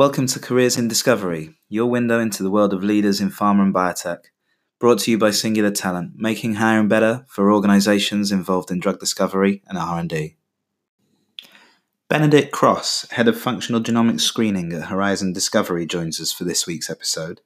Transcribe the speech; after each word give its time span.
Welcome 0.00 0.28
to 0.28 0.40
Careers 0.40 0.78
in 0.78 0.88
Discovery, 0.88 1.58
your 1.68 1.84
window 1.90 2.20
into 2.20 2.42
the 2.42 2.50
world 2.50 2.72
of 2.72 2.82
leaders 2.82 3.20
in 3.20 3.30
pharma 3.30 3.60
and 3.60 3.74
biotech. 3.74 4.30
Brought 4.78 5.00
to 5.00 5.10
you 5.10 5.18
by 5.18 5.30
Singular 5.30 5.70
Talent, 5.70 6.12
making 6.16 6.54
hiring 6.54 6.88
better 6.88 7.26
for 7.28 7.52
organizations 7.52 8.32
involved 8.32 8.70
in 8.70 8.80
drug 8.80 8.98
discovery 8.98 9.62
and 9.66 9.76
R&D. 9.76 10.36
Benedict 12.08 12.50
Cross, 12.50 13.10
head 13.10 13.28
of 13.28 13.38
functional 13.38 13.82
genomics 13.82 14.22
screening 14.22 14.72
at 14.72 14.84
Horizon 14.84 15.34
Discovery, 15.34 15.84
joins 15.84 16.18
us 16.18 16.32
for 16.32 16.44
this 16.44 16.66
week's 16.66 16.88
episode, 16.88 17.42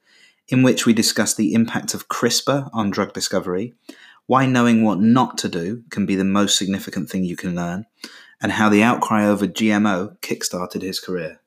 in 0.47 0.63
which 0.63 0.87
we 0.87 0.93
discuss 0.93 1.35
the 1.35 1.55
impact 1.55 1.93
of 1.93 2.07
CRISPR 2.07 2.71
on 2.73 2.89
drug 2.89 3.13
discovery, 3.13 3.75
why 4.27 4.47
knowing 4.47 4.85
what 4.85 5.01
not 5.01 5.37
to 5.39 5.49
do 5.49 5.83
can 5.91 6.07
be 6.07 6.15
the 6.15 6.23
most 6.23 6.57
significant 6.57 7.11
thing 7.11 7.25
you 7.25 7.35
can 7.35 7.57
learn, 7.57 7.87
and 8.41 8.53
how 8.53 8.69
the 8.69 8.85
outcry 8.85 9.27
over 9.27 9.49
GMO 9.49 10.17
kickstarted 10.21 10.83
his 10.83 11.01
career. 11.01 11.41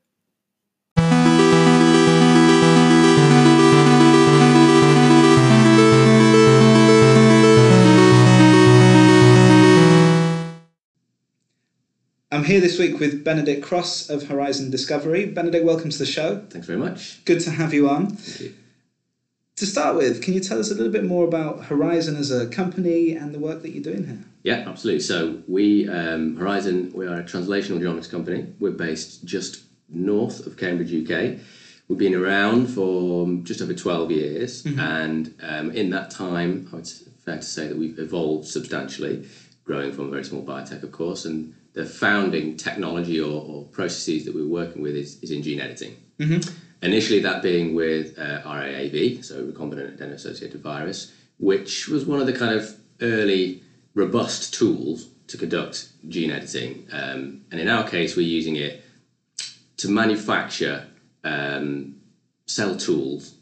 I'm 12.29 12.43
here 12.43 12.59
this 12.59 12.77
week 12.77 12.99
with 12.99 13.23
Benedict 13.23 13.63
Cross 13.63 14.09
of 14.09 14.27
Horizon 14.27 14.69
Discovery. 14.69 15.25
Benedict, 15.27 15.63
welcome 15.63 15.89
to 15.89 15.97
the 15.97 16.05
show. 16.05 16.43
Thanks 16.49 16.67
very 16.67 16.77
much. 16.79 17.23
Good 17.23 17.39
to 17.41 17.51
have 17.51 17.73
you 17.73 17.87
on. 17.89 18.07
Thank 18.07 18.39
you. 18.41 18.53
To 19.55 19.65
start 19.65 19.95
with, 19.95 20.21
can 20.21 20.33
you 20.33 20.39
tell 20.41 20.59
us 20.59 20.69
a 20.69 20.75
little 20.75 20.91
bit 20.91 21.05
more 21.05 21.25
about 21.25 21.65
Horizon 21.65 22.15
as 22.17 22.29
a 22.29 22.45
company 22.47 23.13
and 23.13 23.33
the 23.33 23.39
work 23.39 23.61
that 23.63 23.71
you're 23.71 23.81
doing 23.83 24.05
here? 24.05 24.19
Yeah, 24.43 24.69
absolutely. 24.69 24.99
So 24.99 25.41
we, 25.47 25.87
um, 25.89 26.35
Horizon, 26.35 26.91
we 26.93 27.07
are 27.07 27.15
a 27.15 27.23
translational 27.23 27.79
genomics 27.79 28.11
company. 28.11 28.53
We're 28.59 28.71
based 28.71 29.23
just 29.25 29.63
north 29.89 30.45
of 30.45 30.57
Cambridge, 30.57 30.93
UK. 30.93 31.39
We've 31.87 31.97
been 31.97 32.13
around 32.13 32.67
for 32.67 33.25
just 33.43 33.61
over 33.61 33.73
12 33.73 34.11
years, 34.11 34.65
and 34.65 35.33
um, 35.41 35.71
in 35.71 35.89
that 35.91 36.11
time, 36.11 36.67
I 36.71 36.75
would 36.75 36.85
s- 36.85 37.05
fair 37.23 37.37
to 37.37 37.41
say 37.41 37.69
that 37.69 37.77
we've 37.77 37.97
evolved 37.97 38.45
substantially, 38.45 39.27
growing 39.63 39.93
from 39.93 40.07
a 40.09 40.11
very 40.11 40.25
small 40.25 40.43
biotech, 40.43 40.83
of 40.83 40.91
course, 40.91 41.23
and 41.23 41.55
the 41.77 41.85
founding 41.85 42.57
technology 42.57 43.21
or, 43.21 43.39
or 43.49 43.63
processes 43.65 44.25
that 44.25 44.33
we're 44.33 44.47
working 44.47 44.81
with 44.81 44.95
is, 44.95 45.21
is 45.21 45.29
in 45.29 45.43
gene 45.43 45.61
editing. 45.61 45.95
Initially, 46.81 47.19
that 47.19 47.43
being 47.43 47.75
with 47.75 48.17
uh, 48.17 48.41
RAAV, 48.41 49.23
so 49.23 49.45
recombinant 49.45 49.93
adeno-associated 49.93 50.59
virus, 50.59 51.13
which 51.37 51.87
was 51.87 52.03
one 52.03 52.19
of 52.19 52.25
the 52.25 52.33
kind 52.33 52.53
of 52.59 52.75
early 53.01 53.61
robust 53.93 54.55
tools 54.55 55.07
to 55.27 55.37
conduct 55.37 55.89
gene 56.09 56.31
editing. 56.31 56.87
Um, 56.91 57.41
and 57.51 57.59
in 57.59 57.69
our 57.69 57.87
case, 57.87 58.15
we're 58.15 58.35
using 58.39 58.55
it 58.55 58.83
to 59.77 59.87
manufacture 59.87 60.87
um, 61.23 61.97
cell 62.47 62.75
tools 62.75 63.35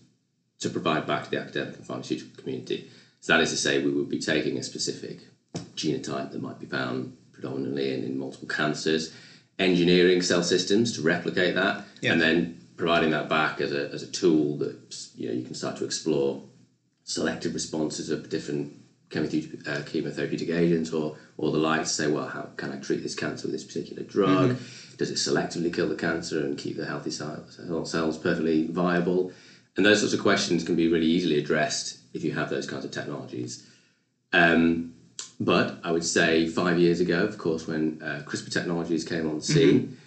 to 0.60 0.70
provide 0.70 1.08
back 1.08 1.24
to 1.26 1.30
the 1.32 1.40
academic 1.40 1.78
and 1.78 1.86
pharmaceutical 1.86 2.36
community. 2.36 2.90
So 3.22 3.32
that 3.32 3.42
is 3.42 3.52
to 3.52 3.58
say, 3.58 3.82
we 3.82 3.92
would 3.92 4.10
be 4.10 4.20
taking 4.20 4.58
a 4.58 4.64
specific 4.64 5.20
genotype 5.76 6.32
that 6.32 6.42
might 6.42 6.60
be 6.60 6.66
found 6.66 7.16
predominantly 7.36 7.94
in, 7.94 8.04
in 8.04 8.18
multiple 8.18 8.48
cancers, 8.48 9.14
engineering 9.60 10.22
cell 10.22 10.42
systems 10.44 10.92
to 10.94 11.02
replicate 11.02 11.54
that, 11.56 11.84
Yeah. 12.02 12.14
and 12.14 12.22
then 12.22 12.58
providing 12.78 13.12
that 13.12 13.30
back 13.30 13.62
as 13.62 13.72
a, 13.72 13.90
as 13.92 14.02
a 14.04 14.08
tool 14.08 14.58
that 14.58 15.08
you 15.16 15.28
know 15.28 15.34
you 15.34 15.44
can 15.44 15.54
start 15.56 15.78
to 15.78 15.86
explore 15.86 16.42
selective 17.04 17.54
responses 17.54 18.10
of 18.10 18.28
different 18.30 18.74
chemothe- 19.10 19.68
uh, 19.68 19.82
chemotherapeutic 19.84 20.50
agents 20.50 20.92
or 20.92 21.16
or 21.38 21.52
the 21.52 21.58
like 21.58 21.84
to 21.84 21.90
say, 21.90 22.08
well, 22.08 22.28
how 22.28 22.50
can 22.58 22.72
I 22.72 22.78
treat 22.78 23.04
this 23.04 23.14
cancer 23.16 23.48
with 23.48 23.52
this 23.54 23.64
particular 23.64 24.04
drug? 24.04 24.58
Does 24.98 25.10
it 25.12 25.16
selectively 25.18 25.72
kill 25.74 25.88
the 25.90 25.96
cancer 25.96 26.40
and 26.40 26.58
keep 26.58 26.78
the 26.78 26.86
healthy 26.86 27.12
cells, 27.12 27.60
cells 27.90 28.18
perfectly 28.18 28.68
viable? 28.68 29.32
And 29.76 29.86
those 29.86 30.00
sorts 30.00 30.14
of 30.14 30.22
questions 30.22 30.64
can 30.64 30.76
be 30.78 30.88
really 30.88 31.06
easily 31.08 31.38
addressed 31.38 31.98
if 32.14 32.24
you 32.24 32.32
have 32.32 32.50
those 32.50 32.66
kinds 32.66 32.86
of 32.86 32.92
technologies. 32.92 33.62
Um, 34.32 34.94
but 35.40 35.80
I 35.84 35.92
would 35.92 36.06
say 36.06 36.48
five 36.48 36.80
years 36.80 37.00
ago, 37.00 37.24
of 37.24 37.38
course, 37.38 37.68
when 37.68 38.02
uh, 38.02 38.22
CRISPR 38.26 38.52
technologies 38.52 39.04
came 39.04 39.28
on 39.30 39.38
the 39.38 39.44
scene, 39.44 39.98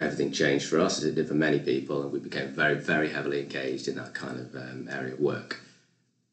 everything 0.00 0.32
changed 0.32 0.68
for 0.68 0.78
us 0.78 0.98
as 0.98 1.04
it 1.04 1.14
did 1.14 1.28
for 1.28 1.34
many 1.34 1.58
people, 1.58 2.02
and 2.02 2.12
we 2.12 2.18
became 2.18 2.48
very, 2.48 2.76
very 2.76 3.08
heavily 3.08 3.40
engaged 3.40 3.88
in 3.88 3.96
that 3.96 4.14
kind 4.14 4.38
of 4.38 4.54
um, 4.54 4.88
area 4.90 5.14
of 5.14 5.20
work. 5.20 5.60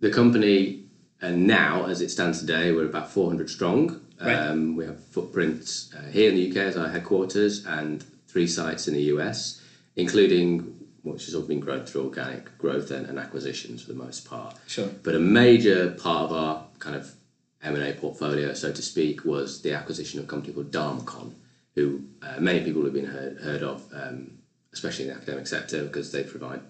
The 0.02 0.10
company, 0.10 0.84
and 1.22 1.48
now 1.48 1.86
as 1.86 2.02
it 2.02 2.12
stands 2.12 2.40
today, 2.40 2.72
we're 2.72 2.86
about 2.86 3.10
400 3.10 3.50
strong. 3.50 4.02
Right. 4.22 4.36
Um, 4.36 4.76
we 4.76 4.86
have 4.86 5.04
footprints 5.04 5.94
uh, 5.96 6.10
here 6.12 6.30
in 6.30 6.36
the 6.36 6.50
UK 6.50 6.58
as 6.58 6.78
our 6.78 6.90
headquarters 6.90 7.66
and 7.66 8.06
three 8.28 8.48
sites 8.48 8.88
in 8.88 8.94
the 8.94 9.04
US, 9.04 9.62
including 9.96 10.80
which 11.04 11.26
has 11.26 11.36
all 11.36 11.42
been 11.42 11.60
grown 11.60 11.86
through 11.86 12.06
organic 12.06 12.58
growth 12.58 12.90
and, 12.90 13.06
and 13.08 13.20
acquisitions 13.20 13.84
for 13.84 13.92
the 13.92 13.98
most 13.98 14.26
part. 14.26 14.58
Sure. 14.68 14.88
But 15.04 15.16
a 15.16 15.20
major 15.20 15.92
part 15.92 16.32
of 16.32 16.32
our 16.32 16.66
kind 16.80 16.96
of 16.96 17.14
M&A 17.64 17.94
portfolio, 17.94 18.54
so 18.54 18.72
to 18.72 18.82
speak, 18.82 19.26
was 19.26 19.62
the 19.62 19.74
acquisition 19.74 20.20
of 20.20 20.26
a 20.26 20.28
company 20.28 20.54
called 20.54 20.72
Dharmacon, 20.72 21.34
who 21.76 22.04
uh, 22.22 22.40
many 22.40 22.64
people 22.64 22.84
have 22.84 22.94
been 22.94 23.06
heard, 23.06 23.38
heard 23.38 23.64
of, 23.64 23.86
um, 23.94 24.38
especially 24.74 25.06
in 25.06 25.12
the 25.12 25.18
academic 25.18 25.48
sector, 25.48 25.84
because 25.84 26.12
they 26.12 26.24
provide 26.24 26.62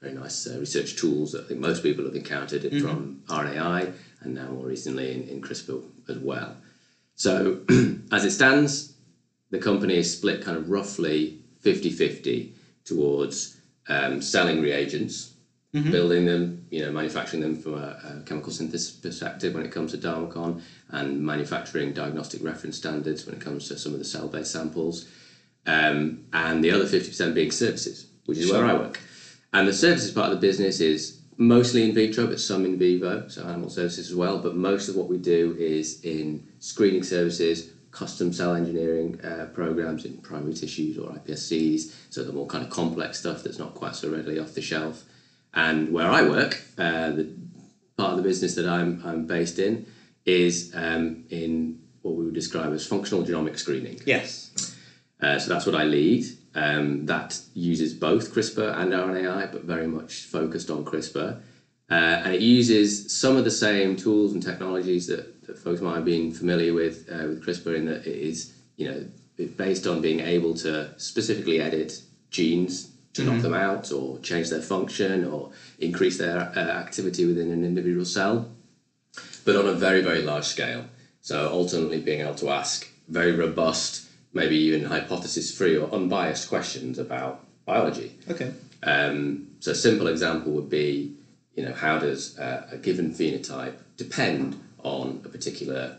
very 0.00 0.12
nice 0.12 0.46
uh, 0.46 0.58
research 0.58 0.96
tools 0.96 1.32
that 1.32 1.44
I 1.44 1.46
think 1.48 1.60
most 1.60 1.82
people 1.82 2.04
have 2.04 2.14
encountered 2.14 2.64
it 2.64 2.80
from 2.80 3.22
RNAi 3.28 3.92
and 4.20 4.34
now 4.34 4.48
more 4.48 4.66
recently 4.66 5.12
in, 5.12 5.28
in 5.28 5.40
CRISPR 5.40 5.82
as 6.08 6.18
well. 6.18 6.56
So 7.14 7.60
as 8.12 8.24
it 8.24 8.30
stands, 8.30 8.92
the 9.50 9.58
company 9.58 9.96
is 9.96 10.12
split 10.12 10.42
kind 10.42 10.56
of 10.56 10.68
roughly 10.68 11.38
50-50 11.64 12.50
towards 12.84 13.56
um, 13.88 14.20
selling 14.20 14.60
reagents, 14.60 15.32
building 15.84 16.24
them, 16.26 16.66
you 16.70 16.84
know, 16.84 16.92
manufacturing 16.92 17.42
them 17.42 17.56
from 17.56 17.74
a, 17.74 18.20
a 18.20 18.22
chemical 18.26 18.52
synthesis 18.52 18.90
perspective 18.90 19.54
when 19.54 19.64
it 19.64 19.72
comes 19.72 19.92
to 19.92 19.98
Dharmacon, 19.98 20.62
and 20.90 21.20
manufacturing 21.24 21.92
diagnostic 21.92 22.42
reference 22.42 22.76
standards 22.76 23.26
when 23.26 23.34
it 23.34 23.40
comes 23.40 23.68
to 23.68 23.78
some 23.78 23.92
of 23.92 23.98
the 23.98 24.04
cell-based 24.04 24.50
samples, 24.50 25.08
um, 25.66 26.24
and 26.32 26.62
the 26.62 26.70
other 26.70 26.84
50% 26.84 27.34
being 27.34 27.50
services, 27.50 28.06
which 28.26 28.38
is 28.38 28.50
where 28.50 28.64
I 28.64 28.74
work. 28.74 29.00
And 29.52 29.66
the 29.66 29.72
services 29.72 30.10
part 30.10 30.32
of 30.32 30.40
the 30.40 30.46
business 30.46 30.80
is 30.80 31.20
mostly 31.36 31.88
in 31.88 31.94
vitro, 31.94 32.26
but 32.26 32.40
some 32.40 32.64
in 32.64 32.78
vivo, 32.78 33.28
so 33.28 33.44
animal 33.44 33.70
services 33.70 34.10
as 34.10 34.14
well. 34.14 34.38
But 34.38 34.56
most 34.56 34.88
of 34.88 34.96
what 34.96 35.08
we 35.08 35.18
do 35.18 35.56
is 35.58 36.02
in 36.02 36.46
screening 36.58 37.02
services, 37.02 37.70
custom 37.90 38.32
cell 38.32 38.54
engineering 38.54 39.18
uh, 39.24 39.46
programs 39.54 40.04
in 40.04 40.18
primary 40.18 40.52
tissues 40.52 40.98
or 40.98 41.10
iPSCs, 41.12 41.94
so 42.10 42.22
the 42.22 42.32
more 42.32 42.46
kind 42.46 42.64
of 42.64 42.70
complex 42.70 43.18
stuff 43.18 43.42
that's 43.42 43.58
not 43.58 43.74
quite 43.74 43.96
so 43.96 44.10
readily 44.10 44.38
off 44.38 44.54
the 44.54 44.60
shelf. 44.62 45.04
And 45.56 45.92
where 45.92 46.08
I 46.08 46.22
work, 46.22 46.62
uh, 46.78 47.10
the 47.10 47.34
part 47.96 48.12
of 48.12 48.18
the 48.18 48.22
business 48.22 48.54
that 48.56 48.68
I'm, 48.68 49.02
I'm 49.04 49.26
based 49.26 49.58
in 49.58 49.86
is 50.26 50.72
um, 50.74 51.24
in 51.30 51.80
what 52.02 52.14
we 52.14 52.26
would 52.26 52.34
describe 52.34 52.72
as 52.74 52.86
functional 52.86 53.24
genomic 53.24 53.58
screening. 53.58 53.98
Yes. 54.04 54.74
Uh, 55.20 55.38
so 55.38 55.52
that's 55.52 55.64
what 55.64 55.74
I 55.74 55.84
lead. 55.84 56.26
Um, 56.54 57.06
that 57.06 57.40
uses 57.54 57.94
both 57.94 58.34
CRISPR 58.34 58.76
and 58.78 58.92
RNAi, 58.92 59.50
but 59.50 59.64
very 59.64 59.86
much 59.86 60.24
focused 60.24 60.70
on 60.70 60.84
CRISPR. 60.84 61.40
Uh, 61.90 61.94
and 61.94 62.34
it 62.34 62.42
uses 62.42 63.16
some 63.16 63.36
of 63.36 63.44
the 63.44 63.50
same 63.50 63.96
tools 63.96 64.32
and 64.34 64.42
technologies 64.42 65.06
that, 65.06 65.46
that 65.46 65.58
folks 65.58 65.80
might 65.80 65.94
have 65.94 66.04
been 66.04 66.32
familiar 66.32 66.74
with 66.74 67.08
uh, 67.10 67.26
with 67.28 67.44
CRISPR 67.44 67.76
in 67.76 67.86
that 67.86 68.06
it 68.06 68.16
is, 68.16 68.52
you 68.76 68.88
know, 68.88 69.46
based 69.56 69.86
on 69.86 70.00
being 70.00 70.20
able 70.20 70.52
to 70.54 70.92
specifically 70.98 71.60
edit 71.60 72.02
genes 72.30 72.95
to 73.16 73.24
knock 73.24 73.42
them 73.42 73.54
out 73.54 73.92
or 73.92 74.18
change 74.20 74.50
their 74.50 74.62
function 74.62 75.24
or 75.24 75.50
increase 75.78 76.18
their 76.18 76.38
uh, 76.56 76.58
activity 76.58 77.26
within 77.26 77.50
an 77.50 77.64
individual 77.64 78.04
cell 78.04 78.48
but 79.46 79.56
on 79.56 79.66
a 79.66 79.72
very, 79.72 80.02
very 80.02 80.22
large 80.22 80.44
scale. 80.44 80.84
So 81.22 81.48
ultimately 81.50 82.00
being 82.00 82.20
able 82.20 82.34
to 82.34 82.50
ask 82.50 82.86
very 83.08 83.32
robust, 83.32 84.06
maybe 84.34 84.56
even 84.56 84.84
hypothesis 84.84 85.56
free 85.56 85.78
or 85.78 85.88
unbiased 85.94 86.48
questions 86.48 86.98
about 86.98 87.44
biology. 87.64 88.18
Okay. 88.28 88.52
Um, 88.82 89.48
so 89.60 89.70
a 89.70 89.74
simple 89.74 90.08
example 90.08 90.52
would 90.52 90.68
be, 90.68 91.16
you 91.54 91.64
know, 91.64 91.72
how 91.72 91.98
does 91.98 92.38
uh, 92.38 92.68
a 92.72 92.76
given 92.76 93.12
phenotype 93.12 93.76
depend 93.96 94.60
on 94.82 95.22
a 95.24 95.28
particular 95.28 95.96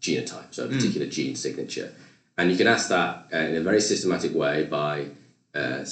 genotype, 0.00 0.52
so 0.52 0.64
a 0.64 0.68
particular 0.68 1.06
gene 1.06 1.36
signature? 1.36 1.92
And 2.36 2.50
you 2.50 2.56
can 2.56 2.66
ask 2.66 2.88
that 2.88 3.28
uh, 3.32 3.36
in 3.36 3.56
a 3.56 3.60
very 3.60 3.80
systematic 3.80 4.34
way 4.34 4.64
by 4.64 5.06
uh, 5.54 5.84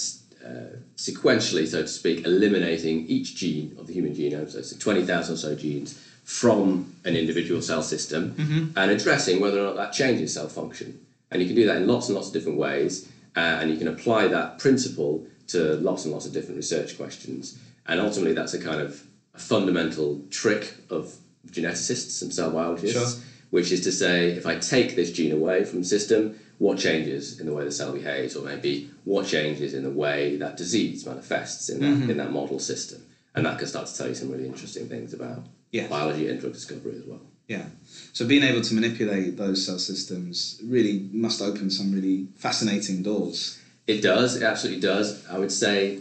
uh, 0.44 0.76
sequentially, 0.96 1.66
so 1.66 1.82
to 1.82 1.88
speak, 1.88 2.24
eliminating 2.26 3.06
each 3.06 3.34
gene 3.34 3.74
of 3.78 3.86
the 3.86 3.92
human 3.94 4.14
genome, 4.14 4.50
so 4.50 4.58
it's 4.58 4.76
20,000 4.76 5.34
or 5.34 5.36
so 5.36 5.54
genes, 5.54 5.98
from 6.24 6.94
an 7.04 7.16
individual 7.16 7.60
cell 7.60 7.82
system 7.82 8.72
and 8.76 8.90
addressing 8.90 9.40
whether 9.40 9.60
or 9.60 9.64
not 9.64 9.76
that 9.76 9.92
changes 9.92 10.32
cell 10.34 10.48
function. 10.48 10.98
And 11.30 11.42
you 11.42 11.46
can 11.48 11.56
do 11.56 11.66
that 11.66 11.76
in 11.76 11.86
lots 11.86 12.08
and 12.08 12.14
lots 12.14 12.28
of 12.28 12.32
different 12.34 12.58
ways, 12.58 13.08
uh, 13.36 13.40
and 13.40 13.70
you 13.70 13.76
can 13.76 13.88
apply 13.88 14.28
that 14.28 14.58
principle 14.58 15.26
to 15.48 15.74
lots 15.76 16.04
and 16.04 16.12
lots 16.12 16.24
of 16.26 16.32
different 16.32 16.56
research 16.56 16.96
questions. 16.96 17.58
And 17.86 18.00
ultimately, 18.00 18.32
that's 18.32 18.54
a 18.54 18.58
kind 18.58 18.80
of 18.80 19.02
a 19.34 19.38
fundamental 19.38 20.22
trick 20.30 20.74
of 20.88 21.14
geneticists 21.50 22.22
and 22.22 22.32
cell 22.32 22.50
biologists, 22.50 22.96
Sure. 23.14 23.22
which 23.50 23.70
is 23.72 23.80
to 23.82 23.92
say, 23.92 24.30
if 24.30 24.46
I 24.46 24.56
take 24.56 24.96
this 24.96 25.10
gene 25.10 25.32
away 25.32 25.64
from 25.64 25.80
the 25.80 25.84
system, 25.84 26.38
what 26.64 26.78
changes 26.78 27.40
in 27.40 27.44
the 27.46 27.52
way 27.52 27.62
the 27.62 27.70
cell 27.70 27.92
behaves, 27.92 28.34
or 28.34 28.42
maybe 28.42 28.90
what 29.04 29.26
changes 29.26 29.74
in 29.74 29.82
the 29.82 29.90
way 29.90 30.36
that 30.36 30.56
disease 30.56 31.04
manifests 31.04 31.68
in 31.68 31.78
that, 31.80 31.86
mm-hmm. 31.86 32.10
in 32.10 32.16
that 32.16 32.32
model 32.32 32.58
system. 32.58 33.04
And 33.34 33.44
that 33.44 33.58
can 33.58 33.66
start 33.66 33.86
to 33.86 33.94
tell 33.94 34.08
you 34.08 34.14
some 34.14 34.30
really 34.30 34.46
interesting 34.46 34.88
things 34.88 35.12
about 35.12 35.40
Yes. 35.72 35.90
biology 35.90 36.28
and 36.30 36.40
drug 36.40 36.54
discovery 36.54 36.94
as 36.96 37.04
well. 37.04 37.20
Yeah. 37.48 37.66
So 38.12 38.26
being 38.26 38.44
able 38.44 38.62
to 38.62 38.74
manipulate 38.74 39.36
those 39.36 39.66
cell 39.66 39.78
systems 39.78 40.58
really 40.64 41.10
must 41.12 41.42
open 41.42 41.68
some 41.68 41.92
really 41.92 42.28
fascinating 42.36 43.02
doors. 43.02 43.60
It 43.86 44.00
does, 44.00 44.36
it 44.36 44.42
absolutely 44.42 44.80
does. 44.80 45.26
I 45.26 45.36
would 45.36 45.52
say 45.52 45.98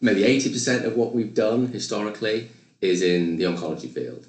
maybe 0.00 0.22
80% 0.22 0.84
of 0.84 0.96
what 0.96 1.14
we've 1.14 1.34
done 1.34 1.66
historically 1.66 2.48
is 2.80 3.02
in 3.02 3.36
the 3.36 3.44
oncology 3.44 3.92
field. 3.92 4.26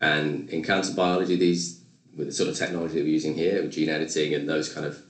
And 0.00 0.50
in 0.50 0.62
cancer 0.62 0.92
biology, 0.92 1.36
these, 1.36 1.79
with 2.20 2.28
the 2.28 2.34
sort 2.34 2.48
of 2.48 2.56
technology 2.56 2.94
that 2.94 3.02
we're 3.04 3.08
using 3.08 3.34
here, 3.34 3.60
with 3.62 3.72
gene 3.72 3.88
editing 3.88 4.34
and 4.34 4.48
those 4.48 4.72
kind 4.72 4.86
of 4.86 5.02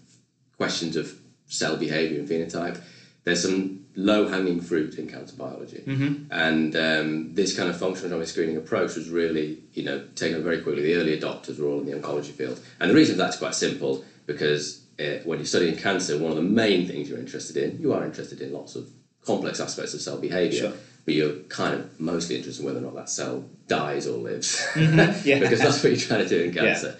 questions 0.56 0.96
of 0.96 1.12
cell 1.46 1.76
behavior 1.76 2.18
and 2.18 2.28
phenotype, 2.28 2.80
there's 3.24 3.42
some 3.42 3.84
low 3.96 4.28
hanging 4.28 4.60
fruit 4.60 4.94
in 4.98 5.06
cancer 5.08 5.36
biology. 5.36 5.82
And 6.30 6.74
um, 6.76 7.34
this 7.34 7.54
kind 7.54 7.68
of 7.68 7.76
functional 7.76 8.18
genomic 8.18 8.28
screening 8.28 8.56
approach 8.56 8.94
was 8.96 9.10
really, 9.10 9.58
you 9.74 9.82
know, 9.84 10.04
taken 10.14 10.38
up 10.38 10.44
very 10.44 10.62
quickly. 10.62 10.82
The 10.82 10.94
early 10.94 11.18
adopters 11.20 11.58
were 11.58 11.66
all 11.66 11.80
in 11.80 11.86
the 11.86 11.92
oncology 11.92 12.30
field. 12.32 12.60
And 12.78 12.90
the 12.90 12.94
reason 12.94 13.16
for 13.16 13.22
that's 13.22 13.36
quite 13.36 13.54
simple 13.54 14.04
because 14.26 14.80
uh, 14.98 15.18
when 15.24 15.38
you're 15.38 15.46
studying 15.46 15.76
cancer, 15.76 16.16
one 16.18 16.30
of 16.30 16.36
the 16.36 16.42
main 16.42 16.86
things 16.86 17.08
you're 17.08 17.18
interested 17.18 17.56
in, 17.56 17.78
you 17.80 17.92
are 17.92 18.04
interested 18.04 18.40
in 18.40 18.52
lots 18.52 18.76
of 18.76 18.88
complex 19.24 19.60
aspects 19.60 19.92
of 19.92 20.00
cell 20.00 20.18
behavior, 20.18 20.60
Sure. 20.60 20.72
But 21.10 21.16
you're 21.16 21.34
kind 21.48 21.74
of 21.74 21.98
mostly 21.98 22.36
interested 22.36 22.60
in 22.62 22.66
whether 22.66 22.78
or 22.78 22.82
not 22.82 22.94
that 22.94 23.10
cell 23.10 23.44
dies 23.66 24.06
or 24.06 24.16
lives. 24.16 24.64
Yeah. 24.76 25.40
because 25.40 25.58
that's 25.58 25.82
what 25.82 25.90
you're 25.90 26.00
trying 26.00 26.22
to 26.22 26.28
do 26.28 26.44
in 26.44 26.54
cancer. 26.54 26.96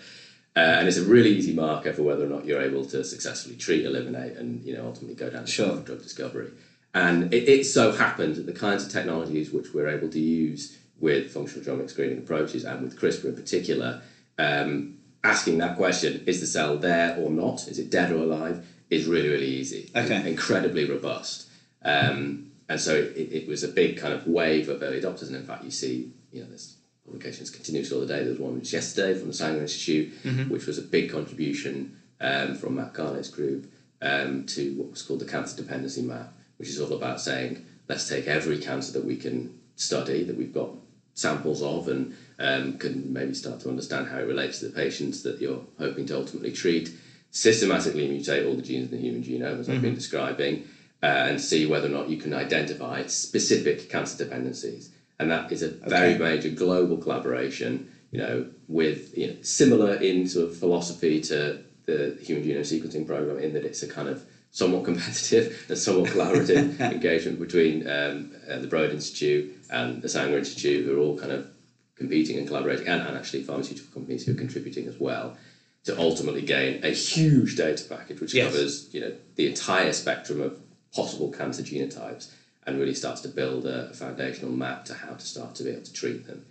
Uh, 0.56 0.58
and 0.78 0.88
it's 0.88 0.96
a 0.96 1.04
really 1.04 1.30
easy 1.30 1.54
marker 1.54 1.92
for 1.92 2.02
whether 2.02 2.24
or 2.24 2.28
not 2.28 2.44
you're 2.44 2.60
able 2.60 2.84
to 2.86 3.04
successfully 3.04 3.54
treat, 3.54 3.86
eliminate, 3.86 4.36
and 4.36 4.64
you 4.64 4.74
know 4.74 4.84
ultimately 4.84 5.14
go 5.14 5.30
down 5.30 5.44
the 5.44 5.50
Sure. 5.50 5.68
path 5.68 5.78
of 5.78 5.84
drug 5.84 6.02
discovery. 6.02 6.50
And 6.92 7.32
it, 7.32 7.48
it 7.48 7.64
so 7.66 7.92
happens 7.92 8.36
that 8.36 8.46
the 8.46 8.52
kinds 8.52 8.84
of 8.84 8.90
technologies 8.90 9.52
which 9.52 9.72
we're 9.72 9.86
able 9.88 10.08
to 10.08 10.18
use 10.18 10.76
with 10.98 11.30
functional 11.30 11.64
genomic 11.64 11.88
screening 11.88 12.18
approaches 12.18 12.64
and 12.64 12.82
with 12.82 12.98
CRISPR 12.98 13.26
in 13.26 13.36
particular, 13.36 14.02
um, 14.38 14.96
asking 15.22 15.58
that 15.58 15.76
question, 15.76 16.24
is 16.26 16.40
the 16.40 16.46
cell 16.46 16.76
there 16.78 17.16
or 17.16 17.30
not? 17.30 17.68
Is 17.68 17.78
it 17.78 17.90
dead 17.90 18.10
or 18.10 18.16
alive? 18.16 18.66
Is 18.90 19.06
really, 19.06 19.28
really 19.28 19.46
easy. 19.46 19.88
Okay. 19.94 20.28
Incredibly 20.28 20.90
robust. 20.90 21.46
Um, 21.84 22.50
and 22.70 22.81
so 22.81 22.94
it, 22.94 23.32
it 23.32 23.49
was 23.49 23.64
a 23.64 23.69
big 23.69 23.96
kind 23.96 24.14
of 24.14 24.28
wave 24.28 24.69
of 24.69 24.81
early 24.81 25.00
adopters. 25.00 25.26
And 25.26 25.34
in 25.34 25.43
fact, 25.44 25.64
you 25.64 25.72
see, 25.72 26.12
you 26.31 26.40
know, 26.40 26.46
there's 26.46 26.76
publications 27.05 27.50
continuously 27.50 27.96
all 27.96 28.00
the 28.00 28.06
day. 28.06 28.20
There 28.20 28.31
was 28.31 28.38
one 28.38 28.55
which 28.55 28.72
yesterday 28.72 29.19
from 29.19 29.26
the 29.26 29.34
Sanger 29.34 29.61
Institute, 29.62 30.12
which 30.49 30.67
was 30.67 30.78
a 30.78 30.82
big 30.82 31.11
contribution 31.11 31.96
um, 32.20 32.55
from 32.55 32.76
Matt 32.76 32.93
Garnett's 32.93 33.28
group 33.28 33.69
um, 34.00 34.46
to 34.46 34.72
what 34.75 34.88
was 34.93 35.02
called 35.02 35.19
the 35.19 35.25
cancer 35.25 35.56
dependency 35.56 36.02
map, 36.02 36.32
which 36.58 36.69
is 36.69 36.81
all 36.81 36.93
about 36.93 37.20
saying, 37.20 37.67
let's 37.88 38.08
take 38.08 38.28
every 38.28 38.58
cancer 38.58 38.93
that 38.93 39.05
we 39.05 39.17
can 39.17 39.58
study, 39.75 40.22
that 40.22 40.37
we've 40.37 40.55
got 40.55 40.70
samples 41.14 41.62
of, 41.62 41.88
and 41.88 42.14
um, 42.38 42.78
can 42.78 43.12
maybe 43.12 43.34
start 43.34 43.58
to 43.61 43.69
understand 43.69 44.06
how 44.06 44.19
it 44.19 44.28
relates 44.28 44.61
to 44.61 44.69
the 44.69 44.72
patients 44.72 45.25
that 45.25 45.40
you're 45.40 45.64
hoping 45.76 46.06
to 46.06 46.17
ultimately 46.17 46.52
treat, 46.52 46.93
systematically 47.32 48.08
mutate 48.08 48.46
all 48.46 48.55
the 48.55 48.62
genes 48.62 48.93
in 48.93 48.96
the 48.96 49.02
human 49.02 49.25
genome, 49.25 49.58
as 49.58 49.69
I've 49.69 49.82
been 49.82 49.96
describing, 49.96 50.69
uh, 51.02 51.06
and 51.06 51.41
see 51.41 51.67
whether 51.67 51.87
or 51.87 51.91
not 51.91 52.08
you 52.08 52.17
can 52.17 52.35
identify 52.35 53.05
specific 53.06 53.88
cancer 53.88 54.17
dependencies. 54.23 54.91
And 55.19 55.31
that 55.31 55.52
is 55.52 55.62
a 55.62 55.69
very 55.69 56.14
major 56.17 56.49
global 56.49 56.97
collaboration, 56.97 57.91
you 58.11 58.19
know, 58.19 58.47
with 58.69 59.17
you 59.17 59.29
know, 59.29 59.35
similar 59.43 59.94
in 59.94 60.26
sort 60.26 60.49
of 60.49 60.56
philosophy 60.56 61.20
to 61.20 61.58
the 61.87 62.17
Human 62.20 62.44
Genome 62.44 62.61
Sequencing 62.61 63.06
Program, 63.06 63.38
in 63.38 63.52
that 63.52 63.64
it's 63.64 63.82
a 63.82 63.87
kind 63.87 64.08
of 64.08 64.25
somewhat 64.50 64.85
competitive 64.91 65.64
and 65.69 65.76
somewhat 65.79 66.08
collaborative 66.11 66.79
engagement 66.93 67.38
between 67.38 67.87
um, 67.87 68.31
uh, 68.49 68.58
the 68.58 68.67
Broad 68.67 68.91
Institute 68.93 69.50
and 69.70 70.00
the 70.03 70.08
Sanger 70.08 70.38
Institute, 70.38 70.85
who 70.85 70.96
are 70.96 70.99
all 70.99 71.17
kind 71.19 71.32
of 71.32 71.46
competing 71.96 72.38
and 72.38 72.46
collaborating, 72.46 72.87
and, 72.88 73.03
and 73.03 73.17
actually 73.17 73.43
pharmaceutical 73.43 73.93
companies 73.93 74.25
who 74.25 74.32
are 74.32 74.37
contributing 74.37 74.87
as 74.87 74.99
well, 74.99 75.35
to 75.85 75.99
ultimately 75.99 76.43
gain 76.43 76.81
a 76.82 76.88
huge 76.91 77.56
data 77.56 77.85
package 77.85 78.20
which 78.20 78.35
Yes. 78.35 78.53
covers 78.53 78.87
you 78.91 79.00
know 79.00 79.12
the 79.37 79.46
entire 79.46 79.93
spectrum 79.93 80.41
of 80.41 80.58
possible 80.94 81.31
cancer 81.31 81.62
genotypes 81.62 82.28
and 82.66 82.78
really 82.78 82.94
starts 82.94 83.20
to 83.22 83.28
build 83.28 83.66
a, 83.66 83.90
a 83.90 83.94
foundational 83.94 84.52
map 84.52 84.84
to 84.87 84.94
how 84.94 85.12
to 85.14 85.25
start 85.26 85.54
to 85.56 85.62
be 85.64 85.70
able 85.70 85.82
to 85.82 85.92
treat 85.92 86.26
them. 86.26 86.44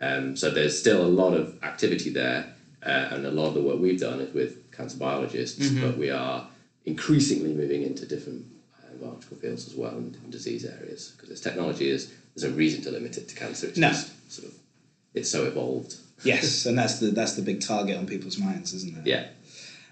Um, 0.00 0.36
so 0.36 0.50
there's 0.50 0.78
still 0.78 1.04
a 1.04 1.08
lot 1.08 1.34
of 1.34 1.62
activity 1.62 2.10
there, 2.10 2.52
uh, 2.82 3.08
and 3.10 3.26
a 3.26 3.30
lot 3.30 3.48
of 3.48 3.54
the 3.54 3.60
work 3.62 3.78
we've 3.78 4.00
done 4.00 4.20
is 4.20 4.32
with 4.32 4.56
cancer 4.72 4.96
biologists, 4.96 5.68
but 5.70 5.98
we 5.98 6.08
are 6.10 6.46
increasingly 6.86 7.52
moving 7.52 7.82
into 7.82 8.06
different 8.06 8.46
uh, 8.82 8.94
biological 8.98 9.36
fields 9.36 9.66
as 9.66 9.74
well 9.74 9.90
and 9.94 10.12
different 10.12 10.32
disease 10.32 10.64
areas 10.64 11.12
because 11.14 11.28
this 11.28 11.40
technology 11.40 11.90
is 11.90 12.08
there's 12.34 12.50
no 12.50 12.56
reason 12.56 12.80
to 12.82 12.90
limit 12.90 13.18
it 13.18 13.28
to 13.28 13.34
cancer. 13.34 13.66
It's 13.66 13.76
No. 13.78 13.88
just 13.88 14.32
sort 14.32 14.48
of 14.48 14.54
it's 15.12 15.28
so 15.28 15.44
evolved. 15.44 15.96
Yes, 16.24 16.64
and 16.64 16.78
that's 16.78 16.98
the 16.98 17.10
that's 17.10 17.32
the 17.34 17.42
big 17.42 17.60
target 17.60 17.96
on 17.98 18.06
people's 18.06 18.38
minds, 18.38 18.72
isn't 18.72 18.96
it? 18.96 19.06
Yeah. 19.06 19.24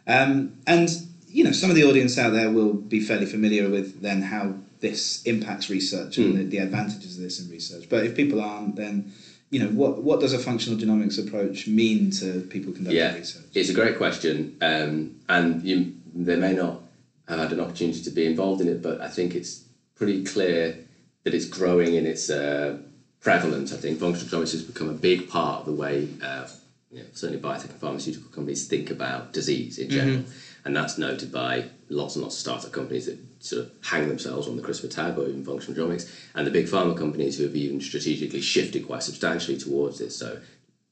Um, 0.06 0.54
and 0.66 0.88
you 1.30 1.44
know, 1.44 1.52
some 1.52 1.70
of 1.70 1.76
the 1.76 1.84
audience 1.84 2.16
out 2.19 2.32
there 2.32 2.50
will 2.50 2.72
be 2.72 3.00
fairly 3.00 3.26
familiar 3.26 3.69
with 3.69 4.00
then 4.00 4.22
how 4.22 4.54
this 4.80 5.22
impacts 5.25 5.69
research 5.69 6.16
and 6.19 6.36
the, 6.38 6.44
the 6.44 6.58
advantages 6.58 7.16
of 7.16 7.22
this 7.22 7.40
in 7.40 7.50
research. 7.50 7.88
But 7.88 8.04
if 8.06 8.14
people 8.14 8.40
aren't, 8.40 8.76
then 8.76 9.12
you 9.50 9.58
know, 9.60 9.69
what 9.69 10.02
what 10.02 10.20
does 10.20 10.32
a 10.32 10.38
functional 10.38 10.78
genomics 10.78 11.19
approach 11.19 11.66
mean 11.66 12.10
to 12.12 12.40
people 12.50 12.72
conducting 12.72 12.98
Yeah, 12.98 13.14
research? 13.14 13.44
it's 13.54 13.70
a 13.70 13.75
great 13.75 13.96
question, 13.96 14.56
um, 14.60 15.16
and 15.28 15.62
you, 15.62 15.92
they 16.14 16.36
may 16.36 16.52
not 16.54 16.82
have 17.28 17.38
had 17.40 17.52
an 17.52 17.60
opportunity 17.60 18.02
to 18.02 18.10
be 18.10 18.26
involved 18.26 18.60
in 18.60 18.69
it, 18.69 18.82
but 18.82 19.00
I 19.00 19.08
think 19.08 19.34
it's 19.34 19.64
pretty 19.94 20.22
clear 20.25 20.76
that 21.25 21.34
it's 21.34 21.46
growing 21.46 21.94
in 21.94 22.04
its 22.06 22.28
uh, 22.30 22.78
prevalence. 23.20 23.72
I 23.72 23.76
think 23.78 23.98
functional 23.98 24.28
genomics 24.30 24.52
has 24.52 24.62
become 24.62 24.88
a 24.90 24.94
big 24.94 25.28
part 25.28 25.60
of 25.60 25.66
the 25.66 25.72
way, 25.72 26.08
uh, 26.22 26.46
you 26.92 27.00
know, 27.00 27.06
certainly 27.12 27.40
biotech 27.42 27.70
and 27.70 27.80
pharmaceutical 27.80 28.28
companies 28.30 28.66
think 28.66 28.90
about 28.90 29.32
disease 29.32 29.78
in 29.78 29.88
general, 29.90 30.25
and 30.64 30.76
that's 30.76 30.99
noted 30.99 31.32
by 31.32 31.66
lots 31.88 32.16
and 32.16 32.22
lots 32.22 32.37
of 32.37 32.40
startup 32.40 32.72
companies 32.72 33.06
that 33.06 33.19
sort 33.40 33.62
of 33.64 33.70
hang 33.82 34.08
themselves 34.08 34.46
on 34.46 34.56
the 34.56 34.62
CRISPR 34.62 34.90
tag 34.90 35.19
or 35.19 35.26
even 35.28 35.44
functional 35.44 35.78
genomics, 35.78 36.10
and 36.34 36.46
the 36.46 36.50
big 36.50 36.66
pharma 36.66 36.96
companies 36.96 37.37
who 37.38 37.44
have 37.44 37.56
even 37.56 37.81
strategically 37.81 38.40
shifted 38.40 38.87
quite 38.87 39.02
substantially 39.02 39.56
towards 39.56 39.99
this. 39.99 40.16
So 40.16 40.38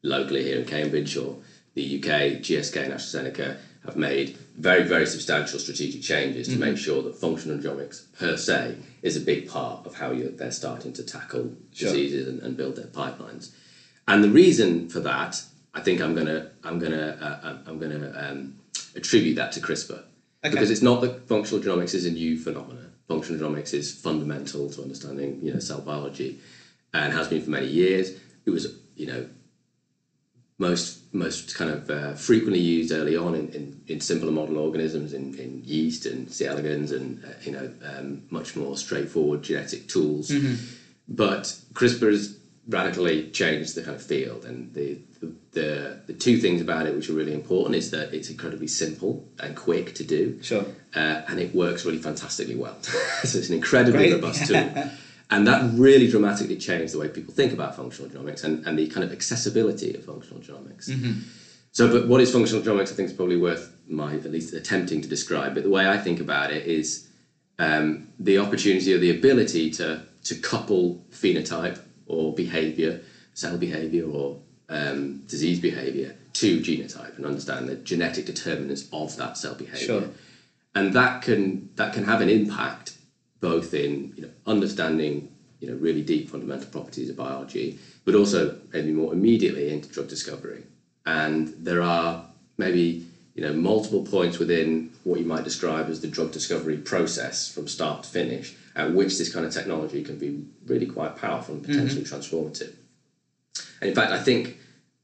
locally 0.03 0.45
here 0.45 0.59
in 0.59 0.65
Cambridge 0.67 1.17
or 1.17 1.39
the 1.75 1.99
UK, 1.99 2.41
GSK 2.41 2.85
and 2.85 2.93
AstraZeneca 2.95 3.59
have 3.85 3.97
made 3.97 4.37
very, 4.57 4.83
very 4.83 5.07
substantial 5.07 5.59
strategic 5.59 6.03
changes 6.03 6.49
to 6.49 6.57
make 6.57 6.77
sure 6.77 7.03
that 7.03 7.15
functional 7.15 7.59
genomics 7.59 8.03
per 8.19 8.37
se 8.37 8.77
is 9.03 9.17
a 9.17 9.21
big 9.21 9.47
part 9.47 9.87
of 9.87 9.95
how 9.95 10.11
you're, 10.11 10.31
they're 10.31 10.51
starting 10.51 10.93
to 10.95 11.03
tackle 11.03 11.53
Sure. 11.73 11.91
diseases 11.91 12.27
and, 12.27 12.41
and 12.41 12.57
build 12.57 12.77
their 12.77 12.87
pipelines. 12.87 13.51
And 14.09 14.25
the 14.25 14.31
reason 14.31 14.89
for 14.89 15.01
that, 15.01 15.43
I 15.75 15.81
think 15.81 16.01
I'm 16.01 16.15
gonna, 16.15 16.49
I'm 16.65 16.79
gonna, 16.79 17.19
uh, 17.21 17.57
I'm 17.67 17.79
gonna 17.79 18.13
um, 18.17 18.55
attribute 18.95 19.37
that 19.37 19.53
to 19.53 19.61
CRISPR 19.61 20.03
because 20.43 20.71
it's 20.71 20.83
not 20.83 21.01
that 21.01 21.27
functional 21.29 21.63
genomics 21.63 21.95
is 21.95 22.07
a 22.07 22.11
new 22.11 22.39
phenomenon. 22.39 22.93
Functional 23.09 23.41
genomics 23.41 23.73
is 23.73 23.93
fundamental 23.93 24.69
to 24.71 24.83
understanding, 24.83 25.41
you 25.43 25.53
know, 25.53 25.61
cell 25.61 25.81
biology, 25.81 26.39
and 26.93 27.13
has 27.13 27.29
been 27.29 27.43
for 27.43 27.51
many 27.51 27.67
years. 27.67 28.13
It 28.45 28.51
was, 28.51 28.75
you 28.97 29.07
know, 29.07 29.27
most 30.59 31.01
most 31.13 31.55
kind 31.55 31.71
of 31.71 31.91
uh, 31.91 32.15
frequently 32.15 32.61
used 32.61 32.93
early 32.93 33.17
on 33.17 33.35
in, 33.35 33.49
in, 33.51 33.81
in 33.87 34.01
simpler 34.01 34.31
model 34.31 34.59
organisms 34.59 35.13
in, 35.13 35.35
in 35.35 35.63
yeast 35.65 36.07
and 36.07 36.31
C. 36.31 36.47
elegans 36.47 36.93
and 36.93 37.25
uh, 37.25 37.29
you 37.43 37.53
know 37.53 37.73
um, 37.85 38.23
much 38.31 38.57
more 38.57 38.77
straightforward 38.77 39.43
genetic 39.43 39.89
tools. 39.89 40.31
But 41.09 41.55
CRISPR 41.75 42.11
has 42.11 42.36
radically 42.69 43.31
changed 43.31 43.75
the 43.75 43.83
kind 43.83 43.95
of 43.97 44.03
field, 44.03 44.45
and 44.45 44.73
the, 44.75 44.99
the 45.21 45.33
the 45.53 46.01
the 46.07 46.13
two 46.13 46.39
things 46.39 46.61
about 46.61 46.87
it 46.87 46.95
which 46.95 47.09
are 47.09 47.13
really 47.15 47.33
important 47.33 47.77
is 47.77 47.91
that 47.91 48.13
it's 48.13 48.29
incredibly 48.29 48.67
simple 48.67 49.25
and 49.41 49.55
quick 49.57 49.95
to 49.95 50.05
do 50.05 50.39
Sure. 50.43 50.65
uh, 50.95 51.23
and 51.29 51.41
it 51.41 51.55
works 51.55 51.85
really 51.85 51.99
fantastically 51.99 52.55
well. 52.57 52.77
so 52.83 53.39
it's 53.39 53.49
an 53.49 53.55
incredibly 53.55 54.09
Great. 54.09 54.13
robust 54.15 54.47
tool. 54.47 54.91
And 55.29 55.47
that 55.49 55.61
really 55.75 56.09
dramatically 56.09 56.57
changed 56.57 56.95
the 56.95 56.99
way 56.99 57.09
people 57.09 57.35
think 57.35 57.53
about 57.53 57.75
functional 57.75 58.09
genomics 58.09 58.45
and, 58.45 58.65
and 58.65 58.79
the 58.79 58.87
kind 58.87 59.03
of 59.03 59.11
accessibility 59.13 59.93
of 59.95 60.05
functional 60.05 60.41
genomics. 60.41 60.89
So, 61.73 61.91
but 61.91 62.07
what 62.07 62.21
is 62.21 62.31
functional 62.33 62.63
genomics? 62.63 62.93
I 62.93 62.95
think 62.95 63.09
is 63.11 63.13
probably 63.13 63.37
worth 63.37 63.73
my 63.89 64.15
at 64.15 64.31
least 64.31 64.55
attempting 64.55 65.01
to 65.03 65.09
describe. 65.09 65.55
But 65.55 65.65
the 65.65 65.69
way 65.71 65.89
I 65.89 65.99
think 65.99 66.21
about 66.21 66.51
it 66.53 66.65
is 66.67 67.09
um, 67.59 68.07
the 68.21 68.39
opportunity 68.39 68.95
or 68.95 68.99
the 68.99 69.11
ability 69.11 69.71
to 69.73 70.03
to 70.25 70.35
couple 70.37 71.03
phenotype 71.11 71.79
or 72.07 72.35
behavior, 72.35 73.01
cell 73.35 73.57
behavior 73.57 74.07
or 74.07 74.37
um, 74.69 75.21
disease 75.29 75.61
behavior 75.61 76.15
to 76.35 76.59
genotype 76.61 77.17
and 77.17 77.25
understand 77.27 77.69
the 77.69 77.77
genetic 77.77 78.27
determinants 78.27 78.85
of 78.93 79.17
that 79.17 79.37
cell 79.37 79.55
behavior 79.55 79.87
Sure. 79.87 80.09
and 80.75 80.93
that 80.93 81.23
can 81.23 81.69
that 81.77 81.93
can 81.93 82.05
have 82.05 82.21
an 82.21 82.29
impact 82.29 82.93
both 83.41 83.73
in 83.75 84.13
you 84.17 84.23
know 84.23 84.31
understanding 84.47 85.29
you 85.61 85.69
know 85.69 85.75
really 85.77 86.03
deep 86.03 86.29
fundamental 86.29 86.69
properties 86.69 87.09
of 87.09 87.17
biology, 87.17 87.79
but 88.05 88.15
also 88.15 88.57
maybe 88.73 88.93
more 88.93 89.13
immediately 89.13 89.71
into 89.71 89.89
drug 89.89 90.09
discovery. 90.09 90.65
And 91.05 91.49
there 91.59 91.83
are 91.83 92.25
maybe 92.59 93.05
you 93.35 93.43
know 93.43 93.53
multiple 93.53 94.03
points 94.03 94.39
within 94.39 94.91
what 95.05 95.19
you 95.21 95.27
might 95.27 95.45
describe 95.45 95.89
as 95.89 96.01
the 96.01 96.09
drug 96.09 96.31
discovery 96.33 96.77
process 96.77 97.49
from 97.49 97.67
start 97.69 98.03
to 98.03 98.09
finish, 98.09 98.55
at 98.77 98.93
which 98.93 99.19
this 99.19 99.33
kind 99.33 99.45
of 99.45 99.53
technology 99.53 100.05
can 100.05 100.19
be 100.19 100.45
really 100.67 100.87
quite 100.87 101.17
powerful 101.17 101.55
and 101.55 101.65
potentially 101.65 102.05
transformative. 102.05 102.75
And 103.81 103.89
in 103.89 103.95
fact, 103.95 104.13
I 104.13 104.19
think 104.23 104.59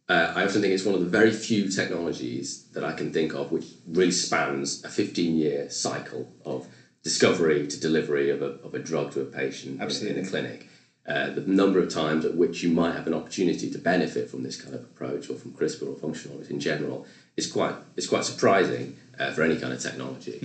uh, 0.09 0.33
I 0.37 0.45
often 0.45 0.61
think 0.61 0.75
it's 0.75 0.85
one 0.85 0.95
of 0.95 1.01
the 1.01 1.07
very 1.07 1.33
few 1.33 1.69
technologies 1.69 2.65
that 2.73 2.85
I 2.85 2.93
can 2.93 3.13
think 3.13 3.35
of 3.35 3.51
which 3.51 3.67
really 3.87 4.11
spans 4.11 4.85
a 4.85 4.89
15 4.89 5.37
year 5.37 5.71
cycle 5.71 6.31
of 6.45 6.69
discovery 7.03 7.67
to 7.67 7.81
delivery 7.81 8.29
of 8.31 8.43
a, 8.43 8.59
of 8.63 8.75
a 8.75 8.79
drug 8.79 9.13
to 9.13 9.21
a 9.23 9.25
patient 9.25 9.81
in, 9.81 10.07
in 10.17 10.25
a 10.25 10.29
clinic. 10.29 10.69
Uh, 11.05 11.31
the 11.31 11.41
number 11.41 11.81
of 11.81 11.93
times 11.93 12.25
at 12.25 12.35
which 12.37 12.63
you 12.63 12.71
might 12.71 12.95
have 12.95 13.09
an 13.09 13.15
opportunity 13.15 13.69
to 13.69 13.79
benefit 13.79 14.31
from 14.31 14.45
this 14.45 14.61
kind 14.61 14.73
of 14.75 14.83
approach 14.83 15.29
or 15.29 15.35
from 15.35 15.51
CRISPR 15.53 15.89
or 15.89 15.97
functional 15.97 16.41
in 16.43 16.61
general 16.61 17.05
is 17.37 17.51
quite 17.51 17.75
is 17.97 18.07
quite 18.07 18.25
surprising 18.25 18.97
uh, 19.19 19.33
for 19.33 19.43
any 19.43 19.57
kind 19.57 19.73
of 19.73 19.81
technology. 19.81 20.39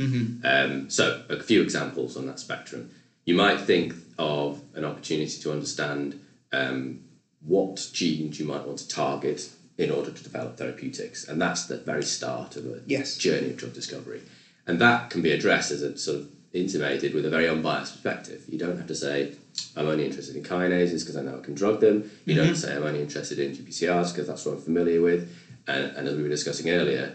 Um, 0.43 0.89
so 0.89 1.23
a 1.29 1.43
few 1.43 1.61
examples 1.61 2.17
on 2.17 2.25
that 2.25 2.39
spectrum. 2.39 2.89
You 3.27 3.35
might 3.35 3.59
think 3.59 3.93
of 4.17 4.61
an 4.73 4.85
opportunity 4.85 5.37
to 5.41 5.51
understand 5.51 6.15
um, 6.53 7.01
what 7.45 7.89
genes 7.91 8.39
you 8.39 8.45
might 8.45 8.65
want 8.65 8.77
to 8.79 8.87
target 8.87 9.49
in 9.77 9.91
order 9.91 10.09
to 10.11 10.23
develop 10.23 10.55
therapeutics, 10.55 11.25
and 11.25 11.39
that's 11.41 11.63
the 11.65 11.75
very 11.75 12.03
start 12.03 12.55
of 12.55 12.65
a 12.65 12.81
Yes. 12.85 13.17
journey 13.17 13.49
of 13.49 13.57
drug 13.57 13.73
discovery. 13.73 14.21
And 14.65 14.79
that 14.79 15.09
can 15.09 15.21
be 15.21 15.31
addressed 15.31 15.71
as 15.71 15.81
a 15.81 15.97
sort 15.97 16.19
of 16.19 16.25
intimated 16.53 17.13
with 17.13 17.25
a 17.25 17.29
very 17.29 17.49
unbiased 17.49 17.91
perspective. 17.91 18.45
You 18.47 18.57
don't 18.57 18.77
have 18.77 18.87
to 18.87 18.95
say, 18.95 19.27
I'm 19.75 19.87
only 19.87 20.05
interested 20.05 20.37
in 20.37 20.41
kinases 20.41 21.01
because 21.01 21.17
I 21.17 21.21
know 21.21 21.35
I 21.35 21.41
can 21.41 21.53
drug 21.53 21.81
them. 21.81 22.05
You 22.23 22.33
don't 22.33 22.55
say, 22.55 22.73
I'm 22.73 22.83
only 22.83 23.01
interested 23.01 23.39
in 23.39 23.51
GPCRs 23.51 24.13
because 24.13 24.27
that's 24.27 24.45
what 24.45 24.53
I'm 24.53 24.57
familiar 24.57 25.01
with. 25.01 25.29
And, 25.67 25.91
and 25.97 26.07
as 26.07 26.15
we 26.15 26.23
were 26.23 26.29
discussing 26.29 26.69
earlier, 26.69 27.11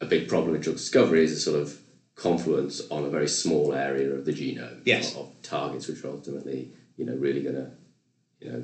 a 0.00 0.06
big 0.06 0.28
problem 0.28 0.52
with 0.52 0.62
drug 0.62 0.76
discovery 0.76 1.24
is 1.24 1.32
a 1.32 1.40
sort 1.40 1.56
of 1.60 1.79
confluence 2.20 2.82
on 2.90 3.04
a 3.04 3.08
very 3.08 3.28
small 3.28 3.72
area 3.72 4.10
of 4.12 4.24
the 4.26 4.32
genome 4.32 4.80
Yes. 4.84 5.12
of, 5.12 5.20
of 5.20 5.42
targets 5.42 5.88
which 5.88 6.04
are 6.04 6.08
ultimately, 6.08 6.68
you 6.96 7.04
know, 7.06 7.14
really 7.14 7.42
going 7.42 7.54
to, 7.54 7.70
you 8.40 8.52
know, 8.52 8.62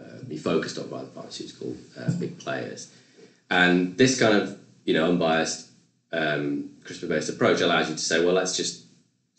uh, 0.00 0.22
be 0.26 0.36
focused 0.36 0.78
on 0.78 0.88
by 0.88 1.02
the 1.02 1.10
pharmaceutical 1.10 1.76
uh, 1.98 2.10
big 2.18 2.38
players. 2.38 2.88
And 3.50 3.96
this 3.98 4.18
kind 4.18 4.34
of, 4.34 4.58
you 4.84 4.94
know, 4.94 5.06
unbiased 5.08 5.68
um, 6.12 6.70
CRISPR-based 6.84 7.28
approach 7.28 7.60
allows 7.60 7.88
you 7.90 7.94
to 7.94 8.00
say, 8.00 8.24
well, 8.24 8.34
let's 8.34 8.56
just 8.56 8.84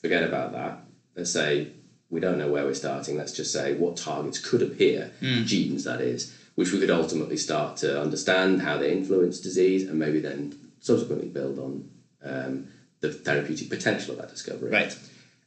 forget 0.02 0.24
about 0.24 0.52
that. 0.52 0.80
Let's 1.16 1.32
say 1.32 1.70
we 2.10 2.20
don't 2.20 2.38
know 2.38 2.50
where 2.50 2.66
we're 2.66 2.74
starting. 2.76 3.18
Let's 3.18 3.32
just 3.32 3.52
say 3.52 3.74
what 3.74 3.98
targets 3.98 4.38
could 4.38 4.62
appear, 4.62 5.12
genes 5.22 5.84
that 5.86 6.02
is, 6.02 6.32
which 6.54 6.72
we 6.72 6.80
could 6.80 6.92
ultimately 6.92 7.38
start 7.38 7.78
to 7.78 8.00
understand 8.00 8.62
how 8.62 8.78
they 8.78 8.92
influence 8.92 9.40
disease, 9.40 9.88
and 9.90 9.98
maybe 9.98 10.20
then 10.20 10.54
subsequently 10.80 11.28
build 11.28 11.58
on 11.58 11.90
um, 12.24 12.68
the 13.02 13.12
therapeutic 13.12 13.70
potential 13.70 14.14
of 14.14 14.18
that 14.20 14.30
discovery. 14.30 14.72
Right. 14.72 14.98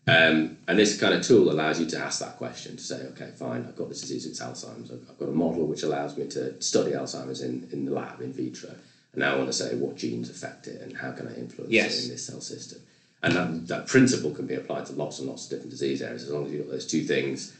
Um, 0.06 0.56
and 0.66 0.78
this 0.78 0.98
kind 0.98 1.12
of 1.12 1.22
tool 1.22 1.50
allows 1.50 1.78
you 1.78 1.86
to 1.86 1.98
ask 1.98 2.20
that 2.20 2.38
question 2.38 2.76
to 2.76 2.82
say, 2.82 3.02
okay, 3.12 3.30
fine, 3.36 3.66
I've 3.68 3.76
got 3.76 3.90
this 3.90 4.00
disease, 4.00 4.24
it's 4.24 4.40
Alzheimer's. 4.40 4.90
I've, 4.90 5.04
I've 5.10 5.18
got 5.18 5.28
a 5.28 5.32
model 5.32 5.66
which 5.66 5.82
allows 5.82 6.16
me 6.16 6.26
to 6.28 6.60
study 6.62 6.92
Alzheimer's 6.92 7.42
in, 7.42 7.68
in 7.72 7.84
the 7.84 7.92
lab, 7.92 8.20
in 8.22 8.32
vitro. 8.32 8.70
And 8.70 9.20
now 9.20 9.34
I 9.34 9.36
want 9.36 9.48
to 9.48 9.52
say 9.52 9.74
what 9.74 9.96
genes 9.96 10.30
affect 10.30 10.66
it 10.66 10.80
and 10.80 10.96
how 10.96 11.12
can 11.12 11.28
I 11.28 11.34
influence 11.34 11.70
Yes. 11.72 11.98
it 11.98 12.04
in 12.04 12.10
this 12.12 12.26
cell 12.26 12.40
system. 12.40 12.78
And 13.22 13.34
that, 13.34 13.68
that 13.68 13.86
principle 13.86 14.30
can 14.30 14.46
be 14.46 14.54
applied 14.54 14.86
to 14.86 14.92
lots 14.92 15.18
and 15.18 15.28
lots 15.28 15.44
of 15.44 15.50
different 15.50 15.70
disease 15.70 16.00
areas 16.00 16.22
as 16.22 16.30
long 16.30 16.46
as 16.46 16.52
you've 16.52 16.64
got 16.66 16.72
those 16.72 16.86
two 16.86 17.02
things 17.02 17.52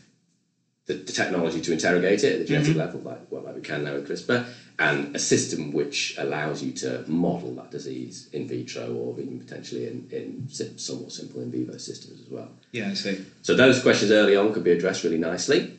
the, 0.89 0.95
the 0.95 1.13
technology 1.13 1.61
to 1.61 1.73
interrogate 1.73 2.25
it 2.25 2.33
at 2.33 2.39
the 2.41 2.45
genetic 2.47 2.71
mm-hmm. 2.71 2.79
level, 2.81 3.01
like 3.03 3.21
well, 3.31 3.43
like 3.43 3.55
we 3.55 3.61
can 3.61 3.85
now 3.85 3.93
with 3.93 4.09
CRISPR, 4.09 4.47
and 4.79 5.15
a 5.15 5.19
system 5.19 5.71
which 5.71 6.17
allows 6.19 6.63
you 6.63 6.73
to 6.73 7.05
model 7.07 7.55
that 7.57 7.71
disease 7.71 8.29
in 8.33 8.49
vitro 8.49 8.93
or 8.95 9.21
even 9.21 9.39
potentially 9.39 9.87
in, 9.87 10.09
in 10.11 10.49
somewhat 10.49 11.13
simple 11.13 11.43
in 11.43 11.51
vivo 11.51 11.77
systems 11.77 12.23
as 12.23 12.29
well. 12.31 12.49
Yeah, 12.73 12.89
I 12.89 12.95
see. 12.95 13.25
So 13.43 13.55
those 13.55 13.83
questions 13.83 14.11
early 14.11 14.35
on 14.35 14.53
could 14.53 14.65
be 14.65 14.73
addressed 14.73 15.05
really 15.05 15.19
nicely. 15.19 15.79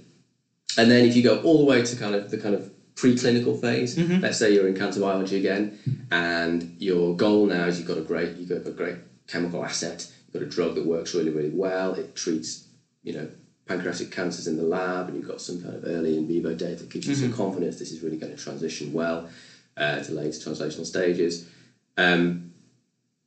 And 0.78 0.92
then 0.92 1.06
if 1.06 1.16
you 1.16 1.24
go 1.24 1.42
all 1.42 1.58
the 1.58 1.66
way 1.66 1.82
to 1.82 1.96
kind 1.96 2.14
of 2.14 2.30
the 2.30 2.38
kind 2.38 2.54
of 2.54 2.72
preclinical 2.94 3.60
phase, 3.60 3.98
mm-hmm. 3.98 4.20
let's 4.20 4.38
say 4.38 4.54
you're 4.54 4.68
in 4.68 4.78
cancer 4.78 5.00
biology 5.00 5.38
again, 5.38 5.80
and 6.12 6.76
your 6.78 7.16
goal 7.16 7.48
now 7.48 7.66
is 7.66 7.80
you've 7.80 7.88
got 7.88 7.98
a 7.98 8.02
great 8.02 8.38
you've 8.38 8.50
got 8.50 8.68
a 8.68 8.72
great 8.72 8.98
chemical 9.28 9.66
asset, 9.66 10.08
you've 10.28 10.34
got 10.34 10.48
a 10.48 10.52
drug 10.52 10.76
that 10.76 10.86
works 10.86 11.16
really, 11.16 11.32
really 11.32 11.50
well, 11.50 11.96
it 11.96 12.16
treats, 12.16 12.68
you 13.02 13.14
know, 13.14 13.28
pancreatic 13.70 14.10
cancers 14.10 14.48
in 14.48 14.58
the 14.58 14.64
lab, 14.64 15.08
and 15.08 15.16
you've 15.16 15.28
got 15.28 15.40
some 15.40 15.62
kind 15.62 15.76
of 15.76 15.86
early 15.86 16.18
in 16.18 16.28
vivo 16.28 16.54
data 16.56 16.78
that 16.78 16.90
gives 16.90 17.08
you 17.08 17.14
some 17.14 17.32
confidence 17.32 17.78
this 17.78 17.92
is 17.92 18.02
really 18.02 18.18
going 18.18 18.36
to 18.36 18.44
transition 18.44 18.92
well 18.92 19.30
uh, 19.78 20.00
to 20.02 20.12
later 20.12 20.40
translational 20.40 20.86
stages. 20.86 21.46
Um, 21.96 22.52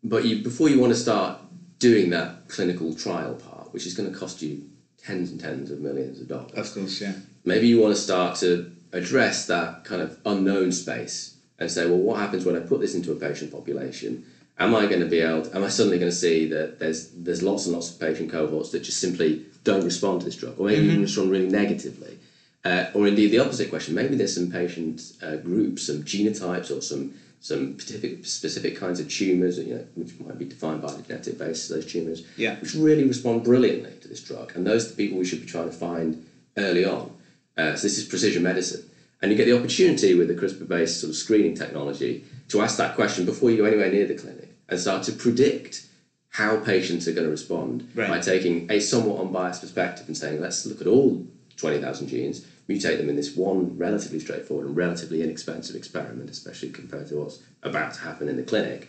but 0.02 0.24
you 0.24 0.42
before 0.42 0.68
you 0.68 0.80
want 0.80 0.92
to 0.92 0.98
start 0.98 1.38
doing 1.78 2.10
that 2.10 2.48
clinical 2.48 2.92
trial 2.92 3.34
part, 3.34 3.72
which 3.72 3.86
is 3.86 3.94
going 3.94 4.12
to 4.12 4.18
cost 4.18 4.42
you 4.42 4.64
tens 4.98 5.30
and 5.30 5.40
tens 5.40 5.70
of 5.70 5.78
millions 5.80 6.20
of 6.20 6.26
dollars, 6.26 6.52
Of 6.54 6.74
course, 6.74 7.00
yeah. 7.00 7.12
maybe 7.44 7.68
you 7.68 7.80
want 7.80 7.94
to 7.94 8.00
start 8.00 8.36
to 8.38 8.70
address 8.92 9.46
that 9.46 9.84
kind 9.84 10.02
of 10.02 10.18
unknown 10.26 10.72
space 10.72 11.34
and 11.58 11.70
say, 11.70 11.86
well, 11.86 11.98
what 11.98 12.18
happens 12.18 12.44
when 12.44 12.56
I 12.56 12.60
put 12.60 12.80
this 12.80 12.94
into 12.94 13.12
a 13.12 13.14
patient 13.14 13.52
population? 13.52 14.24
Am 14.58 14.74
I 14.74 14.86
going 14.86 15.00
to 15.00 15.06
be 15.06 15.20
able? 15.20 15.42
To, 15.42 15.56
am 15.56 15.64
I 15.64 15.68
suddenly 15.68 15.98
going 15.98 16.10
to 16.10 16.16
see 16.16 16.46
that 16.46 16.78
there's 16.78 17.08
there's 17.08 17.42
lots 17.42 17.64
and 17.66 17.74
lots 17.74 17.90
of 17.90 17.98
patient 17.98 18.30
cohorts 18.30 18.70
that 18.70 18.82
just 18.82 18.98
simply 19.00 19.44
don't 19.64 19.84
respond 19.84 20.20
to 20.20 20.26
this 20.26 20.36
drug, 20.36 20.58
or 20.58 20.66
maybe 20.66 20.84
even 20.86 21.00
respond 21.02 21.30
really 21.30 21.48
negatively, 21.48 22.18
uh, 22.64 22.86
or 22.94 23.06
indeed 23.06 23.28
the 23.30 23.38
opposite 23.38 23.70
question? 23.70 23.94
Maybe 23.94 24.14
there's 24.16 24.34
some 24.34 24.50
patient 24.50 25.12
uh, 25.22 25.36
groups, 25.36 25.84
some 25.86 26.02
genotypes, 26.02 26.70
or 26.76 26.80
some 26.82 27.14
some 27.40 27.78
specific 27.78 28.24
specific 28.26 28.76
kinds 28.76 29.00
of 29.00 29.08
tumours, 29.08 29.58
you 29.58 29.74
know, 29.74 29.84
which 29.94 30.12
might 30.20 30.38
be 30.38 30.44
defined 30.44 30.82
by 30.82 30.92
the 30.92 31.02
genetic 31.02 31.38
basis 31.38 31.70
of 31.70 31.76
those 31.76 31.86
tumours, 31.90 32.22
Yeah. 32.36 32.56
which 32.60 32.74
really 32.74 33.04
respond 33.04 33.42
brilliantly 33.44 33.92
to 34.02 34.08
this 34.08 34.20
drug, 34.20 34.52
and 34.54 34.66
those 34.66 34.84
are 34.84 34.88
the 34.90 34.94
people 34.94 35.18
we 35.18 35.24
should 35.24 35.40
be 35.40 35.46
trying 35.46 35.68
to 35.70 35.76
find 35.76 36.24
early 36.56 36.84
on. 36.84 37.10
Uh, 37.56 37.74
so 37.74 37.82
this 37.82 37.98
is 37.98 38.04
precision 38.04 38.42
medicine, 38.42 38.82
and 39.20 39.30
you 39.32 39.36
get 39.36 39.46
the 39.46 39.56
opportunity 39.58 40.14
with 40.14 40.28
the 40.28 40.34
CRISPR-based 40.34 41.00
sort 41.00 41.08
of 41.10 41.16
screening 41.16 41.54
technology 41.54 42.22
to 42.52 42.60
ask 42.60 42.76
that 42.76 42.94
question 42.94 43.24
before 43.24 43.50
you 43.50 43.56
go 43.56 43.64
anywhere 43.64 43.90
near 43.90 44.06
the 44.06 44.14
clinic 44.14 44.50
and 44.68 44.78
start 44.78 45.02
to 45.04 45.12
predict 45.12 45.86
how 46.28 46.58
patients 46.58 47.08
are 47.08 47.12
going 47.12 47.24
to 47.24 47.30
respond 47.30 47.88
Right. 47.94 48.08
by 48.08 48.18
taking 48.18 48.70
a 48.70 48.78
somewhat 48.78 49.18
unbiased 49.20 49.62
perspective 49.62 50.06
and 50.06 50.16
saying, 50.16 50.38
let's 50.40 50.64
look 50.66 50.80
at 50.82 50.86
all 50.86 51.24
20,000 51.56 52.08
genes, 52.08 52.44
mutate 52.68 52.98
them 52.98 53.08
in 53.08 53.16
this 53.16 53.34
one 53.34 53.76
relatively 53.78 54.18
straightforward 54.18 54.66
and 54.66 54.76
relatively 54.76 55.22
inexpensive 55.22 55.74
experiment, 55.76 56.28
especially 56.30 56.68
compared 56.70 57.08
to 57.08 57.16
what's 57.16 57.38
about 57.62 57.94
to 57.94 58.00
happen 58.00 58.28
in 58.28 58.36
the 58.36 58.42
clinic, 58.42 58.86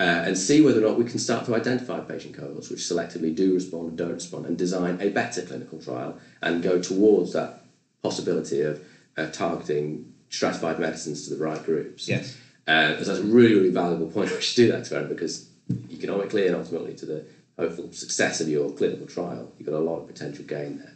uh, 0.00 0.02
and 0.26 0.36
see 0.36 0.60
whether 0.60 0.78
or 0.78 0.88
not 0.88 0.98
we 0.98 1.04
can 1.04 1.18
start 1.18 1.46
to 1.46 1.54
identify 1.54 2.00
patient 2.00 2.34
cohorts 2.36 2.68
which 2.68 2.80
selectively 2.80 3.34
do 3.34 3.54
respond 3.54 3.88
and 3.88 3.96
don't 3.96 4.12
respond 4.12 4.44
and 4.46 4.58
design 4.58 4.98
a 5.00 5.08
better 5.08 5.40
clinical 5.42 5.78
trial 5.80 6.18
and 6.42 6.62
go 6.62 6.78
towards 6.78 7.32
that 7.32 7.60
possibility 8.02 8.60
of 8.60 8.80
uh, 9.16 9.26
targeting 9.26 10.12
stratified 10.28 10.78
medicines 10.78 11.24
to 11.26 11.34
the 11.34 11.42
right 11.42 11.64
groups. 11.64 12.06
Yes. 12.06 12.36
Uh, 12.68 12.98
so 12.98 13.04
that's 13.04 13.20
a 13.20 13.24
really, 13.24 13.54
really 13.54 13.70
valuable 13.70 14.10
point. 14.10 14.30
We 14.34 14.42
should 14.42 14.56
do 14.56 14.68
that 14.72 14.80
experiment 14.80 15.08
because 15.08 15.48
economically 15.90 16.46
and 16.46 16.54
ultimately 16.54 16.94
to 16.94 17.06
the 17.06 17.24
hopeful 17.58 17.90
success 17.92 18.40
of 18.40 18.48
your 18.48 18.70
clinical 18.70 19.06
trial, 19.06 19.50
you've 19.58 19.68
got 19.68 19.74
a 19.74 19.80
lot 19.80 20.00
of 20.00 20.06
potential 20.06 20.44
gain 20.44 20.78
there. 20.78 20.94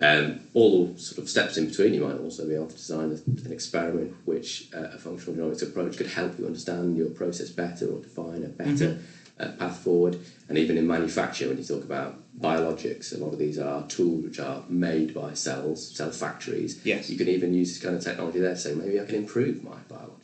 Um, 0.00 0.40
all 0.52 0.88
the 0.88 0.98
sort 0.98 1.18
of 1.18 1.30
steps 1.30 1.56
in 1.56 1.66
between, 1.66 1.94
you 1.94 2.04
might 2.04 2.18
also 2.18 2.46
be 2.46 2.54
able 2.54 2.66
to 2.66 2.74
design 2.74 3.10
a, 3.10 3.46
an 3.46 3.52
experiment 3.52 4.14
which 4.24 4.68
uh, 4.74 4.88
a 4.92 4.98
functional 4.98 5.34
genomics 5.34 5.62
approach 5.62 5.96
could 5.96 6.08
help 6.08 6.38
you 6.38 6.46
understand 6.46 6.96
your 6.96 7.08
process 7.10 7.50
better 7.50 7.86
or 7.86 8.00
define 8.00 8.44
a 8.44 8.48
better 8.48 8.98
uh, 9.38 9.48
path 9.52 9.78
forward. 9.78 10.18
And 10.48 10.58
even 10.58 10.76
in 10.76 10.86
manufacture, 10.86 11.48
when 11.48 11.58
you 11.58 11.64
talk 11.64 11.84
about 11.84 12.18
biologics, 12.38 13.14
a 13.14 13.22
lot 13.24 13.32
of 13.32 13.38
these 13.38 13.58
are 13.58 13.86
tools 13.86 14.24
which 14.24 14.40
are 14.40 14.64
made 14.68 15.14
by 15.14 15.34
cells, 15.34 15.96
cell 15.96 16.10
factories. 16.10 16.84
Yes. 16.84 17.08
You 17.08 17.16
can 17.16 17.28
even 17.28 17.54
use 17.54 17.68
this 17.72 17.82
kind 17.82 17.96
of 17.96 18.02
technology 18.02 18.40
there 18.40 18.54
to 18.54 18.60
say, 18.60 18.74
maybe 18.74 19.00
I 19.00 19.04
can 19.04 19.14
improve 19.14 19.62
my 19.62 19.76
biologics 19.88 20.21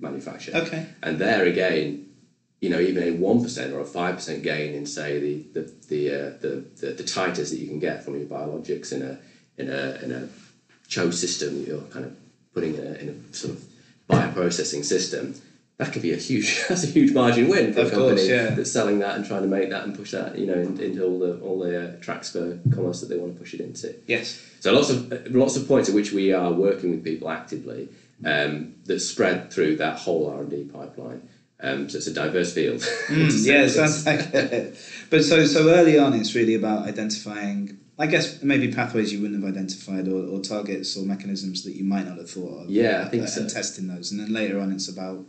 manufacture. 0.00 0.52
Okay. 0.54 0.86
And 1.02 1.18
there 1.18 1.44
again, 1.44 2.06
you 2.60 2.68
know, 2.68 2.80
even 2.80 3.02
a 3.02 3.10
one 3.12 3.42
percent 3.42 3.72
or 3.72 3.80
a 3.80 3.84
five 3.84 4.16
percent 4.16 4.42
gain 4.42 4.74
in 4.74 4.86
say 4.86 5.18
the 5.18 5.60
the 5.60 5.72
the, 5.88 6.10
uh, 6.10 6.30
the 6.40 6.64
the 6.80 6.92
the 6.92 7.02
titers 7.02 7.50
that 7.50 7.58
you 7.58 7.68
can 7.68 7.78
get 7.78 8.04
from 8.04 8.18
your 8.18 8.26
biologics 8.26 8.92
in 8.92 9.02
a 9.02 9.18
in 9.56 9.70
a 9.70 9.98
in 10.02 10.12
a 10.12 10.28
CHO 10.88 11.10
system 11.10 11.58
that 11.58 11.68
you're 11.68 11.80
kind 11.82 12.04
of 12.04 12.16
putting 12.52 12.74
in 12.74 12.86
a, 12.86 12.92
in 12.94 13.08
a 13.08 13.34
sort 13.34 13.54
of 13.54 13.64
bioprocessing 14.08 14.84
system, 14.84 15.34
that 15.76 15.92
could 15.92 16.02
be 16.02 16.12
a 16.12 16.16
huge 16.16 16.64
that's 16.68 16.84
a 16.84 16.88
huge 16.88 17.12
margin 17.12 17.48
win 17.48 17.72
for 17.72 17.80
Of 17.80 17.88
a 17.88 17.90
company 17.90 18.16
course, 18.16 18.28
yeah. 18.28 18.50
that's 18.50 18.72
selling 18.72 18.98
that 18.98 19.16
and 19.16 19.24
trying 19.24 19.42
to 19.42 19.48
make 19.48 19.70
that 19.70 19.84
and 19.84 19.96
push 19.96 20.10
that 20.10 20.38
you 20.38 20.46
know 20.46 20.60
into 20.60 21.04
all 21.04 21.18
the 21.18 21.38
all 21.40 21.58
the 21.58 21.72
uh, 21.82 22.00
tracks 22.00 22.32
for 22.32 22.58
commerce 22.74 23.00
that 23.00 23.08
they 23.08 23.16
want 23.16 23.34
to 23.34 23.38
push 23.38 23.54
it 23.54 23.60
into. 23.60 23.94
Yes. 24.06 24.42
So 24.60 24.72
lots 24.72 24.90
of 24.90 25.34
lots 25.34 25.56
of 25.56 25.66
points 25.66 25.88
at 25.88 25.94
which 25.94 26.12
we 26.12 26.32
are 26.32 26.52
working 26.52 26.90
with 26.90 27.02
people 27.02 27.30
actively 27.30 27.88
um, 28.24 28.74
that 28.84 29.00
spread 29.00 29.52
through 29.52 29.76
that 29.76 29.98
whole 29.98 30.28
R 30.30 30.40
and 30.42 30.50
D 30.50 30.64
pipeline. 30.64 31.28
Um, 31.62 31.88
so 31.90 31.98
it's 31.98 32.06
a 32.06 32.14
diverse 32.14 32.52
field. 32.54 32.80
Mm, 33.10 33.44
yeah, 33.46 33.66
sounds 33.66 34.06
like 34.06 34.32
it. 34.32 34.76
But 35.10 35.24
so 35.24 35.44
so 35.44 35.68
early 35.68 35.98
on, 35.98 36.14
it's 36.14 36.34
really 36.34 36.54
about 36.54 36.86
identifying. 36.88 37.78
I 37.98 38.06
guess 38.06 38.42
maybe 38.42 38.72
pathways 38.72 39.12
you 39.12 39.20
wouldn't 39.20 39.42
have 39.42 39.52
identified, 39.52 40.08
or, 40.08 40.24
or 40.26 40.40
targets 40.40 40.96
or 40.96 41.04
mechanisms 41.04 41.64
that 41.64 41.74
you 41.76 41.84
might 41.84 42.06
not 42.06 42.16
have 42.16 42.30
thought 42.30 42.64
of. 42.64 42.70
Yeah, 42.70 43.02
I 43.04 43.08
think 43.10 43.24
uh, 43.24 43.26
so. 43.26 43.42
And 43.42 43.50
testing 43.50 43.88
those, 43.88 44.10
and 44.10 44.18
then 44.20 44.32
later 44.32 44.58
on, 44.58 44.72
it's 44.72 44.88
about 44.88 45.24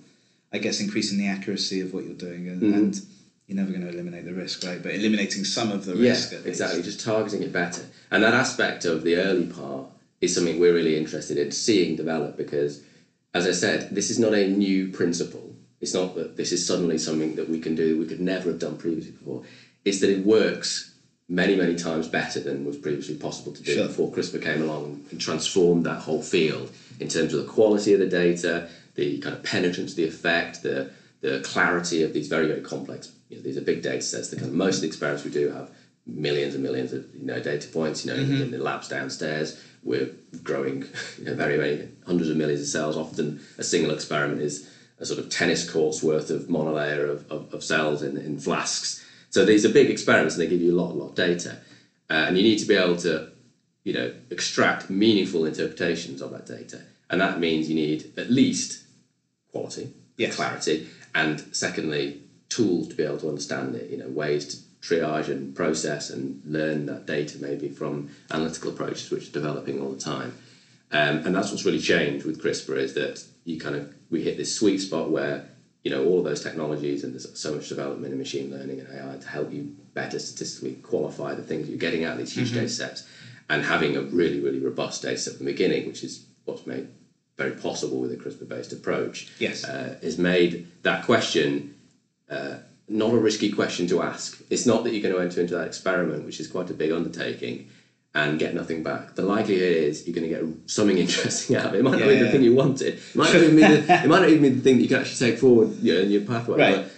I 0.53 0.57
guess 0.59 0.79
increasing 0.79 1.17
the 1.17 1.27
accuracy 1.27 1.81
of 1.81 1.93
what 1.93 2.05
you're 2.05 2.13
doing, 2.13 2.47
and, 2.47 2.61
Mhm. 2.61 2.73
and 2.73 3.01
you're 3.47 3.57
never 3.57 3.71
going 3.71 3.81
to 3.81 3.89
eliminate 3.89 4.23
the 4.25 4.33
risk, 4.33 4.63
right? 4.63 4.81
But 4.81 4.93
eliminating 4.95 5.43
some 5.43 5.71
of 5.71 5.83
the 5.85 5.95
Yeah, 5.95 6.11
risk. 6.11 6.27
at 6.31 6.39
least. 6.39 6.47
exactly. 6.47 6.81
Just 6.83 7.01
targeting 7.01 7.41
it 7.43 7.51
better, 7.51 7.81
and 8.09 8.23
that 8.23 8.33
aspect 8.33 8.85
of 8.85 9.03
the 9.03 9.15
early 9.17 9.47
part 9.47 9.87
is 10.21 10.33
something 10.33 10.59
we're 10.59 10.73
really 10.73 10.97
interested 10.97 11.37
in 11.37 11.51
seeing 11.51 11.95
develop 11.95 12.37
because, 12.37 12.83
as 13.33 13.47
I 13.47 13.51
said, 13.51 13.93
this 13.93 14.09
is 14.09 14.19
not 14.19 14.33
a 14.33 14.47
new 14.47 14.89
principle. 14.89 15.55
It's 15.81 15.93
not 15.93 16.15
that 16.15 16.37
this 16.37 16.51
is 16.51 16.65
suddenly 16.65 16.97
something 16.99 17.35
that 17.35 17.49
we 17.49 17.59
can 17.59 17.75
do 17.75 17.89
that 17.89 17.99
we 17.99 18.05
could 18.05 18.19
never 18.21 18.49
have 18.49 18.59
done 18.59 18.77
previously 18.77 19.11
before. 19.11 19.43
It's 19.83 19.99
that 20.01 20.11
it 20.11 20.23
works 20.23 20.91
many, 21.27 21.55
many 21.55 21.75
times 21.75 22.07
better 22.07 22.39
than 22.39 22.65
was 22.65 22.77
previously 22.77 23.15
possible 23.15 23.51
to 23.53 23.63
do 23.63 23.73
Sure. 23.73 23.87
before 23.87 24.11
CRISPR 24.11 24.41
came 24.41 24.61
along 24.61 25.03
and 25.09 25.19
transformed 25.19 25.85
that 25.85 26.01
whole 26.01 26.21
field 26.21 26.69
in 26.99 27.07
terms 27.07 27.33
of 27.33 27.43
the 27.43 27.51
quality 27.51 27.93
of 27.93 27.99
the 27.99 28.05
data, 28.05 28.69
the 28.95 29.17
kind 29.19 29.35
of 29.35 29.41
penetrance 29.41 29.91
of 29.91 29.97
the 29.97 30.05
effect, 30.05 30.61
the 30.61 30.91
the 31.21 31.39
clarity 31.41 32.01
of 32.01 32.13
these 32.13 32.27
very, 32.27 32.47
very 32.47 32.61
complex. 32.61 33.11
You 33.29 33.37
know, 33.37 33.43
these 33.43 33.55
are 33.55 33.61
big 33.61 33.83
data 33.83 34.01
sets. 34.01 34.29
The 34.29 34.37
kind 34.37 34.47
of, 34.49 34.55
most 34.55 34.77
of 34.77 34.81
the 34.81 34.87
experiments 34.87 35.23
we 35.23 35.29
do 35.29 35.49
have 35.51 35.69
millions 36.07 36.55
and 36.55 36.63
millions 36.63 36.93
of 36.93 37.05
you 37.15 37.25
know 37.25 37.39
data 37.39 37.67
points. 37.67 38.03
You 38.03 38.11
know, 38.11 38.19
in, 38.19 38.41
in 38.41 38.51
the 38.51 38.57
labs 38.57 38.87
downstairs, 38.87 39.59
we're 39.83 40.09
growing 40.43 40.83
you 41.17 41.25
know 41.25 41.33
very, 41.33 41.57
many 41.57 41.87
hundreds 42.05 42.29
of 42.29 42.35
millions 42.35 42.61
of 42.61 42.67
cells. 42.67 42.95
Often, 42.95 43.39
a 43.57 43.63
single 43.63 43.91
experiment 43.91 44.41
is 44.41 44.67
a 44.99 45.05
sort 45.05 45.19
of 45.19 45.29
tennis 45.29 45.67
courts 45.67 46.03
worth 46.03 46.29
of 46.29 46.43
monolayer 46.43 47.09
of, 47.09 47.29
of, 47.31 47.51
of 47.53 47.63
cells 47.63 48.01
in, 48.03 48.17
in 48.17 48.37
flasks. 48.37 49.03
So 49.29 49.43
these 49.43 49.65
are 49.65 49.69
big 49.69 49.89
experiments, 49.89 50.35
and 50.35 50.41
they 50.41 50.47
give 50.47 50.61
you 50.61 50.73
a 50.73 50.79
lot, 50.79 50.91
a 50.91 50.97
lot 50.97 51.07
of 51.09 51.15
data, 51.15 51.57
uh, 52.09 52.25
and 52.27 52.37
you 52.37 52.43
need 52.43 52.59
to 52.59 52.65
be 52.65 52.75
able 52.75 52.97
to 52.97 53.27
you 53.83 53.93
know, 53.93 54.11
extract 54.29 54.89
meaningful 54.89 55.45
interpretations 55.45 56.21
of 56.21 56.31
that 56.31 56.45
data. 56.45 56.81
And 57.09 57.19
that 57.19 57.39
means 57.39 57.67
you 57.67 57.75
need 57.75 58.09
at 58.17 58.29
least 58.29 58.79
quality, 59.51 59.89
Yes. 60.17 60.35
clarity, 60.35 60.85
and 61.15 61.43
secondly, 61.51 62.19
tools 62.49 62.87
to 62.89 62.95
be 62.95 63.03
able 63.03 63.17
to 63.17 63.27
understand 63.29 63.75
it, 63.75 63.89
you 63.89 63.97
know, 63.97 64.07
ways 64.07 64.45
to 64.45 64.57
triage 64.81 65.27
and 65.27 65.55
process 65.55 66.09
and 66.09 66.41
learn 66.45 66.87
that 66.87 67.05
data 67.05 67.37
maybe 67.39 67.69
from 67.69 68.09
analytical 68.31 68.71
approaches 68.71 69.11
which 69.11 69.29
are 69.29 69.31
developing 69.31 69.79
all 69.79 69.91
the 69.91 69.99
time. 69.99 70.33
Um, 70.91 71.19
and 71.25 71.35
that's 71.35 71.51
what's 71.51 71.65
really 71.65 71.79
changed 71.79 72.25
with 72.25 72.41
CRISPR 72.41 72.77
is 72.77 72.93
that 72.95 73.23
you 73.45 73.59
kind 73.59 73.75
of 73.75 73.93
we 74.09 74.21
hit 74.21 74.37
this 74.37 74.53
sweet 74.53 74.79
spot 74.79 75.09
where 75.09 75.45
you 75.83 75.91
know 75.91 76.05
all 76.05 76.19
of 76.19 76.25
those 76.25 76.41
technologies 76.41 77.03
and 77.03 77.13
there's 77.13 77.27
so 77.39 77.53
much 77.55 77.69
development 77.69 78.11
in 78.11 78.19
machine 78.19 78.51
learning 78.51 78.79
and 78.79 78.89
AI 78.89 79.17
to 79.17 79.27
help 79.27 79.51
you 79.53 79.73
better 79.93 80.19
statistically 80.19 80.73
qualify 80.83 81.33
the 81.33 81.41
things 81.41 81.69
you're 81.69 81.77
getting 81.77 82.03
out 82.03 82.13
of 82.13 82.17
these 82.19 82.33
huge 82.33 82.51
data 82.53 82.69
sets 82.69 83.03
and 83.49 83.63
having 83.63 83.95
a 83.95 84.01
really 84.01 84.39
really 84.39 84.59
robust 84.59 85.01
data 85.03 85.17
set 85.17 85.35
from 85.35 85.45
the 85.45 85.51
beginning, 85.51 85.87
which 85.87 86.03
is 86.03 86.25
what's 86.45 86.65
made 86.65 86.87
very 87.37 87.51
possible 87.51 87.99
with 87.99 88.11
a 88.11 88.17
CRISPR 88.17 88.47
based 88.47 88.73
approach. 88.73 89.27
Yes. 89.39 89.63
uh, 89.63 89.97
has 90.01 90.17
made 90.17 90.67
that 90.83 91.05
question 91.05 91.75
uh, 92.29 92.55
not 92.91 93.13
a 93.13 93.17
risky 93.17 93.51
question 93.51 93.87
to 93.87 94.01
ask. 94.01 94.41
It's 94.49 94.65
not 94.65 94.83
that 94.83 94.91
you're 94.93 95.01
going 95.01 95.15
to 95.15 95.21
enter 95.21 95.41
into 95.41 95.55
that 95.55 95.67
experiment, 95.67 96.25
which 96.25 96.39
is 96.39 96.47
quite 96.47 96.69
a 96.69 96.73
big 96.73 96.91
undertaking, 96.91 97.69
and 98.13 98.37
get 98.37 98.53
nothing 98.53 98.83
back. 98.83 99.15
The 99.15 99.21
likelihood 99.21 99.71
is 99.71 100.05
you're 100.05 100.13
going 100.15 100.29
to 100.29 100.35
get 100.35 100.69
something 100.69 100.97
interesting 101.05 101.55
out 101.55 101.67
of 101.67 101.73
it. 101.75 101.79
It 101.79 101.83
might 101.83 101.91
not 101.99 102.07
be 102.07 102.13
Yeah. 102.15 102.23
the 102.23 102.31
thing 102.31 102.43
you 102.43 102.53
wanted. 102.53 102.95
It 102.95 103.15
might, 103.15 103.25
not 103.33 103.43
even 103.43 103.55
be 103.55 103.61
the, 103.61 103.93
it 104.03 104.07
might 104.07 104.19
not 104.19 104.29
even 104.29 104.41
be 104.41 104.49
the 104.49 104.61
thing 104.61 104.75
that 104.77 104.81
you 104.83 104.89
can 104.89 104.97
actually 104.99 105.31
take 105.31 105.39
forward 105.39 105.69
you 105.81 105.93
know, 105.93 106.01
in 106.01 106.11
your 106.11 106.21
pathway. 106.21 106.57
Right. 106.57 106.75
But 106.75 106.91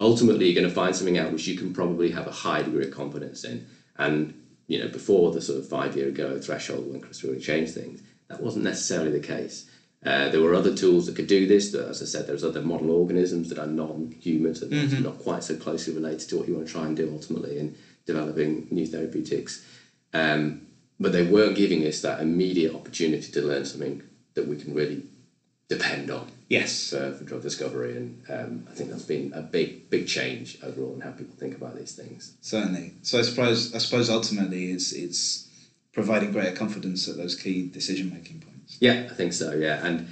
ultimately, 0.00 0.46
you're 0.46 0.60
going 0.60 0.68
to 0.68 0.74
find 0.74 0.94
something 0.94 1.16
out 1.18 1.32
which 1.32 1.46
you 1.46 1.56
can 1.56 1.72
probably 1.72 2.10
have 2.10 2.26
a 2.26 2.30
high 2.32 2.62
degree 2.62 2.84
of 2.86 2.90
confidence 2.92 3.44
in. 3.44 3.66
And 3.96 4.34
you 4.66 4.78
know, 4.78 4.88
before 4.88 5.32
the 5.32 5.40
sort 5.40 5.58
of 5.58 5.66
five 5.68 5.96
year 5.96 6.08
ago 6.08 6.38
threshold 6.38 6.90
when 6.90 7.00
Chris 7.00 7.24
really 7.24 7.40
changed 7.40 7.72
things, 7.74 8.02
that 8.28 8.42
wasn't 8.42 8.64
necessarily 8.64 9.10
the 9.10 9.26
case. 9.26 9.68
Uh, 10.04 10.28
there 10.28 10.40
were 10.40 10.54
other 10.54 10.74
tools 10.74 11.06
that 11.06 11.16
could 11.16 11.26
do 11.26 11.46
this. 11.46 11.72
That, 11.72 11.88
as 11.88 12.00
I 12.00 12.04
said, 12.04 12.26
there's 12.26 12.44
other 12.44 12.62
model 12.62 12.90
organisms 12.92 13.48
that 13.48 13.58
are 13.58 13.66
non-human, 13.66 14.54
so 14.54 14.66
they're 14.66 15.00
not 15.00 15.18
quite 15.18 15.42
so 15.42 15.56
closely 15.56 15.92
related 15.94 16.28
to 16.28 16.36
what 16.38 16.46
you 16.48 16.54
want 16.54 16.66
to 16.66 16.72
try 16.72 16.86
and 16.86 16.96
do 16.96 17.10
ultimately 17.12 17.58
in 17.58 17.76
developing 18.06 18.68
new 18.70 18.86
therapeutics. 18.86 19.64
Um, 20.14 20.66
but 21.00 21.12
they 21.12 21.24
weren't 21.24 21.56
giving 21.56 21.84
us 21.86 22.00
that 22.02 22.20
immediate 22.20 22.74
opportunity 22.74 23.30
to 23.32 23.42
learn 23.42 23.64
something 23.64 24.02
that 24.34 24.46
we 24.46 24.56
can 24.56 24.74
really 24.74 25.02
depend 25.68 26.10
on 26.10 26.30
Yes. 26.48 26.90
for, 26.90 27.12
for 27.12 27.24
drug 27.24 27.42
discovery, 27.42 27.94
and 27.96 28.22
um, 28.30 28.66
I 28.70 28.74
think 28.74 28.90
that's 28.90 29.02
been 29.02 29.32
a 29.34 29.42
big, 29.42 29.90
big 29.90 30.06
change 30.06 30.58
overall 30.62 30.94
in 30.94 31.00
how 31.02 31.10
people 31.10 31.34
think 31.36 31.54
about 31.56 31.76
these 31.76 31.92
things. 31.92 32.34
Certainly. 32.40 32.94
So 33.02 33.18
I 33.18 33.22
suppose 33.22 33.74
I 33.74 33.78
suppose 33.78 34.08
ultimately 34.08 34.70
it's 34.72 34.92
it's 34.92 35.46
providing 35.92 36.32
greater 36.32 36.56
confidence 36.56 37.06
at 37.08 37.16
those 37.16 37.34
key 37.34 37.68
decision 37.68 38.10
making 38.10 38.40
points. 38.40 38.57
Yeah, 38.80 39.06
I 39.10 39.14
think 39.14 39.32
so. 39.32 39.52
Yeah, 39.52 39.78
and 39.82 40.06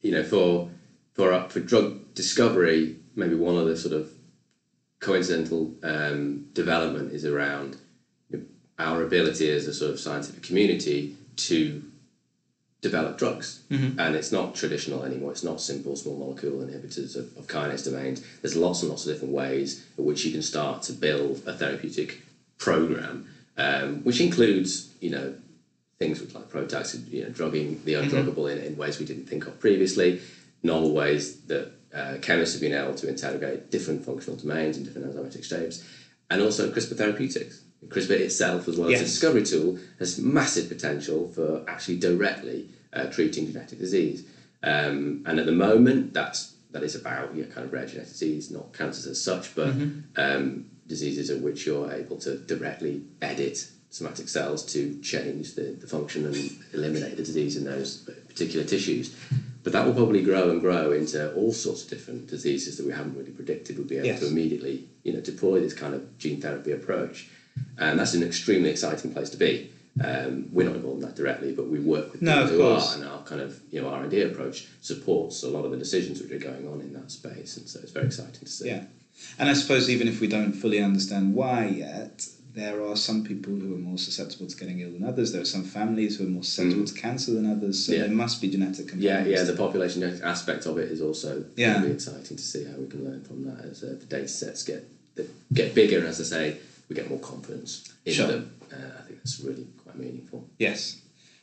you 0.00 0.10
know, 0.10 0.22
for 0.22 0.68
for 1.14 1.32
uh, 1.32 1.48
for 1.48 1.60
drug 1.60 2.14
discovery, 2.14 2.94
maybe 3.14 3.34
one 3.34 3.56
of 3.56 3.66
the 3.66 3.76
sort 3.76 3.94
of 3.94 4.10
coincidental 5.00 5.72
um, 5.82 6.44
development 6.54 7.12
is 7.12 7.24
around 7.24 7.76
our 8.78 9.02
ability 9.02 9.50
as 9.50 9.66
a 9.66 9.72
sort 9.72 9.90
of 9.90 9.98
scientific 9.98 10.42
community 10.42 11.12
to 11.36 11.82
develop 12.80 13.16
drugs, 13.16 13.60
and 13.98 14.16
it's 14.16 14.32
not 14.32 14.54
traditional 14.54 15.04
anymore. 15.04 15.30
It's 15.30 15.42
not 15.44 15.60
simple 15.60 15.94
small 15.94 16.16
molecule 16.16 16.58
inhibitors 16.64 17.14
of, 17.14 17.36
of 17.36 17.46
kinase 17.46 17.84
domains. 17.84 18.20
There's 18.40 18.56
lots 18.56 18.82
and 18.82 18.88
lots 18.88 19.04
of 19.06 19.12
different 19.12 19.32
ways 19.34 19.84
in 19.96 20.04
which 20.04 20.24
you 20.24 20.30
can 20.32 20.42
start 20.42 20.82
to 20.82 20.92
build 20.92 21.42
a 21.46 21.52
therapeutic 21.52 22.20
program, 22.58 23.24
um, 23.56 24.00
which 24.02 24.20
includes 24.20 24.88
you 25.00 25.10
know 25.10 25.34
things 26.02 26.20
with 26.20 26.34
like 26.34 26.48
PROTACs, 26.50 27.10
you 27.12 27.22
know, 27.22 27.30
drugging 27.30 27.80
the 27.84 27.94
undruggable 27.94 28.50
in, 28.50 28.58
in 28.58 28.76
ways 28.76 28.98
we 28.98 29.06
didn't 29.06 29.26
think 29.26 29.46
of 29.46 29.58
previously, 29.60 30.20
novel 30.62 30.92
ways 30.92 31.40
that 31.42 31.72
uh, 31.94 32.16
chemists 32.20 32.54
have 32.54 32.60
been 32.60 32.74
able 32.74 32.94
to 32.94 33.08
interrogate 33.08 33.70
different 33.70 34.04
functional 34.04 34.36
domains 34.36 34.76
and 34.76 34.86
different 34.86 35.06
enzymatic 35.08 35.44
shapes, 35.44 35.84
and 36.30 36.42
also 36.42 36.70
CRISPR 36.70 36.96
therapeutics. 36.96 37.62
CRISPR 37.88 38.18
itself, 38.20 38.68
as 38.68 38.76
well 38.78 38.90
as 38.92 39.00
a 39.00 39.04
discovery 39.04 39.44
tool, 39.44 39.78
has 39.98 40.18
massive 40.18 40.68
potential 40.68 41.28
for 41.28 41.64
actually 41.68 41.98
directly 41.98 42.68
uh, 42.92 43.06
treating 43.06 43.46
genetic 43.46 43.78
disease. 43.78 44.24
Um, 44.62 45.24
and 45.26 45.40
at 45.40 45.46
the 45.46 45.52
moment, 45.52 46.14
that's 46.14 46.54
that 46.70 46.82
is 46.82 46.94
about 46.94 47.34
you 47.34 47.42
know, 47.42 47.50
kind 47.50 47.66
of 47.66 47.72
rare 47.72 47.86
genetic 47.86 48.08
disease, 48.08 48.50
not 48.50 48.72
cancers 48.72 49.06
as 49.06 49.22
such, 49.22 49.54
but 49.54 49.68
um, 50.16 50.66
diseases 50.86 51.28
in 51.28 51.42
which 51.42 51.66
you're 51.66 51.92
able 51.92 52.16
to 52.18 52.38
directly 52.38 53.02
edit 53.20 53.66
somatic 53.92 54.26
cells 54.26 54.64
to 54.64 54.98
change 55.02 55.54
the, 55.54 55.76
the 55.80 55.86
function 55.86 56.24
and 56.26 56.34
eliminate 56.72 57.16
the 57.16 57.22
disease 57.22 57.56
in 57.56 57.64
those 57.64 57.98
particular 58.26 58.64
tissues. 58.64 59.14
But 59.62 59.72
that 59.74 59.86
will 59.86 59.92
probably 59.94 60.22
grow 60.24 60.50
and 60.50 60.60
grow 60.60 60.90
into 60.92 61.32
all 61.34 61.52
sorts 61.52 61.84
of 61.84 61.90
different 61.90 62.26
diseases 62.26 62.78
that 62.78 62.86
we 62.86 62.92
haven't 62.92 63.16
really 63.16 63.30
predicted 63.30 63.78
would 63.78 63.88
be 63.88 63.96
able 63.98 64.06
Yes. 64.06 64.20
to 64.20 64.26
immediately, 64.26 64.88
you 65.04 65.12
know, 65.12 65.20
deploy 65.20 65.60
this 65.60 65.74
kind 65.74 65.94
of 65.94 66.18
gene 66.18 66.40
therapy 66.40 66.72
approach. 66.72 67.28
And 67.78 68.00
that's 68.00 68.14
an 68.14 68.22
extremely 68.22 68.70
exciting 68.70 69.12
place 69.12 69.28
to 69.30 69.36
be. 69.36 69.70
Um, 70.02 70.48
we're 70.52 70.66
not 70.66 70.74
involved 70.76 71.02
in 71.02 71.06
that 71.06 71.14
directly, 71.14 71.52
but 71.52 71.68
we 71.68 71.78
work 71.78 72.12
with 72.12 72.22
No, 72.22 72.44
people 72.44 72.56
who 72.56 72.62
are, 72.62 72.94
and 72.94 73.04
our 73.04 73.22
kind 73.24 73.42
of 73.42 73.60
you 73.70 73.82
know 73.82 73.88
R 73.90 74.00
and 74.02 74.10
D 74.10 74.22
approach 74.22 74.66
supports 74.80 75.42
a 75.42 75.48
lot 75.48 75.66
of 75.66 75.70
the 75.70 75.76
decisions 75.76 76.22
which 76.22 76.32
are 76.32 76.38
going 76.38 76.66
on 76.66 76.80
in 76.80 76.94
that 76.94 77.10
space, 77.10 77.58
and 77.58 77.68
so 77.68 77.78
it's 77.82 77.92
very 77.92 78.06
exciting 78.06 78.40
to 78.40 78.48
see. 78.48 78.68
Yeah. 78.68 78.84
And 79.38 79.50
I 79.50 79.52
suppose 79.52 79.90
even 79.90 80.08
if 80.08 80.18
we 80.22 80.28
don't 80.28 80.54
fully 80.54 80.80
understand 80.82 81.34
why 81.34 81.66
yet, 81.66 82.26
there 82.54 82.82
are 82.84 82.96
some 82.96 83.24
people 83.24 83.52
who 83.54 83.74
are 83.74 83.78
more 83.78 83.96
susceptible 83.98 84.46
to 84.46 84.56
getting 84.56 84.80
ill 84.80 84.90
than 84.90 85.04
others. 85.04 85.32
There 85.32 85.40
are 85.40 85.52
some 85.56 85.64
families 85.64 86.16
who 86.16 86.26
are 86.26 86.30
more 86.30 86.44
susceptible 86.44 86.84
to 86.84 86.94
cancer 86.94 87.32
than 87.32 87.50
others. 87.50 87.84
So 87.86 87.92
Mm. 87.92 87.96
Yeah. 87.96 88.02
there 88.06 88.14
must 88.16 88.40
be 88.42 88.48
genetic 88.50 88.88
components. 88.88 89.04
yeah, 89.04 89.24
yeah. 89.38 89.42
the 89.44 89.54
population 89.54 90.02
aspect 90.22 90.66
of 90.66 90.76
it 90.78 90.90
is 90.90 91.00
also 91.00 91.44
Yeah. 91.56 91.80
really 91.80 91.94
exciting 91.94 92.36
to 92.36 92.42
see 92.42 92.64
how 92.64 92.76
we 92.76 92.86
can 92.88 93.04
learn 93.04 93.22
from 93.22 93.44
that 93.44 93.64
as 93.64 93.82
uh, 93.82 93.96
the 93.98 94.06
data 94.06 94.28
sets 94.28 94.62
get 94.62 94.88
get 95.52 95.74
bigger. 95.74 95.98
And 95.98 96.06
as 96.08 96.20
I 96.20 96.24
say, 96.24 96.56
we 96.88 96.96
get 96.96 97.08
more 97.08 97.18
confidence 97.18 97.84
in 98.06 98.12
Sure. 98.14 98.26
them. 98.28 98.50
Uh, 98.72 98.76
I 98.98 99.02
think 99.06 99.18
that's 99.18 99.40
really 99.40 99.66
quite 99.82 99.98
meaningful. 99.98 100.46
Yes. 100.58 100.96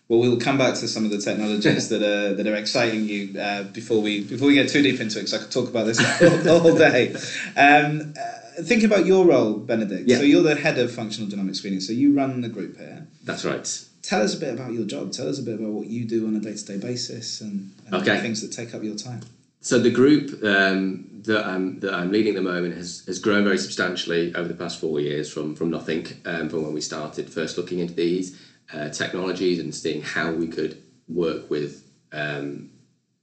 Well, 0.08 0.20
we'll 0.20 0.38
come 0.40 0.58
back 0.58 0.74
to 0.76 0.88
some 0.88 1.06
of 1.06 1.12
the 1.12 1.20
technologies 1.22 1.90
that 1.90 2.02
are 2.02 2.34
that 2.34 2.48
are 2.48 2.56
exciting 2.56 3.08
you 3.08 3.40
uh, 3.40 3.64
before 3.64 4.02
we 4.02 4.22
before 4.22 4.48
we 4.48 4.56
get 4.56 4.68
too 4.70 4.82
deep 4.82 5.00
into 5.00 5.20
it, 5.20 5.22
because 5.24 5.36
I 5.36 5.38
could 5.44 5.52
talk 5.52 5.70
about 5.70 5.86
this 5.86 6.00
all, 6.50 6.68
all 6.68 6.76
day. 6.76 7.14
Um, 7.56 8.14
uh, 8.18 8.22
think 8.64 8.84
about 8.84 9.06
your 9.06 9.26
role, 9.26 9.54
Benedict. 9.58 10.08
Yeah. 10.08 10.18
So 10.18 10.24
you're 10.24 10.44
the 10.44 10.56
head 10.56 10.78
of 10.78 10.92
functional 10.92 11.30
genomic 11.30 11.56
screening. 11.56 11.80
So 11.82 11.94
you 11.94 12.14
run 12.14 12.42
the 12.42 12.50
group 12.50 12.78
here. 12.78 13.08
That's 13.24 13.46
right. 13.46 13.86
Tell 14.02 14.22
us 14.22 14.36
a 14.36 14.40
bit 14.40 14.54
about 14.54 14.72
your 14.74 14.86
job. 14.86 15.12
Tell 15.12 15.28
us 15.28 15.40
a 15.40 15.44
bit 15.44 15.56
about 15.56 15.72
what 15.72 15.88
you 15.88 16.06
do 16.06 16.26
on 16.28 16.36
a 16.36 16.40
day 16.40 16.56
to 16.56 16.66
day 16.66 16.78
basis 16.78 17.42
and, 17.42 17.72
and 17.86 17.96
Okay. 17.96 18.16
the 18.16 18.22
things 18.22 18.42
that 18.42 18.52
take 18.52 18.74
up 18.74 18.84
your 18.84 18.96
time. 18.96 19.22
So 19.62 19.78
the 19.78 19.92
group 19.92 20.42
um, 20.44 21.06
that 21.26 21.46
I'm 21.46 21.82
that 21.82 21.94
I'm 21.94 22.12
leading 22.12 22.36
at 22.36 22.44
the 22.44 22.50
moment 22.50 22.76
has, 22.76 23.04
has 23.08 23.20
grown 23.20 23.44
very 23.44 23.58
substantially 23.58 24.34
over 24.34 24.48
the 24.48 24.54
past 24.54 24.80
four 24.80 25.02
years 25.02 25.32
from 25.32 25.54
from 25.54 25.70
nothing 25.70 26.08
um, 26.26 26.48
from 26.50 26.64
when 26.64 26.74
we 26.74 26.80
started 26.82 27.30
first 27.30 27.58
looking 27.58 27.80
into 27.80 27.94
these 27.94 28.40
uh, 28.74 28.88
technologies 28.90 29.60
and 29.60 29.76
seeing 29.76 30.02
how 30.02 30.32
we 30.32 30.48
could 30.48 30.82
work 31.10 31.50
with 31.50 31.84
um, 32.14 32.70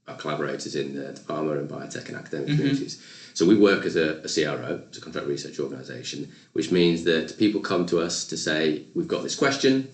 our 0.07 0.17
collaborators 0.17 0.77
in 0.77 0.95
the, 0.95 1.13
the 1.13 1.21
pharma 1.21 1.59
and 1.59 1.71
biotech 1.71 2.07
and 2.09 2.17
academic 2.19 2.49
communities. 2.49 3.03
So 3.37 3.45
we 3.45 3.55
work 3.55 3.85
as 3.85 3.97
a, 3.97 4.17
a 4.25 4.29
CRO, 4.29 4.81
as 4.91 4.97
a 4.97 5.01
contract 5.03 5.27
research 5.27 5.61
organisation, 5.61 6.33
which 6.55 6.71
means 6.71 7.05
that 7.05 7.37
people 7.37 7.61
come 7.61 7.85
to 7.85 8.01
us 8.01 8.25
to 8.25 8.35
say, 8.35 8.85
we've 8.95 9.07
got 9.07 9.23
this 9.23 9.35
question, 9.35 9.91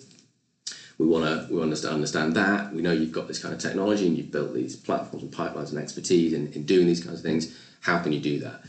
we 0.97 1.07
want 1.07 1.25
to 1.25 1.53
we 1.53 1.59
want 1.59 1.75
to 1.75 1.91
understand 1.91 2.35
that. 2.35 2.73
We 2.73 2.83
know 2.83 2.93
you've 2.93 3.11
got 3.11 3.27
this 3.27 3.41
kind 3.41 3.53
of 3.53 3.59
technology 3.59 4.07
and 4.07 4.17
you've 4.17 4.31
built 4.31 4.55
these 4.55 4.77
platforms 4.77 5.25
and 5.25 5.33
pipelines 5.33 5.71
and 5.71 5.79
expertise 5.79 6.33
in, 6.33 6.53
in 6.53 6.63
doing 6.63 6.87
these 6.87 7.03
kinds 7.03 7.19
of 7.19 7.25
things. 7.25 7.53
how 7.81 7.99
can 7.99 8.13
you 8.13 8.21
do 8.21 8.39
that? 8.39 8.61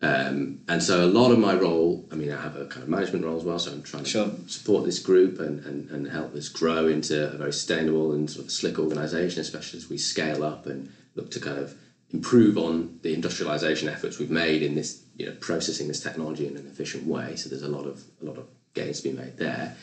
Um, 0.00 0.60
and 0.68 0.80
so 0.80 1.04
a 1.04 1.10
lot 1.20 1.32
of 1.32 1.40
my 1.40 1.54
role, 1.54 2.06
I 2.12 2.14
mean, 2.14 2.30
I 2.30 2.40
have 2.40 2.54
a 2.54 2.66
kind 2.66 2.84
of 2.84 2.88
management 2.88 3.24
role 3.24 3.38
as 3.38 3.42
well, 3.42 3.58
so 3.58 3.72
I'm 3.72 3.82
trying 3.82 4.04
to 4.04 4.08
Sure. 4.10 4.30
support 4.46 4.84
this 4.84 5.00
group 5.00 5.40
and, 5.40 5.58
and, 5.66 5.90
and 5.90 6.06
help 6.06 6.32
this 6.32 6.48
grow 6.48 6.86
into 6.86 7.32
a 7.32 7.36
very 7.36 7.52
sustainable 7.52 8.12
and 8.12 8.30
sort 8.30 8.44
of 8.44 8.52
slick 8.52 8.78
organisation, 8.78 9.40
especially 9.40 9.78
as 9.78 9.88
we 9.90 9.98
scale 9.98 10.44
up 10.44 10.66
and 10.66 10.88
look 11.16 11.28
to 11.32 11.40
kind 11.40 11.58
of 11.58 11.74
improve 12.12 12.58
on 12.58 12.98
the 13.02 13.16
industrialisation 13.16 13.90
efforts 13.90 14.18
we've 14.18 14.30
made 14.30 14.62
in 14.62 14.74
this, 14.74 15.00
you 15.16 15.26
know, 15.26 15.32
processing 15.40 15.88
this 15.88 16.00
technology 16.00 16.46
in 16.46 16.56
an 16.56 16.66
efficient 16.66 17.06
way. 17.06 17.36
So 17.36 17.48
there's 17.48 17.62
a 17.62 17.68
lot 17.68 17.86
of 17.86 18.04
a 18.20 18.24
lot 18.24 18.38
of 18.38 18.46
gains 18.74 19.00
to 19.00 19.08
be 19.08 19.14
made 19.14 19.36
there, 19.38 19.74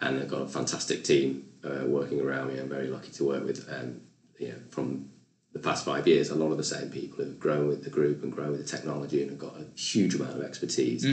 and 0.00 0.18
I've 0.18 0.28
got 0.28 0.42
a 0.42 0.46
fantastic 0.46 1.04
team 1.04 1.44
uh, 1.64 1.84
working 1.86 2.20
around 2.20 2.48
me. 2.48 2.58
I'm 2.58 2.68
very 2.68 2.88
lucky 2.88 3.10
to 3.12 3.24
work 3.24 3.44
with, 3.44 3.68
um, 3.72 4.00
you 4.38 4.48
know, 4.48 4.58
from 4.70 5.08
the 5.52 5.58
past 5.58 5.84
five 5.84 6.06
years, 6.06 6.28
a 6.28 6.34
lot 6.34 6.50
of 6.50 6.58
the 6.58 6.64
same 6.64 6.90
people 6.90 7.24
who've 7.24 7.40
grown 7.40 7.66
with 7.66 7.82
the 7.82 7.90
group 7.90 8.22
and 8.22 8.30
grown 8.30 8.50
with 8.52 8.60
the 8.60 8.76
technology 8.76 9.22
and 9.22 9.30
have 9.30 9.38
got 9.38 9.54
a 9.56 9.78
huge 9.78 10.14
amount 10.14 10.34
of 10.34 10.42
expertise 10.42 11.04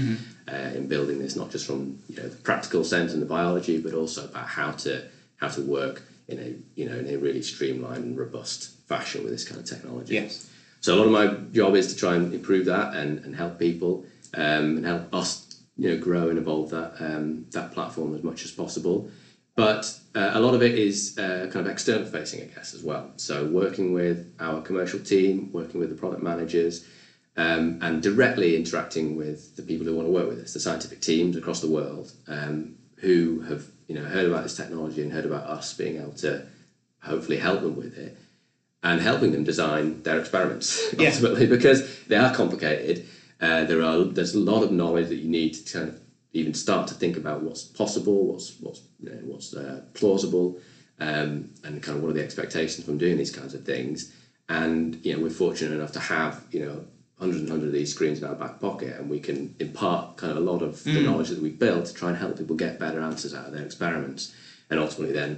uh, 0.51 0.55
in 0.75 0.87
building 0.87 1.19
this, 1.19 1.35
not 1.35 1.49
just 1.49 1.65
from 1.65 1.97
you 2.09 2.17
know 2.17 2.27
the 2.27 2.35
practical 2.37 2.83
sense 2.83 3.13
and 3.13 3.21
the 3.21 3.25
biology, 3.25 3.77
but 3.77 3.93
also 3.93 4.25
about 4.25 4.47
how 4.47 4.71
to 4.71 5.03
how 5.37 5.47
to 5.47 5.61
work 5.61 6.03
in 6.27 6.39
a 6.39 6.55
you 6.79 6.87
know 6.87 6.97
in 6.97 7.07
a 7.07 7.15
really 7.15 7.41
streamlined 7.41 8.03
and 8.03 8.17
robust 8.17 8.71
fashion 8.87 9.23
with 9.23 9.31
this 9.31 9.45
kind 9.45 9.59
of 9.59 9.65
technology. 9.65 10.15
Yes. 10.15 10.47
So 10.85 10.93
a 10.93 10.97
lot 10.97 11.07
of 11.07 11.11
my 11.11 11.27
job 11.51 11.75
is 11.75 11.87
to 11.87 11.95
try 11.95 12.13
and 12.13 12.31
improve 12.31 12.65
that 12.65 12.93
and, 12.93 13.17
and 13.25 13.35
help 13.35 13.57
people 13.57 14.05
um, 14.35 14.77
and 14.77 14.85
help 14.85 15.11
us 15.11 15.47
you 15.77 15.89
know 15.89 15.97
grow 15.97 16.29
and 16.29 16.37
evolve 16.37 16.69
that 16.69 16.93
um, 16.99 17.47
that 17.53 17.71
platform 17.71 18.13
as 18.13 18.21
much 18.21 18.45
as 18.45 18.51
possible. 18.51 19.09
But 19.55 19.91
uh, 20.13 20.29
a 20.35 20.39
lot 20.39 20.53
of 20.53 20.61
it 20.61 20.77
is 20.77 21.17
uh, 21.17 21.49
kind 21.51 21.65
of 21.65 21.71
external 21.71 22.05
facing, 22.05 22.43
I 22.43 22.53
guess, 22.53 22.75
as 22.75 22.83
well. 22.83 23.13
So 23.15 23.47
working 23.47 23.93
with 23.93 24.31
our 24.39 24.61
commercial 24.61 24.99
team, 24.99 25.49
working 25.51 25.79
with 25.79 25.89
the 25.89 25.95
product 25.95 26.21
managers, 26.21 26.85
um, 27.35 27.79
and 27.81 28.03
directly 28.03 28.55
interacting 28.55 29.15
with 29.15 29.55
the 29.55 29.63
people 29.63 29.87
who 29.87 29.95
want 29.95 30.07
to 30.07 30.11
work 30.11 30.27
with 30.27 30.39
us, 30.39 30.53
the 30.53 30.59
scientific 30.59 31.01
teams 31.01 31.35
across 31.35 31.61
the 31.61 31.67
world 31.77 32.11
um, 32.27 32.75
who 32.97 33.39
have 33.49 33.65
you 33.87 33.95
know 33.95 34.05
heard 34.05 34.27
about 34.27 34.43
this 34.43 34.55
technology 34.55 35.01
and 35.01 35.11
heard 35.11 35.25
about 35.25 35.47
us 35.47 35.73
being 35.73 35.97
able 35.97 36.13
to 36.25 36.45
hopefully 36.99 37.37
help 37.37 37.61
them 37.61 37.75
with 37.75 37.97
it 37.97 38.15
and 38.85 39.01
helping 39.01 39.31
them 39.31 39.43
design 39.43 39.99
their 40.03 40.17
experiments 40.17 40.93
Yeah. 40.97 41.09
ultimately 41.09 41.47
because 41.57 41.79
they 42.07 42.15
are 42.15 42.31
complicated. 42.41 42.95
Uh, 43.41 43.63
there 43.65 43.81
are 43.81 44.03
there's 44.17 44.33
a 44.35 44.39
lot 44.51 44.61
of 44.63 44.69
knowledge 44.71 45.07
that 45.09 45.17
you 45.23 45.27
need 45.27 45.51
to 45.55 45.61
kind 45.77 45.89
of 45.89 45.95
even 46.39 46.53
start 46.53 46.87
to 46.87 46.93
think 46.93 47.17
about 47.17 47.41
what's 47.41 47.63
possible, 47.63 48.17
what's 48.31 48.47
what's 48.59 48.81
you 49.03 49.09
know, 49.09 49.19
what's 49.31 49.53
uh, 49.53 49.81
plausible, 49.93 50.55
um, 50.99 51.29
and 51.63 51.81
kind 51.81 51.95
of 51.97 52.01
what 52.01 52.09
are 52.11 52.17
the 52.19 52.23
expectations 52.29 52.85
from 52.85 52.97
doing 52.97 53.17
these 53.17 53.31
kinds 53.31 53.53
of 53.53 53.61
things. 53.63 53.97
And 54.47 54.97
you 55.03 55.11
know 55.13 55.19
we're 55.23 55.39
fortunate 55.45 55.73
enough 55.73 55.91
to 55.93 55.99
have 56.15 56.33
you 56.51 56.59
know 56.63 56.75
hundreds 57.19 57.41
and 57.41 57.49
hundreds 57.49 57.69
of 57.73 57.73
these 57.79 57.89
screens 57.89 58.19
in 58.21 58.25
our 58.29 58.35
back 58.35 58.59
pocket, 58.59 58.91
and 58.97 59.09
we 59.09 59.19
can 59.19 59.49
impart 59.59 60.15
kind 60.15 60.31
of 60.31 60.37
a 60.37 60.45
lot 60.51 60.61
of 60.61 60.83
the 60.83 61.01
knowledge 61.07 61.29
that 61.29 61.41
we've 61.41 61.57
built 61.67 61.85
to 61.85 61.93
try 61.93 62.09
and 62.09 62.17
help 62.17 62.37
people 62.37 62.55
get 62.55 62.77
better 62.77 62.99
answers 62.99 63.33
out 63.33 63.47
of 63.47 63.51
their 63.53 63.63
experiments, 63.65 64.31
and 64.69 64.79
ultimately 64.79 65.13
then 65.21 65.31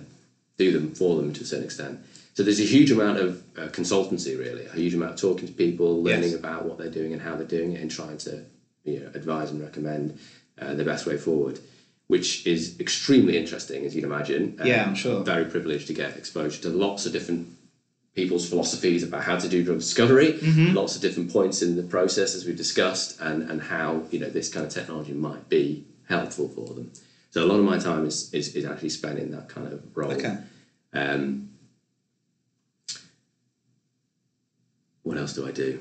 do 0.58 0.72
them 0.72 0.90
for 0.90 1.16
them 1.16 1.32
to 1.32 1.42
a 1.44 1.46
certain 1.46 1.64
extent. 1.64 2.00
So 2.38 2.44
there's 2.44 2.60
a 2.60 2.64
huge 2.64 2.92
amount 2.92 3.18
of 3.18 3.42
uh, 3.58 3.62
consultancy, 3.70 4.38
really, 4.38 4.64
a 4.66 4.76
huge 4.76 4.94
amount 4.94 5.14
of 5.14 5.18
talking 5.18 5.48
to 5.48 5.54
people, 5.54 6.04
learning 6.04 6.30
Yes. 6.34 6.36
about 6.36 6.66
what 6.66 6.78
they're 6.78 6.88
doing 7.00 7.12
and 7.12 7.20
how 7.20 7.36
they're 7.36 7.48
doing 7.58 7.72
it, 7.72 7.82
and 7.82 7.90
trying 7.90 8.20
to 8.20 8.44
you 8.84 9.00
know 9.00 9.10
advise 9.16 9.50
and 9.50 9.60
recommend 9.60 10.14
uh, 10.62 10.76
the 10.76 10.84
best 10.84 11.08
way 11.08 11.18
forward, 11.18 11.60
which 12.06 12.46
is 12.46 12.76
extremely 12.80 13.36
interesting, 13.36 13.88
as 13.88 13.96
you'd 13.96 14.04
imagine. 14.04 14.54
Yeah, 14.64 14.86
I'm 14.86 14.94
sure. 14.94 15.24
Very 15.24 15.46
privileged 15.46 15.88
to 15.88 15.94
get 15.94 16.16
exposure 16.16 16.62
to 16.62 16.70
lots 16.70 17.08
of 17.08 17.12
different 17.12 17.48
people's 18.14 18.48
philosophies 18.48 19.02
about 19.02 19.24
how 19.24 19.38
to 19.38 19.48
do 19.48 19.64
drug 19.64 19.80
discovery, 19.80 20.34
Mm-hmm. 20.34 20.76
lots 20.76 20.94
of 20.96 21.02
different 21.02 21.32
points 21.32 21.64
in 21.64 21.76
the 21.76 21.82
process 21.82 22.36
as 22.36 22.46
we've 22.46 22.56
discussed, 22.56 23.16
and, 23.20 23.42
and 23.50 23.62
how 23.64 24.04
you 24.12 24.20
know 24.20 24.30
this 24.30 24.48
kind 24.48 24.64
of 24.64 24.72
technology 24.72 25.14
might 25.14 25.50
be 25.50 25.82
helpful 26.04 26.48
for 26.48 26.72
them. 26.76 26.92
So 27.32 27.44
a 27.44 27.48
lot 27.52 27.58
of 27.58 27.66
my 27.66 27.80
time 27.80 28.06
is, 28.06 28.30
is, 28.32 28.50
is 28.50 28.64
actually 28.64 28.90
spent 28.90 29.18
in 29.18 29.32
that 29.32 29.48
kind 29.48 29.66
of 29.74 29.82
role. 29.96 30.12
Okay. 30.12 30.36
Um, 30.94 31.47
what 35.08 35.18
else 35.18 35.34
do 35.34 35.48
I 35.52 35.52
do? 35.52 35.80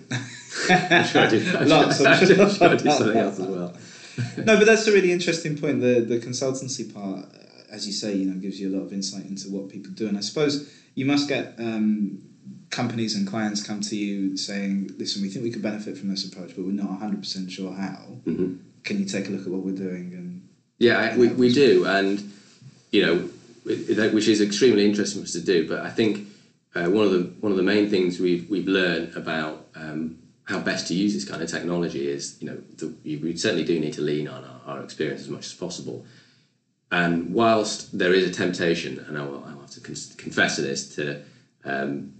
should 0.66 0.70
I 1.16 1.28
do, 1.28 1.40
Lots, 1.66 2.00
I'm 2.00 2.18
should, 2.18 2.36
sure. 2.36 2.48
should 2.50 2.62
I 2.62 2.76
do 2.76 2.90
something 2.90 3.16
else 3.16 3.38
as 3.40 3.46
well? 3.46 3.76
no, 4.38 4.56
but 4.56 4.64
that's 4.66 4.86
a 4.86 4.92
really 4.92 5.12
interesting 5.12 5.58
point. 5.58 5.80
The 5.80 6.00
the 6.00 6.18
consultancy 6.18 6.92
part, 6.92 7.26
as 7.70 7.86
you 7.86 7.92
say, 7.92 8.14
you 8.14 8.26
know, 8.26 8.38
gives 8.38 8.58
you 8.60 8.68
a 8.70 8.74
lot 8.76 8.84
of 8.86 8.92
insight 8.92 9.26
into 9.26 9.50
what 9.50 9.68
people 9.68 9.92
do, 9.92 10.08
and 10.08 10.16
I 10.16 10.20
suppose 10.20 10.70
you 10.94 11.04
must 11.04 11.28
get 11.28 11.54
um, 11.58 12.22
companies 12.70 13.14
and 13.16 13.26
clients 13.26 13.62
come 13.66 13.80
to 13.82 13.96
you 13.96 14.36
saying, 14.36 14.92
"Listen, 14.98 15.20
we 15.22 15.28
think 15.28 15.44
we 15.44 15.50
could 15.50 15.62
benefit 15.62 15.98
from 15.98 16.08
this 16.08 16.24
approach, 16.26 16.54
but 16.56 16.64
we're 16.64 16.72
not 16.72 16.88
one 16.88 16.98
hundred 16.98 17.20
percent 17.20 17.50
sure 17.50 17.72
how. 17.72 18.16
Mhm. 18.26 18.58
Can 18.84 18.98
you 19.00 19.04
take 19.04 19.28
a 19.28 19.30
look 19.30 19.42
at 19.46 19.48
what 19.52 19.62
we're 19.62 19.74
doing?" 19.88 20.12
And 20.14 20.48
Yeah, 20.78 20.98
I, 20.98 21.16
we, 21.16 21.28
we 21.28 21.52
do, 21.52 21.84
and 21.86 22.22
you 22.92 23.02
know, 23.04 23.28
it- 23.66 23.98
it- 23.98 24.14
which 24.14 24.28
is 24.28 24.40
extremely 24.40 24.86
interesting 24.86 25.20
for 25.20 25.26
us 25.26 25.32
to 25.32 25.40
do. 25.40 25.68
But 25.68 25.80
I 25.80 25.90
think 25.90 26.25
uh, 26.76 26.90
one 26.90 27.04
of 27.06 27.12
the 27.12 27.32
one 27.40 27.50
of 27.52 27.56
the 27.56 27.64
main 27.64 27.88
things 27.88 28.20
we've 28.20 28.48
we've 28.50 28.68
learned 28.68 29.16
about 29.16 29.66
um, 29.74 30.18
how 30.46 30.60
best 30.60 30.86
to 30.86 30.94
use 30.94 31.12
this 31.12 31.24
kind 31.24 31.42
of 31.42 31.50
technology 31.50 32.08
is, 32.08 32.36
you 32.40 32.46
know, 32.46 32.62
the, 32.76 32.94
we 33.04 33.36
certainly 33.36 33.64
do 33.64 33.78
need 33.80 33.92
to 33.92 34.00
lean 34.00 34.28
on 34.28 34.44
our, 34.44 34.60
our 34.76 34.84
experience 34.84 35.20
as 35.20 35.28
much 35.28 35.46
as 35.46 35.54
possible. 35.54 36.04
And 36.90 37.34
whilst 37.34 37.96
there 37.96 38.14
is 38.14 38.24
a 38.24 38.30
temptation, 38.30 39.04
and 39.08 39.18
I'll, 39.18 39.42
I'll 39.44 39.60
have 39.60 39.70
to 39.70 39.80
con- 39.80 39.96
confess 40.16 40.54
to 40.56 40.62
this, 40.62 40.86
to 40.94 41.20
um, 41.64 42.12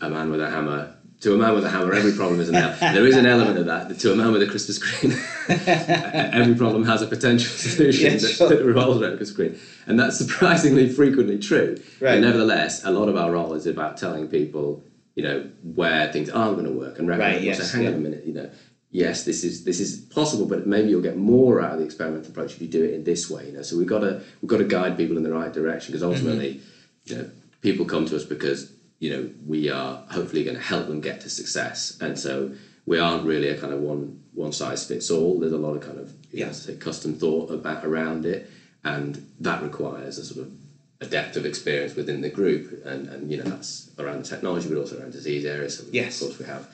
a 0.00 0.10
man 0.10 0.30
with 0.30 0.40
a 0.40 0.50
hammer. 0.50 0.93
To 1.24 1.32
a 1.32 1.38
man 1.38 1.54
with 1.54 1.64
a 1.64 1.70
hammer, 1.70 1.94
every 1.94 2.12
problem 2.12 2.38
is 2.38 2.50
an 2.50 2.56
element. 2.56 2.80
there 2.80 3.06
is 3.06 3.16
an 3.16 3.24
element 3.24 3.56
of 3.56 3.64
that. 3.64 3.98
To 3.98 4.12
a 4.12 4.14
man 4.14 4.30
with 4.30 4.42
a 4.42 4.46
CRISPR 4.46 4.72
screen, 4.72 5.12
every 6.34 6.54
problem 6.54 6.84
has 6.84 7.00
a 7.00 7.06
potential 7.06 7.50
solution 7.56 8.12
Yeah, 8.12 8.18
that, 8.18 8.28
sure. 8.28 8.48
that 8.50 8.62
revolves 8.62 9.00
around 9.00 9.14
a 9.14 9.16
CRISPR 9.16 9.26
screen, 9.26 9.58
and 9.86 9.98
that's 9.98 10.18
surprisingly 10.18 10.86
frequently 10.86 11.38
true. 11.38 11.78
Right. 11.98 12.16
But 12.16 12.20
nevertheless, 12.20 12.84
a 12.84 12.90
lot 12.90 13.08
of 13.08 13.16
our 13.16 13.32
role 13.32 13.54
is 13.54 13.66
about 13.66 13.96
telling 13.96 14.28
people, 14.28 14.84
you 15.14 15.22
know, 15.22 15.48
where 15.62 16.12
things 16.12 16.28
aren't 16.28 16.58
going 16.58 16.66
to 16.70 16.78
work, 16.78 16.98
and 16.98 17.08
recommend. 17.08 17.36
Right, 17.36 17.42
yes, 17.42 17.70
so 17.70 17.78
hang 17.78 17.86
on 17.86 17.94
a 17.94 17.96
minute, 17.96 18.26
you 18.26 18.34
know. 18.34 18.50
Yes, 18.90 19.24
this 19.24 19.44
is 19.44 19.64
this 19.64 19.80
is 19.80 20.00
possible, 20.00 20.44
but 20.44 20.66
maybe 20.66 20.90
you'll 20.90 21.00
get 21.00 21.16
more 21.16 21.62
out 21.62 21.72
of 21.72 21.78
the 21.78 21.86
experimental 21.86 22.32
approach 22.32 22.52
if 22.52 22.60
you 22.60 22.68
do 22.68 22.84
it 22.84 22.92
in 22.92 23.04
this 23.04 23.30
way. 23.30 23.46
You 23.46 23.52
know, 23.54 23.62
so 23.62 23.78
we've 23.78 23.86
got 23.86 24.00
to 24.00 24.22
we've 24.42 24.50
got 24.50 24.58
to 24.58 24.64
guide 24.64 24.98
people 24.98 25.16
in 25.16 25.22
the 25.22 25.32
right 25.32 25.54
direction 25.54 25.92
because 25.92 26.02
mm-hmm. 26.02 26.26
ultimately, 26.26 26.60
you 27.06 27.16
know, 27.16 27.30
people 27.62 27.86
come 27.86 28.04
to 28.04 28.14
us 28.14 28.24
because 28.24 28.73
you 28.98 29.10
know 29.10 29.30
we 29.46 29.68
are 29.68 30.02
hopefully 30.10 30.44
going 30.44 30.56
to 30.56 30.62
help 30.62 30.86
them 30.86 31.00
get 31.00 31.20
to 31.22 31.28
success, 31.30 31.96
and 32.00 32.18
so 32.18 32.50
we 32.86 32.98
aren't 32.98 33.24
really 33.24 33.48
a 33.48 33.56
kind 33.58 33.72
of 33.72 33.80
one 33.80 34.20
one 34.32 34.52
size 34.52 34.84
fits 34.84 35.10
all. 35.10 35.38
There's 35.38 35.52
a 35.52 35.58
lot 35.58 35.74
of 35.74 35.80
kind 35.82 35.98
of 35.98 36.08
know, 36.12 36.16
Yeah. 36.32 36.50
say 36.52 36.74
custom 36.74 37.14
thought 37.14 37.50
about 37.50 37.84
around 37.84 38.24
it, 38.26 38.46
and 38.82 39.24
that 39.40 39.62
requires 39.62 40.18
a 40.18 40.24
sort 40.24 40.46
of 40.46 40.52
a 41.00 41.06
depth 41.06 41.36
of 41.36 41.44
experience 41.44 41.94
within 41.96 42.20
the 42.20 42.28
group, 42.28 42.82
and, 42.84 43.06
and 43.08 43.30
you 43.30 43.36
know 43.36 43.44
that's 43.44 43.90
around 43.98 44.18
the 44.22 44.28
technology, 44.28 44.68
but 44.68 44.78
also 44.78 44.98
around 44.98 45.12
disease 45.12 45.44
areas. 45.44 45.76
So 45.78 45.84
Yes. 45.90 46.20
of 46.20 46.28
course 46.28 46.38
we 46.38 46.44
have 46.46 46.68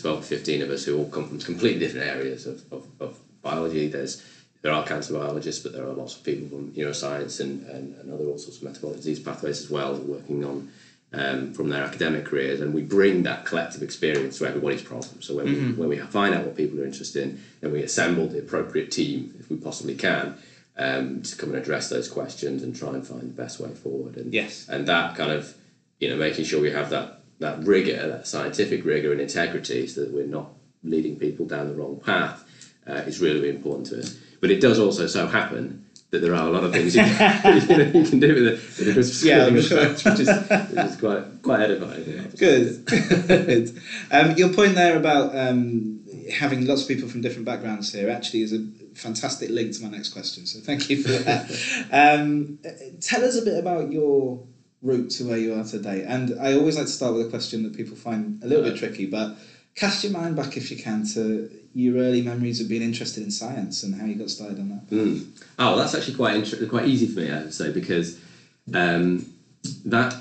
12 0.00 0.20
to 0.20 0.26
15 0.26 0.62
of 0.62 0.70
us 0.70 0.84
who 0.84 0.96
all 0.96 1.06
come 1.06 1.26
from 1.26 1.38
completely 1.38 1.80
different 1.80 2.06
areas 2.06 2.46
of, 2.46 2.62
of, 2.72 2.86
of 3.00 3.18
biology. 3.42 3.88
There's 3.88 4.22
there 4.62 4.72
are 4.72 4.82
cancer 4.86 5.12
biologists, 5.12 5.62
but 5.62 5.72
there 5.72 5.84
are 5.84 5.92
lots 5.92 6.14
of 6.16 6.22
people 6.24 6.48
from 6.48 6.70
neuroscience 6.72 7.38
and, 7.38 7.62
and, 7.66 7.94
and 7.98 8.10
other 8.10 8.24
all 8.24 8.38
sorts 8.38 8.56
of 8.56 8.62
metabolic 8.62 8.96
disease 8.96 9.18
pathways 9.18 9.60
as 9.60 9.68
well, 9.68 9.94
working 9.96 10.42
on 10.42 10.70
um, 11.14 11.52
from 11.52 11.68
their 11.68 11.82
academic 11.82 12.24
careers, 12.24 12.60
and 12.60 12.74
we 12.74 12.82
bring 12.82 13.22
that 13.22 13.44
collective 13.44 13.82
experience 13.82 14.38
to 14.38 14.46
everybody's 14.46 14.82
problem. 14.82 15.22
So 15.22 15.36
when 15.36 15.46
we 15.46 15.72
when 15.72 15.88
we 15.88 15.98
find 15.98 16.34
out 16.34 16.44
what 16.44 16.56
people 16.56 16.80
are 16.80 16.84
interested 16.84 17.22
in, 17.22 17.40
then 17.60 17.72
we 17.72 17.82
assemble 17.82 18.26
the 18.26 18.38
appropriate 18.40 18.90
team, 18.90 19.34
if 19.38 19.48
we 19.50 19.56
possibly 19.56 19.94
can, 19.94 20.36
um, 20.76 21.22
to 21.22 21.36
come 21.36 21.50
and 21.50 21.58
address 21.58 21.88
those 21.88 22.08
questions 22.08 22.62
and 22.62 22.74
try 22.74 22.90
and 22.90 23.06
find 23.06 23.22
the 23.22 23.26
best 23.42 23.60
way 23.60 23.70
forward. 23.70 24.16
And 24.16 24.32
Yes. 24.32 24.66
and 24.68 24.86
that 24.88 25.16
kind 25.16 25.30
of 25.30 25.54
you 26.00 26.08
know 26.10 26.16
making 26.16 26.44
sure 26.44 26.60
we 26.60 26.70
have 26.72 26.90
that 26.90 27.20
that 27.40 27.64
rigor, 27.64 28.06
that 28.08 28.26
scientific 28.26 28.84
rigor 28.84 29.12
and 29.12 29.20
integrity, 29.20 29.86
so 29.86 30.02
that 30.02 30.12
we're 30.12 30.26
not 30.26 30.50
leading 30.82 31.16
people 31.16 31.46
down 31.46 31.68
the 31.68 31.74
wrong 31.74 32.00
path, 32.04 32.44
uh, 32.86 33.02
is 33.06 33.20
really, 33.20 33.40
really 33.40 33.54
important 33.54 33.86
to 33.88 33.98
us. 33.98 34.16
But 34.40 34.50
it 34.50 34.60
does 34.60 34.78
also 34.78 35.06
so 35.06 35.26
happen 35.26 35.84
that 36.10 36.20
there 36.20 36.34
are 36.34 36.46
a 36.46 36.50
lot 36.50 36.64
of 36.64 36.72
things 36.72 36.94
you 36.94 37.02
can, 37.02 37.68
you, 37.68 37.76
know, 37.76 37.84
you 37.84 38.08
can 38.08 38.20
do 38.20 38.34
with 38.34 38.46
it, 38.46 38.52
with 38.78 38.88
a 38.88 39.00
CRISPR 39.00 39.24
Yeah, 39.24 39.46
I'm 39.46 39.60
sure. 39.60 39.78
approach, 39.80 40.04
which 40.04 40.20
is, 40.20 40.28
which 40.28 40.84
is 40.84 40.96
quite 40.96 41.42
quite 41.42 41.60
edifying. 41.62 42.30
Good. 42.36 42.84
Good. 42.86 43.80
Um, 44.10 44.36
your 44.36 44.52
point 44.52 44.74
there 44.74 44.96
about 44.96 45.36
um, 45.36 46.00
having 46.32 46.66
lots 46.66 46.82
of 46.82 46.88
people 46.88 47.08
from 47.08 47.20
different 47.20 47.46
backgrounds 47.46 47.92
here 47.92 48.08
actually 48.08 48.42
is 48.42 48.52
a 48.52 48.64
fantastic 48.94 49.50
link 49.50 49.74
to 49.76 49.82
my 49.82 49.88
next 49.88 50.10
question. 50.10 50.46
So 50.46 50.60
thank 50.60 50.88
you 50.88 51.02
for 51.02 51.10
that. 51.10 51.50
um, 51.90 52.58
tell 53.00 53.24
us 53.24 53.36
a 53.36 53.42
bit 53.42 53.58
about 53.58 53.90
your 53.92 54.46
route 54.82 55.10
to 55.10 55.26
where 55.26 55.38
you 55.38 55.54
are 55.54 55.64
today. 55.64 56.04
And 56.06 56.38
I 56.40 56.54
always 56.54 56.76
like 56.76 56.86
to 56.86 56.92
start 56.92 57.14
with 57.14 57.26
a 57.26 57.30
question 57.30 57.62
that 57.64 57.74
people 57.74 57.96
find 57.96 58.42
a 58.42 58.46
little 58.46 58.64
bit 58.64 58.76
tricky, 58.76 59.06
but 59.06 59.36
cast 59.74 60.04
your 60.04 60.12
mind 60.12 60.36
back 60.36 60.56
if 60.56 60.70
you 60.70 60.76
can 60.76 61.06
to 61.14 61.50
your 61.74 61.96
early 61.98 62.22
memories 62.22 62.60
of 62.60 62.68
being 62.68 62.82
interested 62.82 63.22
in 63.22 63.30
science 63.30 63.82
and 63.82 63.94
how 63.96 64.06
you 64.06 64.14
got 64.14 64.30
started 64.30 64.58
on 64.58 64.68
that. 64.68 64.90
Mm. 64.90 65.26
Oh, 65.58 65.76
that's 65.76 65.94
actually 65.94 66.14
quite 66.14 66.36
inter- 66.36 66.66
quite 66.66 66.86
easy 66.86 67.06
for 67.06 67.20
me, 67.20 67.30
I 67.30 67.40
would 67.42 67.52
say, 67.54 67.70
because 67.72 68.16
um, 68.72 69.26
that 69.84 70.16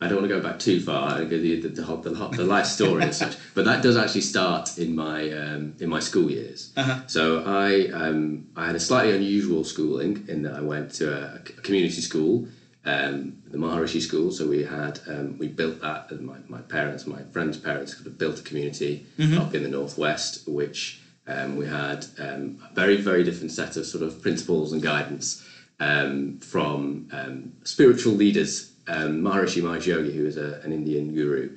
I 0.00 0.06
don't 0.06 0.18
want 0.18 0.28
to 0.28 0.34
go 0.36 0.40
back 0.40 0.58
too 0.58 0.80
far. 0.80 1.24
The, 1.24 1.38
the, 1.38 1.56
the, 1.68 1.82
whole- 1.82 1.96
the, 1.96 2.10
the 2.10 2.44
life 2.44 2.66
story 2.66 3.02
as 3.04 3.18
such, 3.18 3.36
but 3.54 3.64
that 3.64 3.82
does 3.82 3.96
actually 3.96 4.20
start 4.20 4.78
in 4.78 4.94
my 4.94 5.30
um, 5.32 5.74
in 5.80 5.88
my 5.88 5.98
school 6.00 6.30
years. 6.30 6.70
Uh-huh. 6.76 7.00
So 7.06 7.42
I 7.44 7.88
um, 7.88 8.46
I 8.54 8.66
had 8.66 8.76
a 8.76 8.80
slightly 8.80 9.12
unusual 9.12 9.64
schooling 9.64 10.24
in 10.28 10.42
that 10.42 10.54
I 10.54 10.60
went 10.60 10.92
to 10.94 11.10
a, 11.12 11.36
a 11.36 11.62
community 11.62 12.00
school, 12.00 12.46
um, 12.84 13.38
the 13.50 13.58
Maharishi 13.58 14.00
School. 14.00 14.30
So 14.30 14.46
we 14.46 14.64
had 14.64 15.00
um, 15.06 15.38
we 15.38 15.48
built 15.48 15.80
that. 15.80 16.10
and 16.10 16.20
My, 16.26 16.36
my 16.48 16.60
parents, 16.60 17.06
my 17.06 17.22
friends' 17.32 17.56
parents, 17.58 17.94
could 17.94 18.06
have 18.06 18.18
built 18.18 18.40
a 18.40 18.42
community 18.42 19.04
up 19.38 19.54
in 19.54 19.62
the 19.62 19.68
northwest, 19.68 20.46
which 20.46 21.00
um, 21.26 21.56
we 21.56 21.66
had 21.66 22.06
um, 22.18 22.58
a 22.70 22.74
very 22.74 22.96
very 22.96 23.24
different 23.24 23.50
set 23.52 23.76
of 23.76 23.84
sort 23.86 24.02
of 24.02 24.22
principles 24.22 24.72
and 24.72 24.80
guidance 24.82 25.42
um, 25.80 26.38
from 26.40 27.08
um, 27.12 27.52
spiritual 27.64 28.14
leaders. 28.14 28.70
Um, 28.90 29.20
Maharishi 29.20 29.60
Mahesh 29.60 29.84
Yogi, 29.84 30.12
who 30.16 30.24
is 30.24 30.38
a, 30.38 30.60
an 30.64 30.72
Indian 30.72 31.12
guru, 31.12 31.50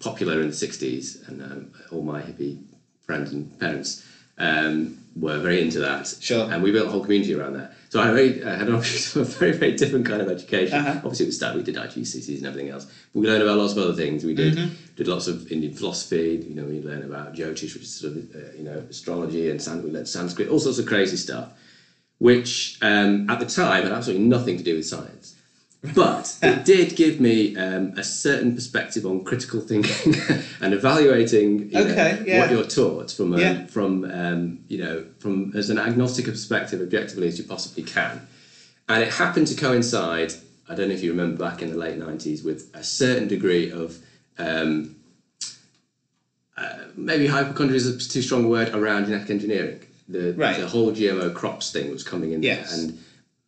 popular 0.00 0.40
in 0.40 0.48
the 0.48 0.52
60s, 0.52 1.28
and 1.28 1.40
um, 1.40 1.70
all 1.92 2.02
my 2.02 2.20
hippie 2.20 2.58
friends 3.06 3.32
and 3.32 3.56
parents 3.60 4.02
um, 4.36 4.98
were 5.14 5.38
very 5.38 5.60
into 5.60 5.80
that. 5.80 6.06
Sure. 6.20 6.50
And 6.50 6.62
we 6.62 6.72
built 6.72 6.88
a 6.88 6.90
whole 6.90 7.02
community 7.02 7.34
around 7.34 7.54
that. 7.54 7.74
So 7.90 8.00
I, 8.00 8.10
very, 8.10 8.42
I 8.44 8.56
had 8.56 8.68
an 8.68 8.74
opportunity 8.76 9.20
a 9.20 9.24
very, 9.24 9.52
very 9.52 9.76
different 9.76 10.06
kind 10.06 10.22
of 10.22 10.28
education. 10.28 10.78
Uh-huh. 10.78 11.00
Obviously, 11.04 11.26
at 11.26 11.28
the 11.28 11.32
start, 11.32 11.56
we 11.56 11.62
did 11.62 11.76
IGCSEs 11.76 12.38
and 12.38 12.46
everything 12.46 12.70
else. 12.70 12.86
But 13.12 13.20
we 13.20 13.26
learned 13.26 13.42
about 13.42 13.58
lots 13.58 13.72
of 13.72 13.78
other 13.78 13.94
things. 13.94 14.24
We 14.24 14.34
did 14.34 14.54
Mm-hmm. 14.56 14.74
did 14.96 15.08
lots 15.08 15.26
of 15.28 15.50
Indian 15.52 15.74
philosophy. 15.74 16.44
You 16.48 16.54
know, 16.54 16.64
we 16.64 16.80
learned 16.80 17.04
about 17.04 17.34
Jyotish, 17.34 17.74
which 17.74 17.82
is 17.82 17.94
sort 17.94 18.16
of, 18.16 18.34
uh, 18.34 18.52
you 18.56 18.64
know, 18.64 18.84
astrology, 18.88 19.50
and 19.50 19.60
San- 19.60 19.82
we 19.82 19.90
learned 19.90 20.08
Sanskrit, 20.08 20.48
all 20.48 20.58
sorts 20.58 20.78
of 20.78 20.86
crazy 20.86 21.16
stuff 21.16 21.52
which 22.18 22.78
um, 22.82 23.28
at 23.28 23.40
the 23.40 23.46
time 23.46 23.82
had 23.82 23.90
absolutely 23.90 24.24
nothing 24.24 24.56
to 24.56 24.62
do 24.62 24.76
with 24.76 24.86
science. 24.86 25.31
But 25.94 26.36
it 26.42 26.64
did 26.64 26.94
give 26.94 27.20
me 27.20 27.56
um, 27.56 27.92
a 27.96 28.04
certain 28.04 28.54
perspective 28.54 29.04
on 29.04 29.24
critical 29.24 29.60
thinking 29.60 30.14
and 30.60 30.72
evaluating 30.74 31.70
you 31.70 31.84
know, 31.84 32.22
yeah. 32.24 32.38
what 32.38 32.52
you're 32.52 32.62
taught 32.64 33.10
from 33.10 33.34
a, 33.34 33.40
Yeah. 33.40 33.66
from 33.66 34.04
um, 34.04 34.60
you 34.68 34.78
know 34.78 35.04
from 35.18 35.52
as 35.56 35.70
an 35.70 35.78
agnostic 35.78 36.26
perspective, 36.26 36.80
objectively 36.80 37.26
as 37.26 37.36
you 37.36 37.44
possibly 37.44 37.82
can. 37.82 38.20
And 38.88 39.02
it 39.02 39.14
happened 39.14 39.48
to 39.48 39.56
coincide. 39.56 40.34
I 40.68 40.74
don't 40.76 40.86
know 40.88 40.94
if 40.94 41.02
you 41.02 41.10
remember 41.10 41.36
back 41.38 41.62
in 41.62 41.70
the 41.70 41.76
late 41.76 41.98
'90s 41.98 42.44
with 42.44 42.68
a 42.72 42.84
certain 42.84 43.26
degree 43.26 43.68
of 43.68 43.98
um, 44.38 44.94
uh, 46.56 46.84
maybe 46.94 47.26
hypochondria 47.26 47.76
is 47.76 47.86
a 47.88 47.98
too 47.98 48.22
strong 48.22 48.44
a 48.44 48.48
word 48.48 48.70
around 48.72 49.06
genetic 49.06 49.30
engineering. 49.30 49.82
The, 50.08 50.32
Right. 50.34 50.58
the 50.60 50.68
whole 50.68 50.92
GMO 50.92 51.32
crops 51.34 51.70
thing 51.72 51.90
was 51.90 52.04
coming 52.04 52.32
in 52.32 52.42
Yes. 52.42 52.70
there, 52.70 52.78
and 52.80 52.98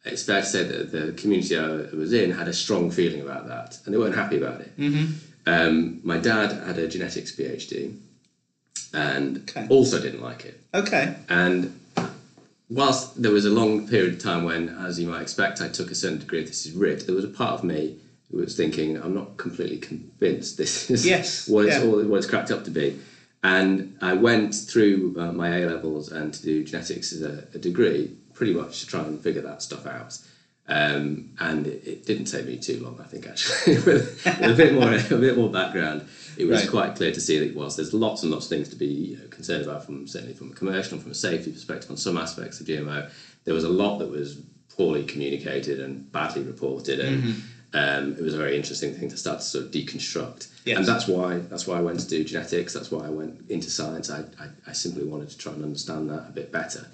it's 0.04 0.22
fair 0.24 0.40
to 0.40 0.46
say 0.46 0.64
that 0.64 0.92
the 0.92 1.12
community 1.12 1.58
I 1.58 1.66
was 1.96 2.12
in 2.12 2.30
had 2.32 2.48
a 2.48 2.52
strong 2.52 2.90
feeling 2.90 3.20
about 3.22 3.48
that, 3.48 3.78
and 3.84 3.94
they 3.94 3.98
weren't 3.98 4.14
happy 4.14 4.36
about 4.36 4.60
it. 4.60 4.76
Mm-hmm. 4.78 5.12
Um, 5.46 6.00
my 6.02 6.18
dad 6.18 6.52
had 6.66 6.78
a 6.78 6.88
genetics 6.88 7.32
PhD, 7.34 7.96
and 8.92 9.38
Okay. 9.48 9.66
also 9.68 10.00
didn't 10.00 10.22
like 10.22 10.44
it. 10.44 10.60
Okay. 10.72 11.14
And 11.28 11.78
whilst 12.70 13.20
there 13.22 13.32
was 13.32 13.44
a 13.44 13.50
long 13.50 13.88
period 13.88 14.14
of 14.14 14.22
time 14.22 14.44
when, 14.44 14.68
as 14.68 14.98
you 14.98 15.06
might 15.08 15.22
expect, 15.22 15.60
I 15.60 15.68
took 15.68 15.90
a 15.90 15.94
certain 15.94 16.18
degree 16.18 16.40
of 16.40 16.46
this 16.46 16.66
is 16.66 16.72
rigged, 16.72 17.06
there 17.06 17.14
was 17.14 17.24
a 17.24 17.28
part 17.28 17.54
of 17.54 17.64
me 17.64 17.98
who 18.30 18.38
was 18.38 18.56
thinking, 18.56 18.96
I'm 18.96 19.14
not 19.14 19.36
completely 19.36 19.78
convinced 19.78 20.56
this 20.56 20.90
is 20.90 21.06
Yes, 21.06 21.48
what, 21.52 21.66
it's, 21.66 21.76
yeah. 21.76 21.84
all, 21.84 22.02
what 22.04 22.16
it's 22.18 22.26
cracked 22.26 22.50
up 22.50 22.64
to 22.64 22.70
be. 22.70 22.98
And 23.42 23.98
I 24.00 24.14
went 24.14 24.54
through 24.54 25.14
uh, 25.18 25.30
my 25.32 25.58
A 25.58 25.66
levels 25.66 26.10
and 26.10 26.32
to 26.32 26.42
do 26.42 26.64
genetics 26.64 27.12
as 27.12 27.20
a, 27.20 27.46
a 27.54 27.58
degree, 27.58 28.16
pretty 28.34 28.52
much 28.54 28.80
to 28.80 28.86
try 28.86 29.00
and 29.02 29.20
figure 29.20 29.42
that 29.42 29.62
stuff 29.62 29.86
out. 29.86 30.18
Um, 30.66 31.30
and 31.40 31.66
it, 31.66 31.86
it 31.86 32.06
didn't 32.06 32.24
take 32.24 32.46
me 32.46 32.56
too 32.56 32.82
long, 32.82 32.98
I 32.98 33.04
think, 33.04 33.26
actually. 33.26 33.74
with, 33.76 34.24
with 34.24 34.26
a 34.26 34.54
bit 34.56 34.72
more, 34.74 34.92
a 34.92 35.20
bit 35.20 35.36
more 35.36 35.50
background, 35.50 36.08
it 36.38 36.46
was 36.46 36.62
Right. 36.62 36.70
quite 36.70 36.96
clear 36.96 37.12
to 37.12 37.20
see 37.20 37.38
that 37.38 37.54
whilst 37.54 37.76
there's 37.76 37.92
lots 37.92 38.22
and 38.22 38.32
lots 38.32 38.46
of 38.46 38.48
things 38.50 38.70
to 38.70 38.76
be 38.76 38.86
you 38.86 39.16
know, 39.18 39.26
concerned 39.28 39.64
about, 39.64 39.84
from 39.84 40.06
certainly 40.08 40.34
from 40.34 40.50
a 40.50 40.54
commercial 40.54 40.94
and 40.94 41.02
from 41.02 41.12
a 41.12 41.14
safety 41.14 41.52
perspective 41.52 41.90
on 41.90 41.96
some 41.98 42.16
aspects 42.16 42.60
of 42.60 42.66
GMO, 42.66 43.10
there 43.44 43.52
was 43.54 43.64
a 43.64 43.68
lot 43.68 43.98
that 43.98 44.10
was 44.10 44.40
poorly 44.74 45.04
communicated 45.04 45.80
and 45.80 46.10
badly 46.10 46.42
reported, 46.42 46.98
and 46.98 47.42
um, 47.74 48.12
it 48.18 48.22
was 48.22 48.34
a 48.34 48.38
very 48.38 48.56
interesting 48.56 48.94
thing 48.94 49.08
to 49.10 49.16
start 49.18 49.40
to 49.40 49.44
sort 49.44 49.64
of 49.66 49.70
deconstruct. 49.70 50.48
Yes. 50.64 50.78
And 50.78 50.86
that's 50.86 51.06
why 51.06 51.38
that's 51.38 51.66
why 51.66 51.76
I 51.76 51.82
went 51.82 52.00
to 52.00 52.08
do 52.08 52.24
genetics. 52.24 52.72
That's 52.72 52.90
why 52.90 53.04
I 53.06 53.10
went 53.10 53.50
into 53.50 53.70
science. 53.70 54.10
I, 54.10 54.20
I, 54.40 54.48
I 54.66 54.72
simply 54.72 55.04
wanted 55.04 55.28
to 55.30 55.36
try 55.38 55.52
and 55.52 55.62
understand 55.62 56.08
that 56.10 56.26
a 56.28 56.32
bit 56.32 56.50
better. 56.50 56.86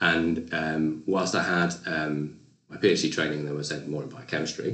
And 0.00 0.52
um, 0.52 1.02
whilst 1.06 1.34
I 1.34 1.42
had 1.42 1.74
um, 1.86 2.40
my 2.68 2.76
PhD 2.76 3.12
training, 3.12 3.44
there 3.44 3.54
was 3.54 3.72
more 3.86 4.02
in 4.02 4.08
biochemistry. 4.08 4.72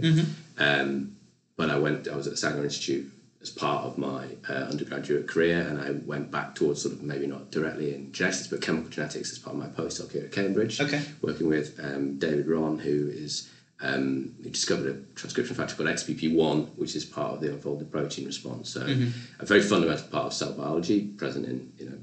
Um, 0.58 1.16
but 1.56 1.70
I 1.70 1.78
went. 1.78 2.06
I 2.08 2.16
was 2.16 2.26
at 2.26 2.34
the 2.34 2.36
Sanger 2.36 2.64
Institute 2.64 3.10
as 3.42 3.50
part 3.50 3.84
of 3.84 3.96
my 3.98 4.26
uh, 4.48 4.52
undergraduate 4.52 5.26
career, 5.26 5.60
and 5.60 5.80
I 5.80 5.92
went 6.06 6.30
back 6.30 6.54
towards 6.54 6.82
sort 6.82 6.94
of 6.94 7.02
maybe 7.02 7.26
not 7.26 7.50
directly 7.50 7.94
in 7.94 8.12
genetics, 8.12 8.46
but 8.46 8.60
chemical 8.60 8.90
genetics 8.90 9.32
as 9.32 9.38
part 9.38 9.56
of 9.56 9.62
my 9.62 9.68
postdoc 9.68 10.12
here 10.12 10.24
at 10.24 10.32
Cambridge. 10.32 10.80
Okay. 10.80 11.02
Working 11.22 11.48
with 11.48 11.78
um, 11.82 12.18
David 12.18 12.46
Ron, 12.46 12.78
who 12.78 13.08
is 13.08 13.48
um, 13.80 14.34
who 14.42 14.50
discovered 14.50 14.86
a 14.94 15.14
transcription 15.14 15.54
factor 15.54 15.74
called 15.74 15.88
XBP1, 15.88 16.76
which 16.76 16.96
is 16.96 17.04
part 17.04 17.34
of 17.34 17.40
the 17.40 17.52
unfolded 17.52 17.90
protein 17.90 18.26
response. 18.26 18.70
So 18.70 18.82
a 19.38 19.46
very 19.46 19.62
fundamental 19.62 20.08
part 20.08 20.26
of 20.26 20.32
cell 20.32 20.52
biology, 20.52 21.06
present 21.06 21.46
in 21.46 21.72
you 21.78 21.90
know 21.90 21.98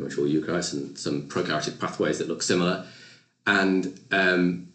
much 0.00 0.18
all 0.18 0.24
eukaryotes 0.24 0.72
and 0.72 0.98
some 0.98 1.22
prokaryotic 1.22 1.78
pathways 1.78 2.18
that 2.18 2.28
look 2.28 2.42
similar. 2.42 2.86
And 3.46 4.00
um, 4.10 4.68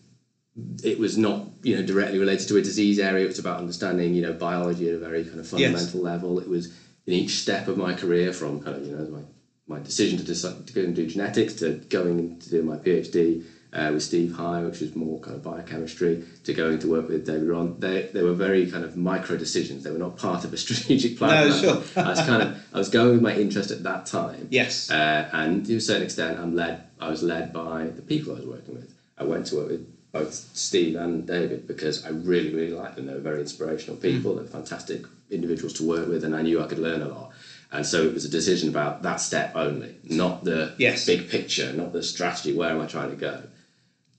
it 0.83 0.97
was 0.99 1.17
not 1.17 1.47
you 1.63 1.75
know 1.75 1.83
directly 1.83 2.19
related 2.19 2.47
to 2.47 2.57
a 2.57 2.61
disease 2.61 2.99
area. 2.99 3.25
It 3.25 3.27
was 3.27 3.39
about 3.39 3.59
understanding 3.59 4.13
you 4.13 4.21
know 4.21 4.33
biology 4.33 4.89
at 4.89 4.95
a 4.95 4.99
very 4.99 5.23
kind 5.23 5.39
of 5.39 5.47
fundamental 5.47 5.99
level. 6.01 6.39
It 6.39 6.47
was 6.47 6.73
in 7.05 7.13
each 7.13 7.31
step 7.31 7.67
of 7.67 7.77
my 7.77 7.93
career, 7.93 8.31
from 8.33 8.61
kind 8.61 8.77
of 8.77 8.85
you 8.85 8.95
know 8.95 9.05
my, 9.05 9.77
my 9.77 9.83
decision 9.83 10.17
to 10.17 10.23
decide 10.23 10.65
to 10.67 10.73
go 10.73 10.81
and 10.81 10.95
do 10.95 11.05
genetics 11.07 11.53
to 11.55 11.73
going 11.89 12.39
to 12.39 12.49
do 12.49 12.63
my 12.63 12.77
PhD 12.77 13.43
uh, 13.75 13.91
with 13.93 14.01
Steve 14.03 14.33
High, 14.33 14.61
which 14.63 14.79
was 14.79 14.95
more 14.95 15.19
kind 15.19 15.35
of 15.35 15.43
biochemistry, 15.43 16.23
to 16.45 16.53
going 16.53 16.79
to 16.79 16.87
work 16.87 17.09
with 17.09 17.25
David 17.25 17.47
Ron. 17.49 17.75
They 17.79 18.09
they 18.13 18.23
were 18.23 18.33
very 18.33 18.71
kind 18.71 18.85
of 18.85 18.95
micro 18.95 19.37
decisions. 19.37 19.83
They 19.83 19.91
were 19.91 19.99
not 19.99 20.17
part 20.17 20.45
of 20.45 20.53
a 20.53 20.57
strategic 20.65 21.17
plan. 21.17 21.49
No, 21.49 21.55
sure. 21.61 21.83
I 22.03 22.09
was 22.09 22.19
kind 22.21 22.41
of 22.43 22.57
I 22.73 22.77
was 22.77 22.89
going 22.89 23.11
with 23.13 23.21
my 23.21 23.35
interest 23.35 23.71
at 23.71 23.83
that 23.83 24.05
time. 24.05 24.47
Yes. 24.49 24.89
Uh, 24.89 25.29
and 25.33 25.65
to 25.65 25.75
a 25.75 25.81
certain 25.81 26.03
extent, 26.03 26.39
I'm 26.39 26.55
led. 26.55 26.83
I 26.99 27.09
was 27.09 27.21
led 27.21 27.51
by 27.53 27.87
the 27.87 28.01
people 28.01 28.33
I 28.33 28.37
was 28.37 28.45
working 28.47 28.75
with. 28.75 28.93
I 29.17 29.23
went 29.23 29.47
to 29.47 29.55
work 29.57 29.69
with 29.69 30.11
both 30.11 30.33
Steve 30.53 30.95
and 30.95 31.27
David 31.27 31.67
because 31.67 32.05
I 32.05 32.09
really, 32.09 32.53
really 32.53 32.71
liked 32.71 32.95
them. 32.95 33.05
They 33.07 33.13
were 33.13 33.19
very 33.19 33.41
inspirational 33.41 33.97
people. 33.97 34.31
Mm. 34.33 34.37
They're 34.37 34.47
fantastic 34.47 35.03
individuals 35.29 35.73
to 35.73 35.83
work 35.83 36.07
with, 36.07 36.23
and 36.23 36.33
I 36.33 36.41
knew 36.41 36.61
I 36.61 36.67
could 36.67 36.79
learn 36.79 37.01
a 37.01 37.09
lot. 37.09 37.31
And 37.71 37.85
so 37.85 38.03
it 38.03 38.13
was 38.13 38.23
a 38.23 38.29
decision 38.29 38.69
about 38.69 39.01
that 39.01 39.17
step 39.19 39.51
only, 39.55 39.95
not 40.05 40.45
the 40.45 40.73
Yes. 40.77 41.05
big 41.05 41.29
picture, 41.29 41.73
not 41.73 41.91
the 41.91 42.03
strategy. 42.03 42.53
Where 42.53 42.69
am 42.69 42.79
I 42.79 42.85
trying 42.85 43.09
to 43.09 43.17
go? 43.17 43.41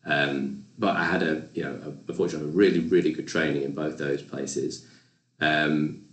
Um, 0.07 0.65
but 0.79 0.97
I 0.97 1.05
had 1.05 1.23
a, 1.23 1.43
you 1.55 1.65
know, 1.65 1.81
a, 1.85 2.11
unfortunately, 2.11 2.49
a 2.49 2.53
really, 2.53 2.81
really 2.81 3.13
good 3.13 3.29
training 3.29 3.63
in 3.63 3.75
both 3.75 3.99
those 3.99 4.23
places. 4.23 4.87
Um, 5.41 6.07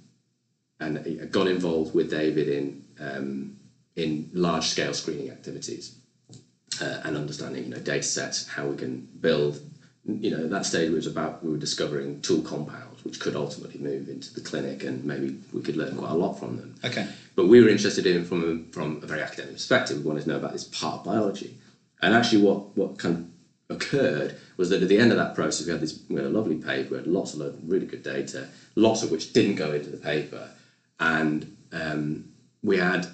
and 0.79 0.99
I 0.99 1.25
got 1.25 1.47
involved 1.47 1.93
with 1.93 2.09
David 2.09 2.49
in 2.49 2.83
um, 2.99 3.57
in 3.95 4.29
large 4.33 4.67
scale 4.67 4.93
screening 4.93 5.29
activities 5.29 5.95
uh, 6.81 7.01
and 7.03 7.15
understanding 7.15 7.63
you 7.63 7.69
know 7.69 7.77
data 7.77 8.03
sets, 8.03 8.47
how 8.47 8.67
we 8.67 8.75
can 8.75 9.07
build. 9.19 9.59
You 10.05 10.31
know, 10.31 10.43
at 10.43 10.49
that 10.49 10.65
stage 10.65 10.91
was 10.91 11.07
about 11.07 11.43
we 11.43 11.51
were 11.51 11.57
discovering 11.57 12.19
tool 12.21 12.41
compounds 12.41 12.93
which 13.03 13.19
could 13.19 13.35
ultimately 13.35 13.79
move 13.79 14.09
into 14.09 14.33
the 14.33 14.41
clinic, 14.41 14.83
and 14.83 15.03
maybe 15.03 15.37
we 15.51 15.61
could 15.61 15.77
learn 15.77 15.95
quite 15.95 16.11
a 16.11 16.15
lot 16.15 16.33
from 16.33 16.57
them. 16.57 16.75
Okay. 16.83 17.07
But 17.35 17.47
we 17.47 17.61
were 17.61 17.69
interested 17.69 18.05
in 18.05 18.25
from 18.25 18.67
a, 18.69 18.73
from 18.73 19.01
a 19.03 19.07
very 19.07 19.21
academic 19.21 19.53
perspective. 19.53 19.97
We 19.97 20.03
wanted 20.03 20.23
to 20.23 20.29
know 20.29 20.37
about 20.37 20.53
this 20.53 20.63
part 20.65 20.99
of 20.99 21.03
biology, 21.05 21.57
and 22.01 22.13
actually, 22.13 22.41
what 22.41 22.75
what 22.75 22.97
kind 22.97 23.17
of 23.17 23.32
occurred 23.69 24.37
was 24.57 24.69
that 24.69 24.81
at 24.81 24.89
the 24.89 24.97
end 24.97 25.11
of 25.11 25.17
that 25.17 25.35
process, 25.35 25.65
we 25.65 25.71
had 25.71 25.81
this 25.81 25.99
we 26.09 26.15
had 26.15 26.25
a 26.25 26.29
lovely 26.29 26.55
paper, 26.55 26.91
we 26.91 26.97
had 26.97 27.07
lots 27.07 27.33
of 27.33 27.55
really 27.69 27.85
good 27.85 28.03
data, 28.03 28.47
lots 28.75 29.03
of 29.03 29.11
which 29.11 29.33
didn't 29.33 29.55
go 29.55 29.71
into 29.71 29.89
the 29.89 29.97
paper, 29.97 30.49
and 30.99 31.55
um, 31.71 32.25
we 32.61 32.77
had 32.77 33.07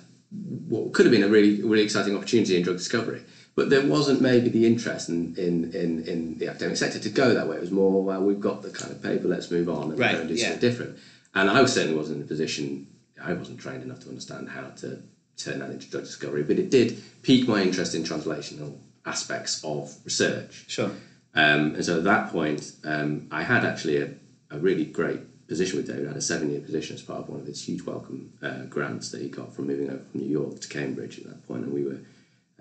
what 0.67 0.93
could 0.93 1.05
have 1.05 1.11
been 1.11 1.23
a 1.23 1.27
really 1.27 1.61
really 1.61 1.83
exciting 1.83 2.15
opportunity 2.15 2.55
in 2.55 2.63
drug 2.63 2.77
discovery. 2.77 3.23
But 3.55 3.69
there 3.69 3.85
wasn't 3.85 4.21
maybe 4.21 4.47
the 4.47 4.65
interest 4.65 5.09
in, 5.09 5.35
in, 5.35 5.73
in, 5.73 6.07
in 6.07 6.37
the 6.37 6.47
academic 6.47 6.77
sector 6.77 6.97
to 6.97 7.09
go 7.09 7.33
that 7.33 7.49
way. 7.49 7.57
It 7.57 7.61
was 7.61 7.71
more, 7.71 8.01
well, 8.01 8.21
we've 8.21 8.39
got 8.39 8.61
the 8.61 8.69
kind 8.69 8.89
of 8.89 9.03
paper, 9.03 9.27
let's 9.27 9.51
move 9.51 9.67
on 9.67 9.89
and 9.89 9.99
Right, 9.99 10.13
go 10.13 10.19
and 10.21 10.29
do 10.29 10.35
yeah. 10.35 10.51
something 10.51 10.61
different. 10.61 10.97
And 11.35 11.49
I 11.49 11.65
certainly 11.65 11.97
wasn't 11.97 12.17
in 12.17 12.23
a 12.23 12.25
position, 12.25 12.87
I 13.21 13.33
wasn't 13.33 13.59
trained 13.59 13.83
enough 13.83 13.99
to 14.01 14.07
understand 14.09 14.47
how 14.47 14.69
to 14.77 15.01
turn 15.35 15.59
that 15.59 15.71
into 15.71 15.89
drug 15.89 16.03
discovery, 16.05 16.43
but 16.43 16.57
it 16.57 16.69
did 16.69 17.03
pique 17.21 17.49
my 17.49 17.61
interest 17.61 17.95
in 17.95 18.03
translational 18.03 18.77
aspects 19.09 19.53
of 19.63 19.81
research. 20.05 20.53
Sure. 20.67 20.91
Um, 21.35 21.63
and 21.75 21.83
so 21.85 21.97
at 21.97 22.05
that 22.05 22.23
point, 22.31 22.61
um, 22.83 23.27
I 23.31 23.41
had 23.43 23.63
actually 23.71 23.97
a, 24.05 24.09
a 24.51 24.57
really 24.67 24.85
great 24.85 25.21
position 25.47 25.77
with 25.77 25.87
David. 25.87 26.05
I 26.05 26.09
had 26.09 26.17
a 26.17 26.21
seven 26.33 26.47
year 26.51 26.61
position 26.61 26.95
as 26.95 27.01
part 27.01 27.19
of 27.21 27.29
one 27.29 27.39
of 27.41 27.47
his 27.47 27.61
huge 27.67 27.83
Wellcome 27.87 28.31
uh, 28.41 28.63
grants 28.75 29.11
that 29.11 29.21
he 29.21 29.29
got 29.29 29.53
from 29.53 29.67
moving 29.67 29.89
over 29.89 30.03
from 30.09 30.21
New 30.21 30.31
York 30.39 30.59
to 30.61 30.67
Cambridge 30.67 31.17
at 31.19 31.25
that 31.25 31.47
point, 31.47 31.63
and 31.65 31.73
we 31.73 31.83
were 31.89 31.99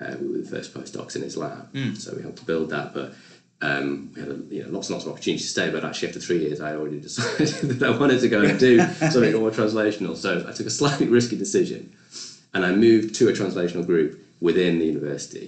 uh, 0.01 0.15
we 0.21 0.27
were 0.29 0.39
the 0.39 0.49
first 0.57 0.73
postdocs 0.75 1.17
in 1.17 1.23
his 1.23 1.37
lab, 1.37 1.69
so 1.99 2.15
we 2.17 2.23
helped 2.23 2.39
to 2.39 2.45
build 2.53 2.71
that. 2.71 2.95
But 2.95 3.15
Um, 3.61 4.13
we 4.15 4.21
had 4.23 4.31
a, 4.31 4.39
you 4.55 4.63
know, 4.63 4.71
lots 4.71 4.87
and 4.89 4.95
lots 4.95 5.05
of 5.07 5.11
opportunities 5.13 5.47
to 5.47 5.51
stay, 5.51 5.69
but 5.75 5.85
actually 5.85 6.09
after 6.11 6.21
three 6.21 6.39
years, 6.47 6.61
I 6.61 6.77
already 6.77 7.01
decided 7.09 7.49
that 7.81 7.83
I 7.91 7.99
wanted 7.99 8.21
to 8.21 8.29
go 8.29 8.41
and 8.43 8.57
do 8.57 8.79
something 9.15 9.35
more 9.35 9.51
translational. 9.51 10.15
So 10.17 10.31
I 10.49 10.53
took 10.53 10.69
a 10.73 10.77
slightly 10.83 11.09
risky 11.09 11.37
decision, 11.37 11.83
and 12.55 12.65
I 12.65 12.71
moved 12.87 13.17
to 13.17 13.29
a 13.29 13.33
translational 13.33 13.85
group 13.85 14.11
within 14.41 14.79
the 14.79 14.87
university. 14.95 15.47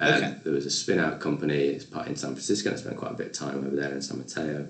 Um, 0.00 0.14
Okay. 0.14 0.34
There 0.44 0.52
was 0.52 0.66
a 0.66 0.70
spin-out 0.70 1.20
company. 1.20 1.58
It's 1.68 1.84
part 1.84 2.08
in 2.08 2.16
San 2.16 2.30
Francisco. 2.30 2.70
and 2.70 2.78
I 2.78 2.80
spent 2.80 2.96
quite 2.96 3.12
a 3.12 3.14
bit 3.14 3.26
of 3.28 3.32
time 3.32 3.58
over 3.66 3.76
there 3.76 3.92
in 3.92 4.00
San 4.02 4.18
Mateo. 4.18 4.66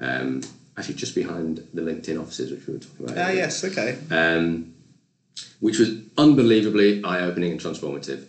Um, 0.00 0.42
actually, 0.76 0.94
just 0.94 1.14
behind 1.14 1.66
the 1.74 1.82
LinkedIn 1.82 2.20
offices, 2.20 2.50
which 2.52 2.66
we 2.66 2.74
were 2.74 2.78
talking 2.80 3.06
about. 3.06 3.18
Ah, 3.18 3.28
earlier 3.28 3.36
yes, 3.38 3.64
okay. 3.64 3.98
um, 4.10 4.72
which 5.60 5.78
was 5.78 5.90
unbelievably 6.16 7.02
eye-opening 7.04 7.50
and 7.52 7.60
transformative. 7.60 8.24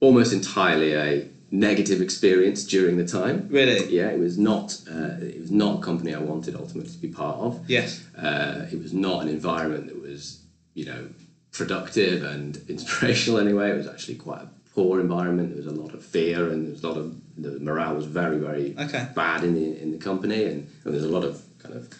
Almost 0.00 0.32
entirely 0.32 0.94
a 0.94 1.28
negative 1.50 2.00
experience 2.00 2.64
during 2.64 2.96
the 2.96 3.06
time. 3.06 3.46
Really? 3.50 3.92
Yeah, 3.94 4.08
it 4.10 4.18
was 4.18 4.38
not. 4.38 4.80
Uh, 4.90 5.16
it 5.20 5.40
was 5.40 5.50
not 5.50 5.80
a 5.80 5.82
company 5.82 6.14
I 6.14 6.18
wanted 6.20 6.54
ultimately 6.56 6.90
to 6.92 6.98
be 6.98 7.08
part 7.08 7.38
of. 7.38 7.68
Yes. 7.68 8.04
Uh, 8.16 8.66
it 8.72 8.80
was 8.80 8.92
not 8.92 9.22
an 9.22 9.28
environment 9.28 9.86
that 9.88 10.00
was, 10.00 10.40
you 10.74 10.84
know, 10.86 11.08
productive 11.50 12.22
and 12.24 12.56
inspirational 12.68 13.38
anyway. 13.40 13.70
It 13.70 13.76
was 13.76 13.86
actually 13.88 14.14
quite 14.16 14.42
a 14.42 14.48
poor 14.74 15.00
environment. 15.00 15.50
There 15.50 15.58
was 15.64 15.66
a 15.66 15.80
lot 15.80 15.94
of 15.94 16.04
fear 16.04 16.48
and 16.50 16.64
there 16.66 16.72
was 16.72 16.82
a 16.84 16.88
lot 16.88 16.96
of 16.96 17.14
the 17.36 17.58
morale 17.60 17.94
was 17.94 18.06
very 18.06 18.38
very 18.38 18.74
Okay. 18.78 19.08
bad 19.14 19.44
in 19.44 19.54
the 19.54 19.80
in 19.82 19.92
the 19.92 19.98
company 19.98 20.44
and, 20.44 20.68
and 20.84 20.94
there's 20.94 21.04
a 21.04 21.08
lot 21.08 21.24
of 21.24 21.42
kind 21.58 21.74
of 21.74 21.94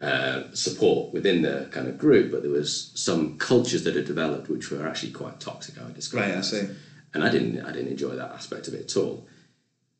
uh, 0.00 0.54
support 0.54 1.12
within 1.12 1.42
the 1.42 1.68
kind 1.70 1.88
of 1.88 1.96
group, 1.96 2.30
but 2.30 2.42
there 2.42 2.50
was 2.50 2.90
some 2.94 3.38
cultures 3.38 3.84
that 3.84 3.94
had 3.96 4.04
developed 4.04 4.48
which 4.48 4.70
were 4.70 4.86
actually 4.86 5.12
quite 5.12 5.40
toxic. 5.40 5.80
I 5.80 5.84
would 5.84 5.94
describe. 5.94 6.28
Right, 6.30 6.38
I 6.38 6.42
see. 6.42 6.68
And 7.14 7.22
I 7.24 7.30
didn't 7.30 7.64
I 7.64 7.72
didn't 7.72 7.88
enjoy 7.88 8.14
that 8.16 8.32
aspect 8.32 8.68
of 8.68 8.74
it 8.74 8.82
at 8.90 8.96
all. 8.96 9.26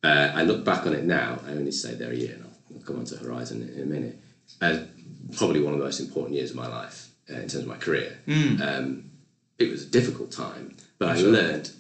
Uh, 0.03 0.31
I 0.35 0.42
look 0.42 0.64
back 0.64 0.87
on 0.87 0.92
it 0.94 1.05
now. 1.05 1.40
I 1.46 1.53
only 1.53 1.70
stayed 1.72 1.98
there 1.98 2.11
a 2.11 2.16
year, 2.16 2.35
and 2.35 2.44
I'll, 2.44 2.83
come 2.83 2.98
on 2.98 3.07
to 3.07 3.16
Horizon 3.16 3.62
in, 3.74 3.83
a 3.83 3.87
minute. 3.87 4.18
As 4.61 4.87
probably 5.38 5.61
one 5.62 5.72
of 5.72 5.79
the 5.79 5.85
most 5.85 6.00
important 6.00 6.35
years 6.35 6.50
of 6.50 6.57
my 6.57 6.66
life 6.66 7.09
uh, 7.31 7.35
in 7.35 7.48
terms 7.48 7.55
of 7.55 7.66
my 7.66 7.77
career. 7.77 8.18
Um, 8.29 9.11
it 9.59 9.70
was 9.70 9.85
a 9.85 9.87
difficult 9.87 10.33
time, 10.33 10.77
but 10.98 11.09
I 11.09 11.14
learned 11.20 11.70
a 11.70 11.72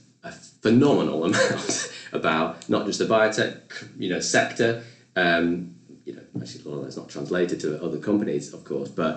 phenomenal 0.64 1.24
amount 1.28 1.92
about 2.12 2.68
not 2.74 2.86
just 2.86 2.98
the 2.98 3.04
biotech, 3.14 3.54
you 3.98 4.08
know, 4.12 4.20
sector. 4.20 4.70
Um, 5.14 5.44
you 6.06 6.14
know, 6.16 6.22
actually, 6.40 6.62
a 6.64 6.68
lot 6.68 6.78
of 6.78 6.82
that's 6.84 6.96
not 6.96 7.08
translated 7.16 7.60
to 7.64 7.68
other 7.86 7.98
companies, 8.10 8.44
of 8.56 8.64
course, 8.64 8.88
but 9.02 9.12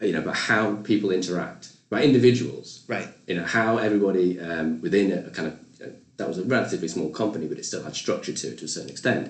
you 0.00 0.12
know, 0.12 0.20
about 0.20 0.36
how 0.50 0.62
people 0.92 1.10
interact, 1.10 1.62
about 1.90 2.02
individuals, 2.10 2.68
Right. 2.94 3.08
you 3.28 3.34
know 3.38 3.44
how 3.58 3.70
everybody 3.88 4.26
um, 4.48 4.80
within 4.80 5.06
a, 5.12 5.30
kind 5.30 5.48
of 5.50 5.54
you 5.78 5.86
know, 5.86 5.92
that 6.18 6.28
was 6.32 6.38
a 6.38 6.44
relatively 6.56 6.88
small 6.88 7.10
company, 7.22 7.46
but 7.50 7.58
it 7.58 7.64
still 7.64 7.82
had 7.88 7.94
structure 8.04 8.32
to 8.40 8.44
it 8.50 8.58
to 8.60 8.64
a 8.64 8.68
certain 8.76 8.90
extent, 8.90 9.24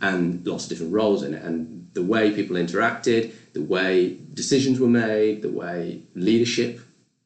and 0.00 0.46
lots 0.46 0.64
of 0.64 0.68
different 0.70 0.92
roles 1.00 1.22
in 1.26 1.30
it, 1.36 1.42
and 1.48 1.56
the 1.98 2.02
way 2.12 2.24
people 2.38 2.56
interacted, 2.56 3.20
the 3.58 3.62
way 3.76 3.92
decisions 4.42 4.76
were 4.82 4.94
made, 5.08 5.34
the 5.48 5.54
way 5.62 6.02
leadership 6.14 6.72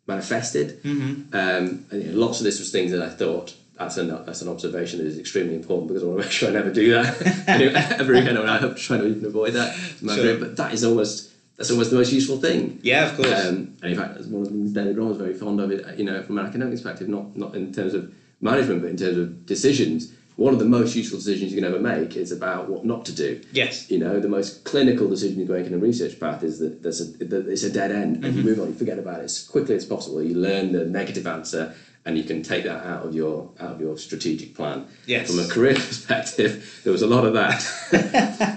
manifested, 0.07 0.69
um, 0.85 1.85
and, 1.91 1.99
you 2.03 2.05
know, 2.13 2.19
lots 2.27 2.37
of 2.41 2.45
this 2.45 2.59
was 2.59 2.71
things 2.71 2.91
that 2.93 3.03
I 3.03 3.09
thought. 3.23 3.49
That's 3.79 3.97
an, 3.97 4.09
that's 4.25 4.43
an 4.43 4.49
observation 4.49 4.99
that 4.99 5.07
is 5.07 5.19
extremely 5.19 5.55
important 5.55 5.89
because 5.89 6.03
I 6.03 6.07
want 6.07 6.21
to 6.21 6.25
make 6.25 6.33
sure 6.33 6.49
I 6.51 6.53
never 6.53 6.73
do 6.73 6.93
that 6.93 7.99
ever 7.99 8.15
again. 8.15 8.37
and 8.37 8.51
I 8.51 8.59
hope 8.59 8.77
to 8.77 8.83
try 8.83 8.99
to 8.99 9.07
even 9.07 9.25
avoid 9.25 9.55
that. 9.55 9.75
Sure. 9.75 10.15
career, 10.15 10.39
But 10.39 10.57
that 10.57 10.75
is 10.75 10.85
almost 10.85 11.33
that's 11.57 11.71
almost 11.71 11.91
the 11.91 11.97
most 11.97 12.13
useful 12.13 12.39
thing. 12.39 12.81
Yeah, 12.83 13.11
of 13.11 13.17
course. 13.17 13.47
Um, 13.47 13.77
and 13.83 13.93
in 13.93 13.97
fact, 13.97 14.15
that's 14.15 14.27
one 14.27 14.43
of 14.43 14.49
the 14.49 14.55
things 14.55 14.73
David 14.73 14.97
Ron 14.97 15.09
was 15.09 15.19
very 15.19 15.35
fond 15.35 15.61
of 15.61 15.71
it, 15.71 15.99
you 15.99 16.05
know, 16.05 16.23
from 16.23 16.39
an 16.39 16.47
academic 16.47 16.73
perspective, 16.75 17.09
not, 17.09 17.37
not 17.37 17.55
in 17.55 17.73
terms 17.73 17.95
of 17.95 18.13
management, 18.41 18.83
but 18.83 18.91
in 18.91 18.97
terms 18.97 19.19
of 19.19 19.47
decisions. 19.47 20.13
One 20.37 20.55
of 20.55 20.59
the 20.59 20.65
most 20.65 20.97
useful 20.97 21.19
decisions 21.19 21.53
you 21.53 21.61
can 21.61 21.69
ever 21.71 21.79
make 21.79 22.17
is 22.17 22.33
about 22.33 22.69
what 22.69 22.87
not 22.87 23.05
to 23.05 23.13
do. 23.13 23.41
yes. 23.53 23.91
You 23.91 23.99
know, 23.99 24.19
the 24.19 24.29
most 24.29 24.65
clinical 24.65 25.09
decision 25.09 25.39
you 25.39 25.47
can 25.47 25.55
make 25.55 25.67
in 25.67 25.75
a 25.75 25.79
research 25.79 26.19
path 26.19 26.43
is 26.43 26.59
that 26.59 26.83
there's 26.83 27.01
a, 27.03 27.25
that 27.25 27.47
it's 27.49 27.63
a 27.65 27.71
dead 27.71 27.93
end 27.93 28.25
and 28.25 28.35
you 28.35 28.43
move 28.43 28.59
on, 28.59 28.69
you 28.69 28.75
forget 28.75 28.99
about 28.99 29.21
it 29.21 29.25
as 29.25 29.43
quickly 29.47 29.75
as 29.75 29.85
possible. 29.85 30.23
You 30.23 30.35
learn 30.35 30.73
the 30.73 30.87
negative 30.87 31.27
answer 31.27 31.75
and 32.05 32.19
you 32.19 32.25
can 32.25 32.43
take 32.43 32.65
that 32.65 32.85
out 32.85 33.07
of 33.07 33.15
your 33.15 33.51
out 33.61 33.73
of 33.73 33.81
your 33.81 33.97
strategic 33.97 34.55
plan. 34.55 34.87
Yes. 35.07 35.31
From 35.31 35.45
a 35.45 35.49
career 35.49 35.75
perspective, 35.91 36.81
there 36.85 36.93
was 36.93 37.03
a 37.03 37.07
lot 37.07 37.25
of 37.25 37.35
that. 37.35 37.63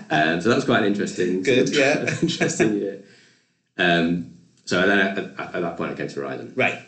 and 0.10 0.41
so 0.43 0.49
that 0.49 0.55
was 0.55 0.65
quite 0.65 0.79
an 0.79 0.86
interesting, 0.86 1.43
Good, 1.43 1.75
yeah. 1.75 2.15
interesting 2.21 2.75
year. 2.75 3.03
Um, 3.77 4.38
so 4.65 4.86
then 4.88 4.99
at, 4.99 5.17
at, 5.17 5.55
at 5.55 5.62
that 5.62 5.77
point, 5.77 5.91
I 5.91 5.95
came 5.95 6.08
to 6.08 6.19
Horizon. 6.19 6.53
Right. 6.55 6.79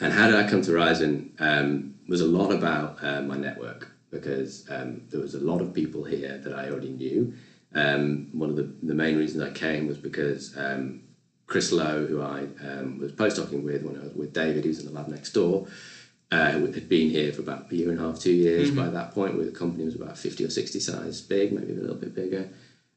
And 0.00 0.12
how 0.12 0.26
did 0.26 0.36
I 0.36 0.48
come 0.48 0.62
to 0.62 0.72
Horizon? 0.72 1.32
Um, 1.38 1.94
was 2.10 2.20
a 2.20 2.26
lot 2.26 2.50
about 2.50 3.02
uh, 3.04 3.22
my 3.22 3.36
network 3.36 3.88
because 4.10 4.68
um, 4.68 5.02
there 5.10 5.20
was 5.20 5.36
a 5.36 5.40
lot 5.40 5.60
of 5.60 5.72
people 5.72 6.02
here 6.02 6.38
that 6.38 6.52
I 6.52 6.68
already 6.68 6.90
knew. 6.90 7.32
Um, 7.72 8.28
one 8.32 8.50
of 8.50 8.56
the, 8.56 8.74
the 8.82 8.94
main 8.94 9.16
reasons 9.16 9.44
I 9.44 9.52
came 9.52 9.86
was 9.86 9.96
because 9.96 10.56
um, 10.58 11.02
Chris 11.50 11.72
Lowe, 11.72 12.06
who 12.06 12.22
I 12.22 12.46
um, 12.64 12.98
was 13.00 13.10
postdocing 13.10 13.64
with 13.64 13.82
when 13.82 13.96
I 14.00 14.04
was 14.04 14.14
with 14.14 14.32
David, 14.32 14.64
who's 14.64 14.78
in 14.78 14.86
the 14.86 14.92
lab 14.92 15.08
next 15.08 15.32
door, 15.32 15.66
uh, 16.30 16.52
had 16.52 16.88
been 16.88 17.10
here 17.10 17.32
for 17.32 17.42
about 17.42 17.70
a 17.72 17.74
year 17.74 17.90
and 17.90 17.98
a 17.98 18.02
half, 18.02 18.20
two 18.20 18.30
years 18.32 18.70
by 18.70 18.88
that 18.88 19.10
point, 19.12 19.36
where 19.36 19.44
the 19.44 19.50
company 19.50 19.84
was 19.84 19.96
about 19.96 20.16
50 20.16 20.44
or 20.44 20.48
60 20.48 20.78
size 20.78 21.20
big, 21.20 21.52
maybe 21.52 21.72
a 21.72 21.74
little 21.74 21.96
bit 21.96 22.14
bigger. 22.14 22.48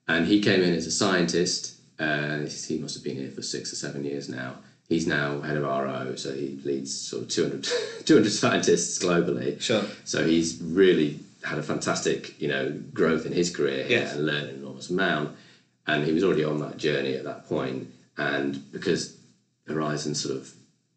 And 0.07 0.27
he 0.27 0.39
came 0.39 0.61
in 0.61 0.71
as 0.75 0.85
a 0.85 0.91
scientist. 0.91 1.73
Uh, 1.97 2.41
he 2.67 2.77
must 2.77 2.93
have 2.93 3.03
been 3.03 3.15
here 3.17 3.31
for 3.31 3.41
six 3.41 3.73
or 3.73 3.75
seven 3.75 4.05
years 4.05 4.29
now. 4.29 4.57
He's 4.87 5.07
now 5.07 5.41
head 5.41 5.57
of 5.57 5.63
RO, 5.63 6.13
so 6.15 6.31
he 6.31 6.59
leads 6.63 6.93
sort 6.95 7.23
of 7.23 7.29
200, 7.29 7.63
200 8.05 8.29
scientists 8.31 9.03
globally. 9.03 9.59
Sure. 9.59 9.83
So 10.05 10.27
he's 10.27 10.61
really 10.61 11.19
had 11.43 11.57
a 11.57 11.63
fantastic, 11.63 12.39
you 12.39 12.49
know, 12.49 12.69
growth 12.93 13.25
in 13.25 13.31
his 13.31 13.49
career 13.49 13.83
here 13.83 14.01
Yes. 14.01 14.13
and 14.13 14.27
learned 14.27 14.49
an 14.49 14.55
enormous 14.57 14.91
amount. 14.91 15.35
And 15.87 16.05
he 16.05 16.13
was 16.13 16.23
already 16.23 16.43
on 16.43 16.59
that 16.59 16.77
journey 16.77 17.15
at 17.15 17.23
that 17.23 17.47
point. 17.49 17.89
And 18.17 18.59
because 18.71 19.09
Horizon 19.67 20.13
sort 20.13 20.35
of 20.35 20.53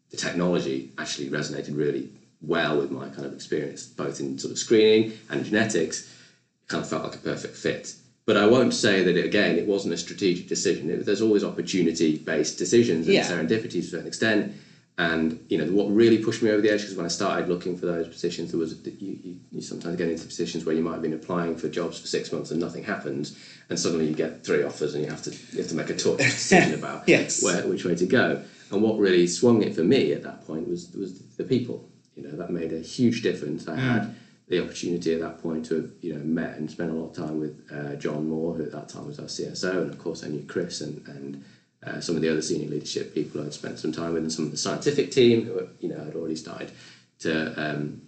the 0.09 0.17
technology 0.17 0.87
actually 0.97 1.29
resonated 1.29 1.75
really 1.75 2.07
well 2.41 2.77
with 2.77 2.91
my 2.91 3.09
kind 3.09 3.25
of 3.25 3.33
experience, 3.33 3.87
both 3.95 4.19
in 4.19 4.37
sort 4.37 4.51
of 4.51 4.57
screening 4.57 5.09
and 5.29 5.43
genetics, 5.43 6.01
it 6.01 6.67
kind 6.67 6.81
of 6.81 6.87
felt 6.87 7.03
like 7.03 7.15
a 7.15 7.19
perfect 7.19 7.55
fit. 7.55 7.93
But 8.25 8.37
I 8.37 8.45
won't 8.45 8.73
say 8.73 9.01
that 9.01 9.15
it, 9.15 9.25
again, 9.25 9.57
it 9.57 9.65
wasn't 9.65 9.93
a 9.93 9.97
strategic 9.97 10.47
decision. 10.47 10.89
It, 10.89 11.05
there's 11.05 11.21
always 11.21 11.43
opportunity-based 11.43 12.57
decisions 12.57 13.07
and 13.07 13.13
Yeah. 13.15 13.27
serendipity 13.29 13.71
to 13.71 13.79
a 13.79 13.83
certain 13.83 14.07
extent. 14.07 14.49
And 14.99 15.35
you 15.47 15.57
know 15.59 15.65
what 15.65 15.87
really 15.93 16.17
pushed 16.17 16.41
me 16.41 16.49
over 16.49 16.59
the 16.59 16.69
edge 16.71 16.85
was 16.85 16.95
when 16.95 17.05
I 17.05 17.09
started 17.09 17.47
looking 17.47 17.75
for 17.75 17.85
those 17.85 18.07
positions. 18.07 18.49
There 18.49 18.57
was 18.59 18.75
you, 18.97 19.15
you, 19.21 19.37
you 19.51 19.61
sometimes 19.61 19.95
get 19.95 20.09
into 20.09 20.25
positions 20.25 20.65
where 20.65 20.73
you 20.73 20.81
might 20.81 20.93
have 20.93 21.03
been 21.03 21.13
applying 21.13 21.55
for 21.55 21.67
jobs 21.69 21.99
for 21.99 22.07
six 22.07 22.31
months 22.31 22.49
and 22.49 22.59
nothing 22.59 22.81
happens, 22.81 23.31
and 23.69 23.79
suddenly 23.79 24.07
you 24.07 24.13
get 24.15 24.43
three 24.45 24.63
offers 24.63 24.93
and 24.95 25.03
you 25.03 25.09
have 25.09 25.21
to 25.23 25.31
you 25.51 25.59
have 25.59 25.67
to 25.69 25.75
make 25.75 25.89
a 25.89 25.95
tough 25.95 26.17
decision 26.35 26.73
about 26.73 27.07
Yes. 27.07 27.41
where 27.43 27.65
which 27.67 27.85
way 27.85 27.95
to 27.95 28.05
go. 28.05 28.41
And 28.71 28.81
what 28.81 28.97
really 28.97 29.27
swung 29.27 29.61
it 29.61 29.73
for 29.75 29.83
me 29.83 30.11
at 30.13 30.23
that 30.23 30.45
point 30.45 30.67
was 30.67 30.89
was 30.93 31.19
the 31.37 31.43
people. 31.43 31.87
You 32.15 32.23
know 32.23 32.35
that 32.37 32.49
made 32.49 32.73
a 32.73 32.79
huge 32.79 33.21
difference. 33.21 33.67
I 33.67 33.75
had 33.75 34.15
the 34.49 34.61
opportunity 34.61 35.13
at 35.13 35.19
that 35.19 35.41
point 35.41 35.65
to 35.65 35.75
have 35.75 35.89
you 36.01 36.13
know 36.13 36.23
met 36.23 36.57
and 36.57 36.69
spent 36.71 36.91
a 36.91 36.93
lot 36.93 37.09
of 37.11 37.15
time 37.15 37.39
with 37.39 37.61
uh, 37.71 37.95
John 37.95 38.27
Moore, 38.27 38.55
who 38.55 38.63
at 38.63 38.71
that 38.71 38.89
time 38.89 39.07
was 39.07 39.19
our 39.19 39.25
CSO, 39.25 39.81
and 39.83 39.89
of 39.89 39.97
course 39.99 40.23
I 40.23 40.27
knew 40.27 40.43
Chris 40.47 40.81
and 40.81 41.05
and 41.07 41.43
uh, 41.85 41.99
some 42.01 42.15
of 42.15 42.21
the 42.21 42.29
other 42.29 42.41
senior 42.41 42.67
leadership 42.69 43.13
people 43.13 43.41
I'd 43.41 43.53
spent 43.53 43.77
some 43.79 43.91
time 43.91 44.13
with, 44.13 44.23
and 44.23 44.31
some 44.33 44.45
of 44.45 44.51
the 44.51 44.57
scientific 44.57 45.11
team 45.11 45.45
who 45.45 45.67
you 45.79 45.89
know 45.89 46.03
had 46.03 46.15
already 46.15 46.35
started 46.35 46.71
to 47.19 47.53
um, 47.61 48.01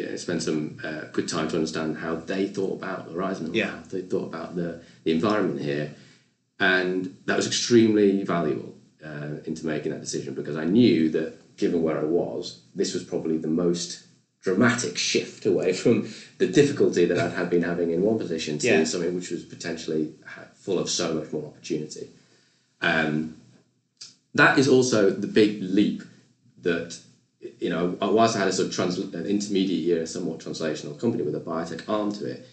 yeah, 0.00 0.16
spend 0.16 0.42
some 0.42 0.78
uh, 0.84 1.02
good 1.12 1.28
time 1.28 1.48
to 1.48 1.56
understand 1.56 1.98
how 1.98 2.14
they 2.16 2.46
thought 2.46 2.74
about 2.80 3.06
the 3.06 3.12
Horizon, 3.14 3.54
Yeah. 3.54 3.70
how 3.70 3.82
they 3.90 4.02
thought 4.02 4.26
about 4.26 4.54
the 4.56 4.80
the 5.04 5.12
environment 5.12 5.60
here, 5.60 5.94
and 6.58 7.16
that 7.26 7.36
was 7.36 7.46
extremely 7.46 8.22
valuable 8.24 8.74
uh, 9.04 9.36
into 9.44 9.64
making 9.66 9.92
that 9.92 10.00
decision 10.00 10.34
because 10.34 10.56
I 10.56 10.64
knew 10.64 11.08
that 11.10 11.56
given 11.56 11.82
where 11.82 11.98
I 11.98 12.04
was, 12.04 12.60
this 12.74 12.92
was 12.92 13.02
probably 13.04 13.38
the 13.38 13.48
most 13.48 14.00
dramatic 14.42 14.96
shift 14.98 15.46
away 15.46 15.72
from 15.80 16.08
the 16.38 16.46
difficulty 16.46 17.04
that 17.06 17.18
I'd 17.18 17.32
had 17.32 17.50
been 17.50 17.62
having 17.62 17.90
in 17.90 18.02
one 18.02 18.18
position 18.18 18.58
to 18.58 18.66
Yeah. 18.66 18.84
something 18.84 19.14
which 19.14 19.30
was 19.30 19.42
potentially 19.44 20.12
full 20.54 20.78
of 20.78 20.88
so 20.90 21.14
much 21.14 21.32
more 21.32 21.44
opportunity. 21.46 22.08
Um, 22.80 23.36
that 24.34 24.58
is 24.58 24.68
also 24.68 25.10
the 25.10 25.26
big 25.26 25.62
leap 25.62 26.02
that 26.62 26.98
you 27.60 27.70
know. 27.70 27.96
Whilst 28.00 28.36
I 28.36 28.40
had 28.40 28.48
a 28.48 28.52
sort 28.52 28.68
of 28.68 28.74
trans- 28.74 28.98
an 28.98 29.26
intermediate 29.26 29.80
year, 29.80 30.02
a 30.02 30.06
somewhat 30.06 30.38
translational 30.40 30.98
company 30.98 31.22
with 31.22 31.34
a 31.34 31.40
biotech 31.40 31.82
arm 31.88 32.12
to 32.12 32.24
it, 32.26 32.44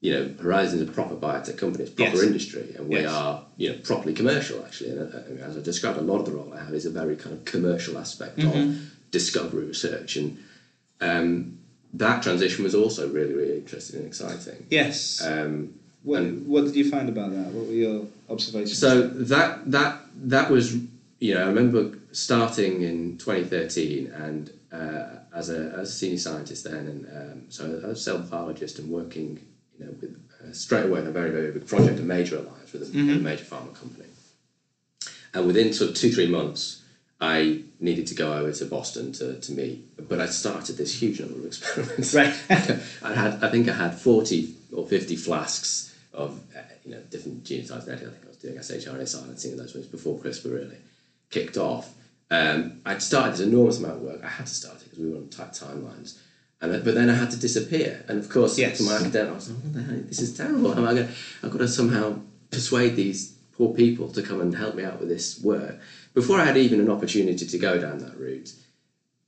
you 0.00 0.12
know, 0.12 0.30
Horizon 0.40 0.80
is 0.80 0.88
a 0.88 0.92
proper 0.92 1.16
biotech 1.16 1.56
company. 1.56 1.84
It's 1.84 1.92
proper 1.92 2.16
Yes. 2.16 2.22
industry, 2.22 2.74
and 2.76 2.88
we 2.88 2.96
Yes. 2.96 3.10
are 3.10 3.42
you 3.56 3.70
know 3.70 3.76
properly 3.82 4.14
commercial 4.14 4.62
actually. 4.64 4.90
And 4.90 5.00
uh, 5.14 5.18
I 5.26 5.28
mean, 5.30 5.40
as 5.42 5.56
I 5.56 5.60
described, 5.60 5.98
a 5.98 6.02
lot 6.02 6.20
of 6.20 6.26
the 6.26 6.32
role 6.32 6.52
I 6.52 6.60
have 6.64 6.74
is 6.74 6.86
a 6.86 6.90
very 6.90 7.16
kind 7.16 7.32
of 7.34 7.44
commercial 7.44 7.98
aspect 7.98 8.38
of 8.38 8.74
discovery 9.10 9.64
research, 9.64 10.16
and 10.16 10.36
um, 11.00 11.56
that 11.94 12.22
transition 12.22 12.62
was 12.64 12.74
also 12.74 13.08
really 13.08 13.34
really 13.34 13.56
interesting 13.56 13.98
and 14.00 14.06
exciting. 14.06 14.66
Yes. 14.70 15.20
Um, 15.24 15.74
what, 16.04 16.22
what 16.46 16.64
did 16.64 16.76
you 16.76 16.88
find 16.88 17.08
about 17.08 17.32
that? 17.32 17.46
What 17.52 17.66
were 17.66 17.72
your 17.72 18.06
observations? 18.28 18.78
so 18.78 19.02
that 19.08 19.68
that 19.70 20.00
that 20.14 20.48
was 20.50 20.76
you 21.18 21.34
know 21.34 21.42
I 21.44 21.46
remember 21.46 21.98
starting 22.12 22.82
in 22.82 23.18
2013 23.18 24.12
and 24.12 24.50
uh, 24.72 25.20
as 25.34 25.50
a 25.50 25.72
as 25.78 25.90
a 25.90 25.92
senior 25.92 26.18
scientist 26.18 26.64
then 26.64 26.86
and 26.86 27.06
um, 27.16 27.42
so 27.48 27.64
I 27.84 27.88
was 27.88 27.98
a 27.98 28.02
cell 28.02 28.18
biologist 28.18 28.78
and 28.78 28.88
working 28.90 29.44
you 29.78 29.86
know 29.86 29.92
with 30.00 30.16
uh, 30.42 30.52
straight 30.52 30.86
away 30.86 31.00
in 31.00 31.06
a 31.06 31.10
very, 31.10 31.30
very 31.30 31.50
big 31.50 31.66
project, 31.66 31.98
a 31.98 32.02
major 32.02 32.36
alliance 32.36 32.72
with 32.72 32.82
a, 32.82 32.86
Mm-hmm. 32.86 33.10
a 33.10 33.14
major 33.14 33.44
pharma 33.44 33.74
company. 33.74 34.04
And 35.34 35.46
within 35.46 35.72
sort 35.72 35.90
of 35.90 35.96
two, 35.96 36.12
three 36.12 36.28
months, 36.28 36.82
I 37.20 37.62
needed 37.80 38.06
to 38.08 38.14
go 38.14 38.32
over 38.32 38.52
to 38.52 38.64
Boston 38.64 39.12
to, 39.12 39.40
to 39.40 39.52
meet, 39.52 40.08
but 40.08 40.20
I 40.20 40.26
started 40.26 40.76
this 40.76 41.02
huge 41.02 41.20
number 41.20 41.38
of 41.40 41.46
experiments. 41.46 42.14
Right. 42.14 42.32
I 43.02 43.14
had, 43.14 43.42
I 43.42 43.50
think 43.50 43.68
I 43.68 43.74
had 43.74 43.98
40 43.98 44.54
or 44.72 44.86
50 44.86 45.16
flasks 45.16 45.94
of, 46.14 46.40
uh, 46.56 46.60
you 46.84 46.92
know, 46.92 47.00
different 47.10 47.44
genotypes. 47.44 47.88
I 47.88 47.96
think 47.96 48.12
I 48.24 48.28
was 48.28 48.36
doing 48.36 48.56
shRNA 48.56 49.08
silencing 49.08 49.52
and 49.52 49.60
those 49.60 49.74
ones 49.74 49.86
before 49.86 50.18
CRISPR 50.18 50.52
really 50.52 50.76
kicked 51.30 51.56
off. 51.56 51.94
Um, 52.30 52.72
I'd 52.84 53.02
started 53.02 53.32
this 53.34 53.40
enormous 53.40 53.78
amount 53.78 53.96
of 53.96 54.02
work. 54.02 54.20
I 54.22 54.28
had 54.28 54.46
to 54.46 54.54
start 54.54 54.76
it 54.82 54.84
because 54.84 54.98
we 54.98 55.10
were 55.10 55.16
on 55.16 55.28
tight 55.28 55.52
timelines. 55.52 56.14
And, 56.60 56.82
but 56.84 56.94
then 56.94 57.08
I 57.08 57.14
had 57.14 57.30
to 57.30 57.36
disappear. 57.36 58.04
And 58.08 58.18
of 58.18 58.28
course, 58.28 58.58
Yes. 58.58 58.78
to 58.78 58.82
my 58.84 58.96
academic, 58.96 59.30
I 59.30 59.34
was 59.34 59.48
like, 59.48 59.62
what 59.62 59.72
the 59.72 59.82
hell? 59.82 60.02
This 60.08 60.20
is 60.20 60.32
terrible. 60.32 60.72
Am 60.72 60.84
I 60.84 60.94
gonna, 60.94 61.08
I've 61.42 61.50
got 61.50 61.58
to 61.58 61.68
somehow 61.68 62.20
persuade 62.50 62.96
these 62.96 63.32
poor 63.52 63.68
people 63.74 64.08
to 64.08 64.22
come 64.22 64.40
and 64.40 64.54
help 64.54 64.74
me 64.74 64.82
out 64.84 65.00
with 65.00 65.08
this 65.08 65.38
work. 65.40 65.76
Before 66.14 66.38
I 66.38 66.44
had 66.44 66.56
even 66.56 66.80
an 66.80 66.88
opportunity 66.88 67.44
to 67.46 67.58
go 67.58 67.78
down 67.78 67.98
that 67.98 68.16
route, 68.18 68.52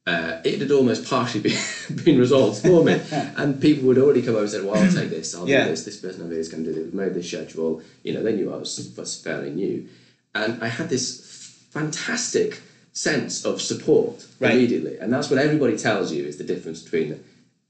uh, 0.07 0.38
it 0.44 0.61
had 0.61 0.70
almost 0.70 1.05
partially 1.05 1.40
been, 1.88 1.96
been 2.05 2.18
resolved 2.18 2.61
for 2.62 2.82
me. 2.82 3.01
and 3.36 3.61
people 3.61 3.84
would 3.84 3.98
already 3.98 4.22
come 4.22 4.34
over 4.34 4.42
and 4.42 4.51
said, 4.51 4.62
well, 4.64 4.74
I'll 4.82 4.90
take 4.92 5.11
this, 5.11 5.34
I'll 5.34 5.48
Yeah. 5.48 5.64
do 5.64 5.70
this, 5.70 5.84
this 5.84 5.96
person 5.96 6.22
over 6.22 6.30
here 6.32 6.40
is 6.40 6.48
going 6.48 6.64
to 6.64 6.72
do 6.72 6.84
this, 6.84 6.92
made 6.92 7.14
this 7.14 7.26
schedule. 7.28 7.80
You 8.03 8.12
know, 8.14 8.22
they 8.22 8.32
knew 8.32 8.53
I 8.53 8.57
was, 8.57 8.90
was 8.96 9.16
fairly 9.16 9.51
new. 9.51 9.86
And 10.34 10.57
I 10.62 10.68
had 10.68 10.88
this 10.88 11.20
fantastic 11.71 12.61
sense 12.93 13.45
of 13.45 13.61
support 13.62 14.27
Right. 14.41 14.55
immediately. 14.55 14.97
And 14.99 15.12
that's 15.12 15.31
what 15.31 15.39
everybody 15.39 15.77
tells 15.77 16.12
you 16.12 16.25
is 16.25 16.37
the 16.37 16.45
difference 16.45 16.83
between 16.83 17.21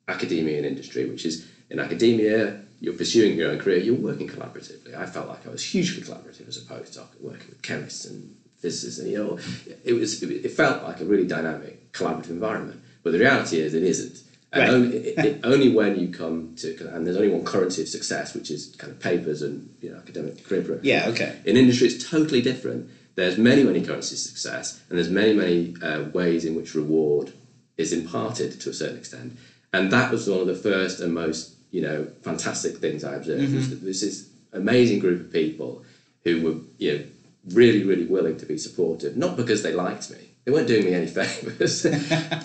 academia 0.09 0.57
and 0.57 0.67
industry, 0.67 1.05
which 1.05 1.25
is 1.25 1.43
in 1.69 1.79
academia, 1.79 2.57
you're 2.81 2.95
pursuing 2.95 3.37
your 3.37 3.51
own 3.51 3.59
career, 3.59 3.77
you're 3.79 3.95
working 3.95 4.27
collaboratively. 4.27 4.95
I 4.97 5.07
felt 5.07 5.29
like 5.29 5.47
I 5.47 5.51
was 5.51 5.63
hugely 5.63 6.03
collaborative 6.03 6.49
as 6.49 6.57
a 6.57 6.61
postdoc, 6.61 7.09
working 7.21 7.49
with 7.51 7.63
chemists 7.63 8.07
and 8.07 8.35
physicists, 8.59 8.99
and 8.99 9.11
you 9.11 9.19
know, 9.19 9.39
it 9.85 9.93
was 9.93 10.23
it 10.23 10.51
felt 10.51 10.83
like 10.83 11.01
a 11.01 11.05
really 11.05 11.27
dynamic, 11.27 11.93
collaborative 11.93 12.31
environment. 12.31 12.81
But 13.03 13.13
the 13.13 13.19
reality 13.19 13.59
is, 13.61 13.75
it 13.75 13.83
isn't. 13.83 14.23
And 14.53 14.63
Right. 14.63 14.71
only, 14.75 14.97
it, 14.97 15.19
it- 15.25 15.41
only 15.45 15.69
when 15.69 15.97
you 15.97 16.09
come 16.09 16.55
to, 16.57 16.75
and 16.95 17.07
there's 17.07 17.17
only 17.17 17.29
one 17.29 17.45
currency 17.45 17.83
of 17.83 17.89
success, 17.89 18.35
which 18.35 18.51
is 18.51 18.67
kind 18.79 18.91
of 18.93 18.99
papers 18.99 19.43
and 19.43 19.69
you 19.81 19.91
know 19.91 19.97
academic 19.97 20.43
career. 20.43 20.81
Yeah, 20.83 21.09
okay. 21.09 21.37
In 21.45 21.57
industry, 21.57 21.87
it's 21.87 22.03
totally 22.03 22.41
different. 22.41 22.89
There's 23.21 23.37
many, 23.37 23.65
many 23.65 23.83
currencies 23.83 24.25
of 24.25 24.31
success, 24.31 24.81
and 24.89 24.97
there's 24.97 25.11
many, 25.11 25.35
many 25.35 25.75
uh, 25.83 26.05
ways 26.05 26.47
in 26.47 26.55
which 26.55 26.75
reward 26.75 27.33
is 27.77 27.93
imparted 27.93 28.59
to 28.61 28.71
a 28.71 28.73
certain 28.73 28.97
extent. 28.97 29.37
And 29.75 29.91
that 29.93 30.11
was 30.11 30.27
one 30.27 30.41
of 30.41 30.47
the 30.47 30.55
first 30.55 31.01
and 31.01 31.13
most, 31.13 31.51
you 31.71 31.83
know, 31.83 32.09
fantastic 32.23 32.79
things 32.79 33.05
I 33.05 33.17
observed. 33.17 33.55
Was 33.55 33.69
that 33.69 33.83
this 33.83 34.03
is 34.03 34.25
amazing 34.55 35.01
group 35.01 35.21
of 35.21 35.31
people 35.31 35.83
who 36.25 36.41
were, 36.41 36.55
you 36.79 36.93
know, 36.95 37.05
really, 37.51 37.85
really 37.85 38.05
willing 38.07 38.39
to 38.39 38.47
be 38.47 38.57
supportive. 38.57 39.17
Not 39.17 39.37
because 39.37 39.61
they 39.61 39.73
liked 39.73 40.11
me; 40.11 40.31
they 40.47 40.51
weren't 40.51 40.67
doing 40.67 40.87
me 40.87 40.95
any 40.95 41.07
favors. 41.19 41.85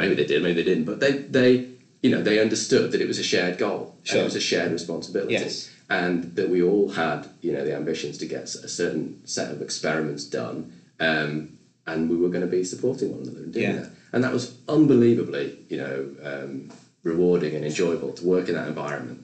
maybe 0.00 0.14
they 0.14 0.24
did, 0.24 0.42
maybe 0.42 0.54
they 0.54 0.62
didn't. 0.70 0.84
But 0.84 1.00
they, 1.00 1.12
they, 1.18 1.66
you 2.02 2.10
know, 2.10 2.22
they 2.22 2.40
understood 2.40 2.92
that 2.92 3.00
it 3.02 3.08
was 3.08 3.18
a 3.18 3.22
shared 3.22 3.58
goal. 3.58 3.92
And 3.98 4.08
Sure. 4.08 4.20
it 4.22 4.24
was 4.24 4.36
a 4.36 4.40
shared 4.40 4.72
responsibility 4.72 5.34
Yes. 5.34 5.68
And 5.90 6.24
that 6.34 6.48
we 6.48 6.62
all 6.62 6.88
had 6.90 7.28
you 7.40 7.52
know 7.52 7.64
the 7.64 7.74
ambitions 7.74 8.16
to 8.18 8.26
get 8.26 8.44
a 8.54 8.68
certain 8.68 9.18
set 9.24 9.50
of 9.50 9.60
experiments 9.60 10.24
done 10.24 10.70
um, 11.00 11.48
and 11.86 12.08
we 12.08 12.16
were 12.16 12.28
going 12.28 12.40
to 12.40 12.46
be 12.46 12.64
supporting 12.64 13.10
one 13.10 13.20
another 13.22 13.42
in 13.42 13.50
doing 13.50 13.66
Yeah. 13.66 13.80
that. 13.82 13.90
And 14.12 14.24
that 14.24 14.32
was 14.32 14.54
unbelievably 14.68 15.58
you 15.68 15.76
know 15.76 16.08
um, 16.22 16.70
rewarding 17.02 17.54
and 17.54 17.64
enjoyable 17.64 18.12
to 18.12 18.24
work 18.24 18.48
in 18.48 18.54
that 18.54 18.66
environment. 18.66 19.20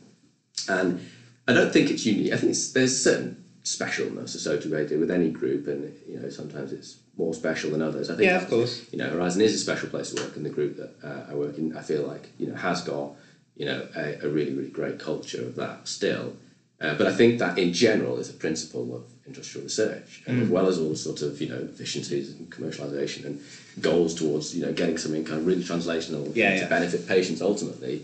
And 0.69 1.01
I 1.49 1.53
don't 1.53 1.73
think 1.73 1.91
it's 1.91 2.05
unique. 2.05 2.33
I 2.33 2.37
think 2.37 2.51
it's, 2.51 2.69
there's 2.69 2.93
a 2.93 2.97
certain 2.97 3.37
specialness 3.65 4.35
associated 4.35 4.99
with 4.99 5.11
any 5.11 5.29
group 5.31 5.67
and 5.67 5.93
you 6.07 6.19
know 6.19 6.29
sometimes 6.29 6.73
it's 6.73 6.97
more 7.17 7.33
special 7.35 7.71
than 7.71 7.83
others. 7.83 8.09
I 8.11 8.15
think 8.17 8.25
Yeah, 8.27 8.37
of 8.37 8.49
course. 8.49 8.83
you 8.93 8.99
know 8.99 9.09
Horizon 9.11 9.41
is 9.43 9.55
a 9.55 9.59
special 9.59 9.89
place 9.89 10.11
to 10.11 10.23
work 10.23 10.37
and 10.37 10.45
the 10.45 10.51
group 10.51 10.77
that 10.77 10.93
uh, 11.03 11.31
I 11.31 11.35
work 11.35 11.57
in 11.59 11.75
I 11.77 11.81
feel 11.81 12.03
like 12.03 12.31
you 12.39 12.47
know 12.49 12.55
has 12.55 12.81
got 12.83 13.13
you 13.57 13.65
know 13.67 13.87
a, 13.97 14.19
a 14.23 14.29
really 14.29 14.53
really 14.53 14.71
great 14.71 14.99
culture 14.99 15.43
of 15.43 15.55
that 15.57 15.89
still 15.89 16.37
uh, 16.81 16.95
but 16.95 17.07
I 17.07 17.11
think 17.11 17.39
that 17.39 17.59
in 17.59 17.73
general 17.73 18.17
is 18.19 18.31
a 18.31 18.33
principle 18.33 18.95
of 18.95 19.03
industrial 19.27 19.65
research, 19.65 20.23
and 20.27 20.41
as 20.41 20.47
Mm. 20.49 20.51
well 20.51 20.67
as 20.67 20.79
all 20.79 20.89
the 20.91 20.97
sort 20.97 21.21
of 21.23 21.41
you 21.41 21.49
know 21.49 21.59
efficiencies 21.73 22.29
and 22.35 22.49
commercialization 22.51 23.25
and 23.25 23.39
goals 23.81 24.15
towards 24.15 24.55
you 24.55 24.63
know 24.63 24.73
getting 24.73 24.97
something 24.97 25.25
kind 25.25 25.41
of 25.41 25.47
really 25.47 25.63
translational 25.63 26.35
Yeah, 26.35 26.59
to 26.63 26.67
benefit 26.69 27.07
patients 27.07 27.41
ultimately. 27.43 28.03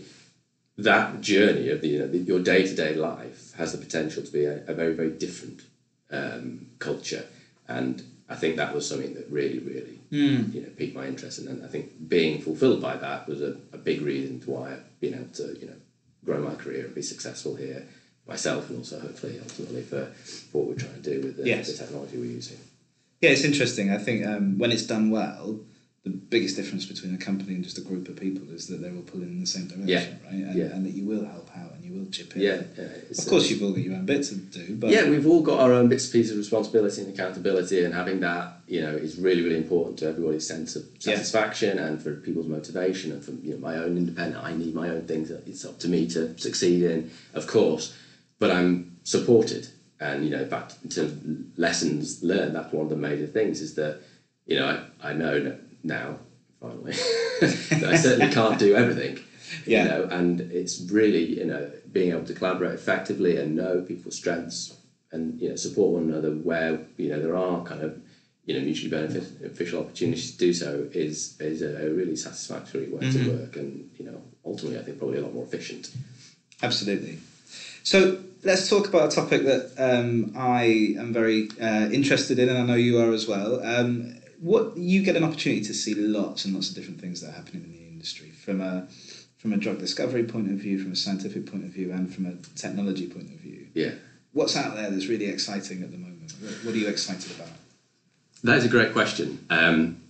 That 0.77 1.21
journey 1.21 1.69
of 1.69 1.81
the, 1.81 1.87
you 1.87 1.97
know 1.99 2.07
the, 2.07 2.19
your 2.19 2.39
day 2.39 2.63
to 2.63 2.73
day 2.75 2.93
life 2.93 3.51
has 3.55 3.71
the 3.71 3.79
potential 3.79 4.21
to 4.21 4.31
be 4.31 4.43
a, 4.45 4.61
a 4.67 4.73
very 4.73 4.93
very 4.93 5.09
different 5.09 5.63
um, 6.11 6.67
culture, 6.77 7.25
and 7.67 8.03
I 8.29 8.35
think 8.35 8.57
that 8.57 8.73
was 8.73 8.85
something 8.87 9.13
that 9.15 9.25
really 9.29 9.57
really 9.57 9.97
Hmm. 10.11 10.43
you 10.53 10.61
know 10.61 10.69
piqued 10.77 10.93
my 10.95 11.07
interest, 11.07 11.39
and 11.39 11.63
I 11.63 11.67
think 11.67 11.85
being 12.07 12.39
fulfilled 12.39 12.79
by 12.79 12.95
that 12.97 13.27
was 13.27 13.41
a, 13.41 13.55
a 13.73 13.77
big 13.77 14.01
reason 14.01 14.39
to 14.41 14.51
why 14.51 14.73
I've 14.73 14.99
been 14.99 15.15
able 15.15 15.33
to 15.41 15.57
you 15.59 15.65
know 15.65 15.77
grow 16.23 16.39
my 16.49 16.53
career 16.53 16.83
and 16.85 16.93
be 16.93 17.01
successful 17.01 17.55
here 17.55 17.83
myself 18.27 18.69
and 18.69 18.79
also 18.79 18.99
hopefully 18.99 19.39
ultimately 19.41 19.81
for, 19.81 20.05
for 20.51 20.57
what 20.59 20.67
we're 20.67 20.75
trying 20.75 21.01
to 21.01 21.09
do 21.13 21.21
with 21.21 21.37
the, 21.37 21.45
Yes. 21.47 21.71
the 21.71 21.77
technology 21.85 22.17
we're 22.17 22.25
using. 22.25 22.57
Yeah, 23.21 23.31
it's 23.31 23.43
interesting. 23.43 23.91
I 23.91 23.97
think 23.97 24.25
um, 24.25 24.57
when 24.59 24.71
it's 24.71 24.83
done 24.85 25.09
well, 25.09 25.59
the 26.03 26.09
biggest 26.11 26.55
difference 26.55 26.85
between 26.85 27.13
a 27.13 27.17
company 27.17 27.53
and 27.55 27.63
just 27.63 27.77
a 27.77 27.81
group 27.81 28.07
of 28.07 28.15
people 28.15 28.49
is 28.51 28.67
that 28.67 28.79
they're 28.81 28.93
all 28.93 29.01
pulling 29.01 29.29
in 29.29 29.39
the 29.41 29.45
same 29.47 29.67
direction, 29.67 29.87
Yeah. 29.87 30.29
right? 30.29 30.33
And, 30.49 30.55
Yeah. 30.55 30.65
and 30.75 30.85
that 30.85 30.91
you 30.93 31.03
will 31.05 31.25
help 31.25 31.49
out 31.57 31.73
and 31.75 31.83
you 31.83 31.99
will 31.99 32.09
chip 32.11 32.33
in. 32.35 32.43
Yeah, 32.43 32.61
yeah 32.77 32.87
Of 33.17 33.25
course, 33.25 33.49
you've 33.49 33.61
all 33.63 33.71
got 33.71 33.81
your 33.83 33.95
own 33.95 34.05
bit 34.05 34.23
to 34.25 34.35
do, 34.35 34.75
but 34.75 34.89
yeah, 34.91 35.09
we've 35.09 35.25
all 35.27 35.41
got 35.41 35.59
our 35.59 35.73
own 35.73 35.89
bits 35.89 36.05
and 36.05 36.13
pieces 36.13 36.31
of 36.31 36.37
responsibility 36.37 37.01
and 37.01 37.13
accountability, 37.13 37.83
and 37.83 37.93
having 37.93 38.19
that, 38.21 38.59
you 38.67 38.81
know, 38.81 38.91
is 38.95 39.17
really, 39.17 39.41
really 39.41 39.57
important 39.57 39.97
to 39.99 40.07
everybody's 40.07 40.47
sense 40.47 40.75
of 40.77 40.83
Yeah. 41.01 41.15
satisfaction 41.15 41.77
and 41.79 42.01
for 42.01 42.13
people's 42.15 42.47
motivation 42.47 43.11
and 43.11 43.21
for 43.23 43.31
you 43.31 43.53
know 43.53 43.57
my 43.59 43.77
own 43.77 43.97
independent. 43.97 44.41
I 44.41 44.53
need 44.55 44.73
my 44.75 44.89
own 44.89 45.01
things 45.07 45.27
that 45.29 45.45
it's 45.47 45.65
up 45.65 45.79
to 45.79 45.89
me 45.89 46.07
to 46.09 46.37
succeed 46.37 46.83
in, 46.83 47.09
of 47.33 47.47
course, 47.47 47.93
but 48.39 48.51
I'm 48.51 48.97
supported. 49.03 49.67
And 49.99 50.23
you 50.23 50.31
know, 50.31 50.43
in 50.43 50.49
fact, 50.49 50.75
in 50.83 50.89
terms 50.89 51.11
of 51.11 51.57
lessons 51.57 52.23
learned, 52.23 52.55
that's 52.55 52.71
one 52.71 52.83
of 52.83 52.89
the 52.89 52.95
major 52.95 53.27
things 53.27 53.61
is 53.61 53.75
that 53.75 54.01
you 54.45 54.59
know 54.59 54.83
I, 55.01 55.09
I 55.09 55.13
know 55.13 55.57
now 55.83 56.17
finally 56.61 56.93
that 57.41 57.83
I 57.85 57.95
certainly 57.95 58.33
can't 58.33 58.59
do 58.59 58.75
everything. 58.75 59.19
Yeah. 59.65 59.83
You 59.83 59.89
know, 59.89 60.03
and 60.11 60.41
it's 60.41 60.81
really 60.91 61.39
you 61.39 61.45
know 61.45 61.71
being 61.91 62.11
able 62.11 62.25
to 62.25 62.33
collaborate 62.33 62.73
effectively 62.73 63.37
and 63.37 63.55
know 63.55 63.81
people's 63.81 64.15
strengths 64.15 64.77
and 65.11 65.39
you 65.41 65.49
know 65.49 65.55
support 65.55 65.93
one 65.93 66.09
another 66.09 66.31
where 66.31 66.79
you 66.97 67.09
know 67.09 67.19
there 67.19 67.35
are 67.35 67.63
kind 67.63 67.81
of 67.81 67.99
you 68.45 68.53
know 68.53 68.61
mutually 68.61 68.89
beneficial 68.89 69.79
opportunities 69.79 70.31
to 70.31 70.37
do 70.37 70.53
so 70.53 70.87
is 70.91 71.39
is 71.39 71.61
a 71.61 71.89
really 71.89 72.15
satisfactory 72.15 72.89
way 72.89 72.99
to 72.99 73.17
mm-hmm. 73.17 73.39
work 73.39 73.55
and 73.55 73.89
you 73.97 74.05
know 74.05 74.21
ultimately 74.45 74.79
I 74.79 74.83
think 74.83 74.99
probably 74.99 75.19
a 75.19 75.21
lot 75.21 75.33
more 75.33 75.43
efficient. 75.43 75.91
Absolutely. 76.61 77.19
So 77.87 78.19
let's 78.43 78.67
talk 78.67 78.89
about 78.89 79.13
a 79.13 79.15
topic 79.15 79.45
that 79.45 79.71
um, 79.77 80.33
I 80.35 80.93
am 80.99 81.13
very 81.13 81.47
uh, 81.57 81.87
interested 81.89 82.37
in, 82.37 82.49
and 82.49 82.57
I 82.57 82.63
know 82.63 82.75
you 82.75 82.99
are 82.99 83.13
as 83.13 83.29
well. 83.29 83.65
Um, 83.65 84.13
what 84.41 84.75
you 84.75 85.01
get 85.01 85.15
an 85.15 85.23
opportunity 85.23 85.63
to 85.63 85.73
see 85.73 85.93
lots 85.93 86.43
and 86.43 86.53
lots 86.53 86.67
of 86.67 86.75
different 86.75 86.99
things 86.99 87.21
that 87.21 87.29
are 87.29 87.37
happening 87.39 87.63
in 87.63 87.71
the 87.71 87.87
industry 87.87 88.31
from 88.31 88.59
a 88.59 88.89
from 89.37 89.53
a 89.53 89.57
drug 89.57 89.79
discovery 89.79 90.25
point 90.25 90.51
of 90.51 90.57
view, 90.57 90.77
from 90.83 90.91
a 90.91 90.97
scientific 90.97 91.45
point 91.45 91.63
of 91.63 91.69
view, 91.69 91.93
and 91.93 92.13
from 92.13 92.25
a 92.25 92.33
technology 92.59 93.07
point 93.07 93.29
of 93.33 93.39
view. 93.39 93.67
Yeah. 93.73 93.91
What's 94.33 94.57
out 94.57 94.75
there 94.75 94.89
that's 94.89 95.07
really 95.07 95.27
exciting 95.27 95.81
at 95.81 95.89
the 95.89 95.97
moment? 95.97 96.33
What, 96.63 96.75
are 96.75 96.77
you 96.77 96.89
excited 96.89 97.31
about? 97.31 97.53
That 98.43 98.57
is 98.57 98.65
a 98.65 98.69
great 98.69 98.91
question. 98.91 99.45
Um, 99.49 100.01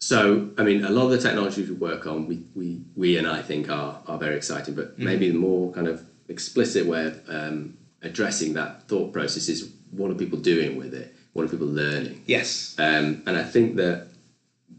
so, 0.00 0.50
I 0.58 0.64
mean, 0.64 0.84
a 0.84 0.90
lot 0.90 1.04
of 1.04 1.10
the 1.12 1.18
technologies 1.18 1.68
we 1.68 1.76
work 1.76 2.08
on, 2.08 2.26
we, 2.26 2.42
we, 2.56 2.80
we 2.96 3.16
and 3.18 3.28
I 3.28 3.40
think 3.40 3.70
are, 3.70 4.02
are 4.08 4.18
very 4.18 4.34
exciting, 4.34 4.74
but 4.74 4.98
maybe 4.98 5.30
the 5.30 5.38
more 5.38 5.72
kind 5.72 5.86
of 5.86 6.04
explicit 6.28 6.86
way 6.86 7.06
of 7.06 7.20
um, 7.28 7.76
addressing 8.02 8.54
that 8.54 8.88
thought 8.88 9.12
process 9.12 9.48
is 9.48 9.70
what 9.90 10.10
are 10.10 10.14
people 10.14 10.38
doing 10.38 10.76
with 10.76 10.94
it? 10.94 11.14
What 11.32 11.44
are 11.44 11.48
people 11.48 11.66
learning? 11.66 12.22
Yes. 12.26 12.74
Um, 12.78 13.22
and 13.26 13.36
I 13.36 13.42
think 13.42 13.76
that 13.76 14.06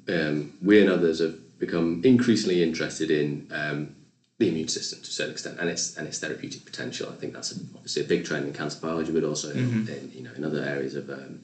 um, 0.07 0.53
we 0.61 0.81
and 0.81 0.89
others 0.89 1.19
have 1.19 1.35
become 1.59 2.01
increasingly 2.03 2.61
interested 2.61 3.11
in 3.11 3.47
um, 3.51 3.95
the 4.37 4.49
immune 4.49 4.67
system 4.67 4.99
to 5.01 5.07
a 5.07 5.11
certain 5.11 5.31
extent 5.31 5.59
and 5.59 5.69
its 5.69 5.95
and 5.95 6.07
its 6.07 6.19
therapeutic 6.19 6.65
potential. 6.65 7.09
I 7.09 7.15
think 7.15 7.33
that's 7.33 7.51
a, 7.51 7.59
obviously 7.75 8.03
a 8.03 8.05
big 8.05 8.25
trend 8.25 8.47
in 8.47 8.53
cancer 8.53 8.79
biology, 8.79 9.11
but 9.11 9.23
also 9.23 9.51
in, 9.51 9.87
in, 9.87 10.11
you 10.13 10.23
know 10.23 10.31
in 10.35 10.43
other 10.43 10.61
areas 10.61 10.95
of 10.95 11.09
um, 11.09 11.41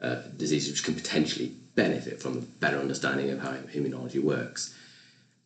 uh, 0.00 0.16
diseases 0.36 0.70
which 0.72 0.84
can 0.84 0.94
potentially 0.94 1.52
benefit 1.74 2.20
from 2.20 2.38
a 2.38 2.40
better 2.40 2.78
understanding 2.78 3.30
of 3.30 3.40
how 3.40 3.52
immunology 3.52 4.22
works. 4.22 4.74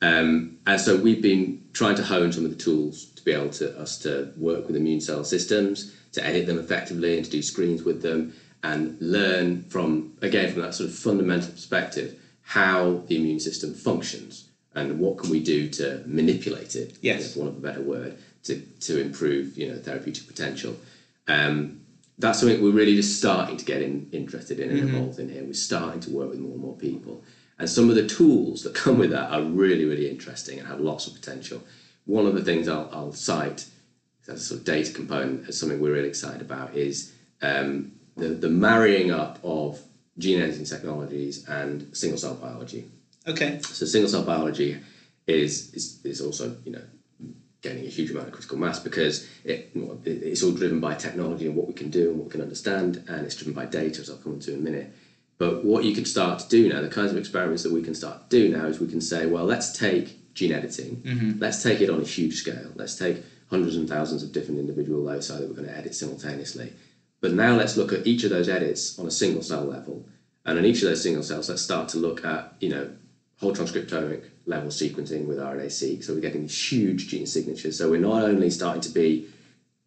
Um, 0.02 0.59
and 0.66 0.80
so 0.80 0.96
we've 0.96 1.22
been 1.22 1.62
trying 1.72 1.94
to 1.96 2.02
hone 2.02 2.32
some 2.32 2.44
of 2.44 2.50
the 2.50 2.57
tools 2.57 3.07
to 3.15 3.15
be 3.27 3.33
able 3.33 3.51
to 3.51 3.79
us 3.79 3.99
to 3.99 4.33
work 4.39 4.66
with 4.68 4.77
immune 4.77 5.01
cell 5.01 5.24
systems, 5.24 5.93
to 6.12 6.24
edit 6.24 6.47
them 6.47 6.59
effectively, 6.59 7.16
and 7.16 7.24
to 7.27 7.31
do 7.31 7.43
screens 7.43 7.83
with 7.83 8.01
them, 8.01 8.33
and 8.62 8.97
learn 9.01 9.64
from 9.64 10.12
again 10.22 10.51
from 10.53 10.62
that 10.62 10.74
sort 10.74 10.89
of 10.89 10.97
fundamental 10.97 11.51
perspective 11.51 12.18
how 12.43 13.03
the 13.09 13.16
immune 13.16 13.41
system 13.41 13.74
functions 13.74 14.49
and 14.77 15.01
what 15.01 15.18
can 15.18 15.29
we 15.31 15.41
do 15.43 15.68
to 15.68 16.03
manipulate 16.07 16.77
it, 16.77 16.97
Yes. 17.01 17.35
for 17.35 17.41
want 17.41 17.51
of 17.51 17.59
a 17.59 17.61
better 17.61 17.83
word, 17.83 18.16
to, 18.45 18.61
to 18.81 19.01
improve 19.01 19.59
you 19.59 19.68
know 19.68 19.77
therapeutic 19.79 20.27
potential. 20.29 20.77
Um, 21.27 21.81
that's 22.18 22.39
something 22.39 22.62
we're 22.62 22.70
really 22.70 22.95
just 22.97 23.18
starting 23.18 23.57
to 23.59 23.64
get 23.64 23.83
in, 23.83 24.09
interested 24.12 24.59
in 24.61 24.70
and 24.70 24.79
involved 24.79 25.18
in 25.18 25.29
here. 25.29 25.43
We're 25.45 25.53
starting 25.53 26.01
to 26.03 26.11
work 26.11 26.31
with 26.31 26.39
more 26.39 26.53
and 26.53 26.61
more 26.62 26.77
people. 26.77 27.22
And 27.59 27.68
some 27.68 27.91
of 27.91 27.97
the 27.97 28.07
tools 28.07 28.62
that 28.62 28.74
come 28.74 28.97
with 28.99 29.11
that 29.11 29.31
are 29.31 29.43
really, 29.43 29.85
really 29.85 30.09
interesting 30.09 30.59
and 30.59 30.66
have 30.68 30.81
lots 30.81 31.07
of 31.09 31.14
potential. 31.14 31.62
One 32.07 32.26
of 32.26 32.34
the 32.34 32.42
things 32.42 32.68
I'll, 32.68 32.88
I'll 32.92 33.12
cite 33.12 33.66
as 34.26 34.40
a 34.40 34.44
sort 34.44 34.61
of 34.61 34.66
data 34.66 34.92
component 34.92 35.48
as 35.48 35.59
something 35.59 35.80
we're 35.80 35.92
really 35.92 36.09
excited 36.09 36.40
about 36.40 36.74
is 36.74 37.12
um, 37.42 37.92
the, 38.16 38.28
the 38.28 38.48
marrying 38.48 39.11
up 39.11 39.38
of 39.44 39.80
gene 40.18 40.40
editing 40.40 40.64
technologies 40.64 41.46
and 41.48 41.94
single 41.96 42.18
cell 42.18 42.34
biology. 42.34 42.90
Okay. 43.26 43.61
So 43.61 43.86
single 43.86 44.09
cell 44.09 44.22
biology 44.22 44.78
is, 45.26 45.74
is, 45.74 46.00
is 46.04 46.20
also, 46.20 46.57
you 46.64 46.72
know, 46.72 46.82
gaining 47.62 47.84
a 47.84 47.88
huge 47.88 48.11
amount 48.11 48.28
of 48.28 48.32
critical 48.32 48.59
mass 48.59 48.78
because 48.78 49.28
it, 49.44 49.70
it's 50.04 50.42
all 50.42 50.52
driven 50.52 50.80
by 50.80 50.94
technology 50.94 51.46
and 51.46 51.57
what 51.57 51.66
we 51.66 51.74
can 51.74 51.90
do 51.90 52.11
and 52.11 52.18
what 52.18 52.26
we 52.26 52.30
can 52.30 52.40
understand, 52.40 53.02
and 53.09 53.26
it's 53.26 53.34
driven 53.34 53.54
by 53.54 53.64
data, 53.64 54.00
as 54.00 54.09
I'll 54.09 54.16
come 54.16 54.34
into 54.34 54.52
in 54.52 54.61
a 54.61 54.62
minute. 54.62 54.92
But 55.38 55.64
what 55.64 55.84
you 55.84 55.94
can 55.94 56.04
start 56.04 56.38
to 56.38 56.48
do 56.48 56.68
now, 56.72 56.80
the 56.80 56.88
kinds 56.88 57.11
of 57.11 57.18
experiments 57.18 57.62
that 57.64 57.72
we 57.72 57.82
can 57.82 57.94
start 57.94 58.30
to 58.30 58.38
do 58.38 58.57
now, 58.57 58.66
is 58.66 58.78
we 58.78 58.86
can 58.86 59.00
say, 59.00 59.26
well, 59.26 59.44
let's 59.44 59.76
take 59.76 60.18
gene 60.37 60.53
editing, 60.53 60.97
Mm-hmm. 61.05 61.32
let's 61.41 61.62
take 61.62 61.80
it 61.80 61.91
on 61.91 62.01
a 62.01 62.05
huge 62.05 62.37
scale, 62.37 62.70
let's 62.76 62.95
take 62.95 63.22
hundreds 63.51 63.76
and 63.76 63.89
thousands 63.89 64.22
of 64.22 64.32
different 64.32 64.61
individual 64.61 65.01
loci 65.03 65.34
that 65.37 65.49
we're 65.49 65.55
going 65.55 65.68
to 65.68 65.76
edit 65.76 65.95
simultaneously. 65.95 66.72
But 67.20 67.32
now 67.32 67.57
let's 67.57 67.76
look 67.76 67.93
at 67.93 68.07
each 68.07 68.22
of 68.24 68.30
those 68.30 68.49
edits 68.49 68.99
on 68.99 69.07
a 69.07 69.11
single 69.11 69.43
cell 69.43 69.64
level, 69.64 70.05
and 70.45 70.59
on 70.59 70.64
each 70.64 70.82
of 70.82 70.89
those 70.89 71.03
single 71.03 71.22
cells, 71.22 71.49
let's 71.49 71.62
start 71.62 71.89
to 71.89 71.99
look 71.99 72.24
at, 72.24 72.53
you 72.61 72.68
know, 72.68 72.91
whole 73.41 73.53
transcriptomic 73.53 74.22
level 74.47 74.70
sequencing 74.70 75.26
with 75.26 75.39
RNA-seq. 75.39 76.03
So 76.05 76.14
we're 76.14 76.20
getting 76.20 76.43
these 76.43 76.70
huge 76.72 77.09
gene 77.09 77.26
signatures. 77.26 77.76
So 77.78 77.91
we're 77.91 78.01
not 78.01 78.22
only 78.22 78.49
starting 78.51 78.80
to 78.82 78.89
be 78.91 79.26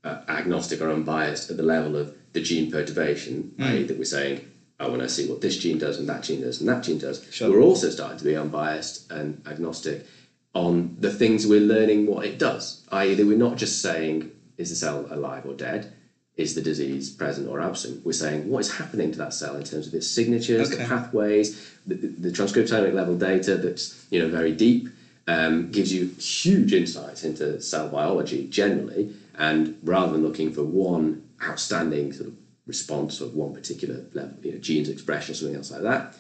uh, 0.04 0.20
agnostic 0.28 0.82
or 0.82 0.89
unbiased 0.89 1.50
at 1.50 1.58
the 1.58 1.64
level 1.64 1.95
of 1.95 2.14
the 2.34 2.41
gene 2.41 2.70
perturbation, 2.72 3.54
i.e., 3.60 3.84
that 3.84 3.97
we're 3.97 4.04
saying, 4.04 4.45
oh, 4.80 4.91
when 4.91 5.02
I 5.02 5.08
see 5.08 5.28
what 5.28 5.41
this 5.41 5.58
gene 5.58 5.78
does 5.78 5.97
and 5.97 6.08
that 6.10 6.24
gene 6.24 6.41
does 6.41 6.60
and 6.60 6.68
that 6.70 6.84
gene 6.84 6.97
does, 7.00 7.26
Sure. 7.32 7.50
we're 7.50 7.62
also 7.62 7.89
starting 7.89 8.18
to 8.18 8.24
be 8.24 8.36
unbiased 8.36 9.10
and 9.12 9.41
agnostic 9.47 10.06
on 10.54 10.95
the 10.97 11.12
things 11.12 11.45
we're 11.45 11.60
learning 11.60 12.06
what 12.08 12.26
it 12.26 12.38
does, 12.39 12.84
i.e., 12.91 13.14
that 13.14 13.26
we're 13.26 13.38
not 13.38 13.58
just 13.58 13.82
saying, 13.82 14.32
is 14.58 14.70
the 14.70 14.76
cell 14.76 15.08
alive 15.10 15.45
or 15.45 15.54
dead? 15.54 15.93
Is 16.36 16.56
the 16.56 16.62
disease 16.62 17.10
present 17.10 17.47
or 17.47 17.60
absent? 17.60 18.06
We're 18.06 18.14
saying 18.14 18.50
what 18.50 18.60
is 18.60 18.72
happening 18.72 19.12
to 19.12 19.18
that 19.20 19.34
cell 19.34 19.56
in 19.56 19.64
terms 19.64 19.88
of 19.88 19.93
its 19.93 20.08
signatures, 20.08 20.72
Okay. 20.72 20.82
the 20.82 20.88
pathways, 20.88 21.74
the, 21.86 21.95
the, 21.95 22.30
transcriptomic 22.32 22.93
level 22.93 23.16
data 23.16 23.58
that's 23.58 24.06
you 24.10 24.20
know 24.20 24.30
very 24.30 24.54
deep, 24.54 24.88
um, 25.28 25.70
gives 25.70 25.91
you 25.91 26.08
huge 26.18 26.74
insights 26.74 27.24
into 27.24 27.62
cell 27.62 27.89
biology 27.89 28.47
generally. 28.47 29.14
And 29.36 29.78
rather 29.84 30.14
than 30.14 30.24
looking 30.24 30.52
for 30.52 30.64
one 30.64 31.28
outstanding 31.43 32.14
sort 32.14 32.30
of 32.30 32.36
response 32.66 33.20
of 33.20 33.36
one 33.36 33.54
particular 33.54 34.06
level, 34.14 34.38
you 34.41 34.54
know, 34.54 34.60
genes 34.60 34.88
expression 34.89 35.34
or 35.34 35.36
something 35.36 35.58
else 35.58 35.72
like 35.72 35.82
that, 35.82 36.16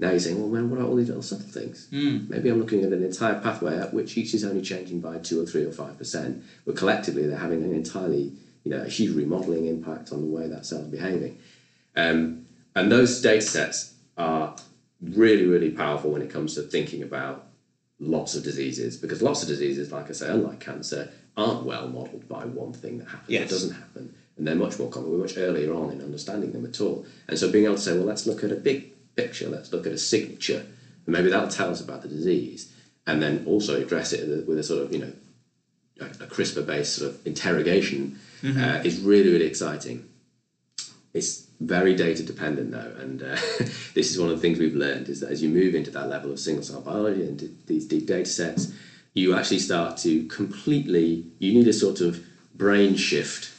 now 0.00 0.10
you're 0.10 0.18
saying, 0.18 0.40
well, 0.40 0.48
man, 0.48 0.70
what 0.70 0.80
are 0.80 0.84
all 0.86 0.96
these 0.96 1.08
little 1.08 1.22
subtle 1.22 1.46
things? 1.46 1.86
Maybe 1.92 2.48
I'm 2.48 2.58
looking 2.58 2.82
at 2.84 2.92
an 2.92 3.04
entire 3.04 3.38
pathway 3.40 3.78
at 3.78 3.92
which 3.94 4.16
each 4.16 4.34
is 4.34 4.44
only 4.44 4.62
changing 4.62 5.00
by 5.00 5.18
two 5.18 5.40
or 5.40 5.46
three 5.46 5.64
or 5.64 5.72
five 5.72 5.98
percent, 5.98 6.42
but 6.66 6.74
collectively 6.76 7.26
they're 7.26 7.38
having 7.38 7.62
an 7.62 7.72
entirely, 7.72 8.32
you 8.64 8.70
know, 8.72 8.80
a 8.82 8.88
huge 8.88 9.14
remodeling 9.14 9.66
impact 9.66 10.10
on 10.12 10.22
the 10.22 10.26
way 10.36 10.48
that 10.48 10.64
cell's 10.66 10.88
behaving. 10.88 11.38
Um, 11.96 12.46
and 12.74 12.90
those 12.90 13.20
data 13.20 13.42
sets 13.42 13.94
are 14.16 14.56
really, 15.02 15.46
really 15.46 15.70
powerful 15.70 16.10
when 16.12 16.22
it 16.22 16.30
comes 16.30 16.54
to 16.54 16.62
thinking 16.62 17.02
about 17.02 17.46
lots 17.98 18.34
of 18.34 18.42
diseases, 18.42 18.96
because 18.96 19.20
lots 19.20 19.42
of 19.42 19.48
diseases, 19.48 19.92
like 19.92 20.08
I 20.08 20.12
say, 20.12 20.28
unlike 20.30 20.60
cancer, 20.60 21.10
aren't 21.36 21.64
well 21.64 21.88
modelled 21.88 22.26
by 22.28 22.44
one 22.46 22.72
thing 22.72 22.98
that 22.98 23.08
happens 23.08 23.28
Yes. 23.30 23.46
or 23.50 23.54
doesn't 23.54 23.74
happen. 23.74 24.14
And 24.38 24.46
they're 24.46 24.54
much 24.54 24.78
more 24.78 24.88
common. 24.88 25.10
We're 25.12 25.18
much 25.18 25.36
earlier 25.36 25.74
on 25.74 25.90
in 25.90 26.00
understanding 26.00 26.52
them 26.52 26.64
at 26.64 26.80
all. 26.80 27.04
And 27.28 27.38
so 27.38 27.50
being 27.52 27.64
able 27.66 27.74
to 27.74 27.80
say, 27.80 27.92
well, 27.96 28.06
let's 28.06 28.26
look 28.26 28.42
at 28.42 28.50
a 28.52 28.54
big 28.56 28.92
picture, 29.16 29.48
let's 29.48 29.72
look 29.72 29.86
at 29.86 29.92
a 29.92 29.98
signature, 29.98 30.66
and 31.06 31.12
maybe 31.12 31.30
that'll 31.30 31.48
tell 31.48 31.70
us 31.70 31.80
about 31.80 32.02
the 32.02 32.08
disease, 32.08 32.72
and 33.06 33.22
then 33.22 33.44
also 33.46 33.80
address 33.80 34.12
it 34.12 34.46
with 34.46 34.58
a 34.58 34.62
sort 34.62 34.82
of, 34.82 34.92
you 34.92 34.98
know, 34.98 35.12
a, 36.00 36.04
a 36.04 36.26
CRISPR 36.26 36.66
based 36.66 36.96
sort 36.96 37.10
of 37.10 37.26
interrogation 37.26 38.18
uh, 38.44 38.80
is 38.84 39.00
really, 39.00 39.30
really 39.30 39.46
exciting. 39.46 40.08
It's 41.12 41.44
very 41.60 41.94
data 41.94 42.22
dependent 42.22 42.70
though, 42.70 42.94
and 42.98 43.22
uh, 43.22 43.36
this 43.94 44.10
is 44.10 44.18
one 44.18 44.30
of 44.30 44.36
the 44.36 44.40
things 44.40 44.58
we've 44.58 44.74
learned 44.74 45.08
is 45.08 45.20
that 45.20 45.30
as 45.30 45.42
you 45.42 45.48
move 45.48 45.74
into 45.74 45.90
that 45.90 46.08
level 46.08 46.30
of 46.32 46.38
single 46.38 46.62
cell 46.62 46.80
biology 46.80 47.22
and 47.22 47.56
these 47.66 47.84
deep 47.84 48.06
data 48.06 48.30
sets, 48.30 48.72
you 49.12 49.34
actually 49.34 49.58
start 49.58 49.96
to 49.98 50.24
completely. 50.24 51.24
You 51.38 51.52
need 51.52 51.68
a 51.68 51.72
sort 51.72 52.00
of 52.00 52.24
brain 52.54 52.96
shift 52.96 53.50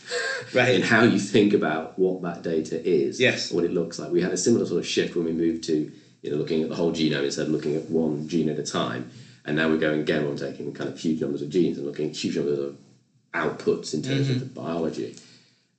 Right. 0.53 0.75
in 0.75 0.81
how 0.81 1.03
you 1.03 1.19
think 1.19 1.53
about 1.53 1.97
what 1.97 2.21
that 2.23 2.41
data 2.43 2.81
is, 2.87 3.19
Yes. 3.19 3.51
what 3.51 3.63
it 3.63 3.71
looks 3.71 3.99
like. 3.99 4.11
We 4.11 4.21
had 4.21 4.31
a 4.31 4.37
similar 4.37 4.65
sort 4.65 4.79
of 4.79 4.85
shift 4.85 5.15
when 5.15 5.25
we 5.25 5.31
moved 5.31 5.63
to 5.65 5.89
you 6.21 6.29
know 6.29 6.35
looking 6.37 6.61
at 6.61 6.69
the 6.69 6.75
whole 6.75 6.91
genome 6.91 7.23
instead 7.23 7.47
of 7.47 7.51
looking 7.51 7.75
at 7.75 7.89
one 7.89 8.27
gene 8.27 8.49
at 8.49 8.59
a 8.59 8.63
time, 8.63 9.09
and 9.45 9.55
now 9.55 9.69
we're 9.69 9.77
going 9.77 10.01
again 10.01 10.25
on 10.25 10.35
taking 10.35 10.71
kind 10.73 10.89
of 10.89 10.97
huge 10.99 11.19
numbers 11.21 11.41
of 11.41 11.49
genes 11.49 11.77
and 11.77 11.85
looking 11.85 12.09
at 12.09 12.15
huge 12.15 12.35
numbers 12.35 12.59
of 12.59 12.75
outputs 13.33 13.93
in 13.93 14.01
terms 14.01 14.29
of 14.29 14.39
the 14.39 14.45
biology. 14.45 15.15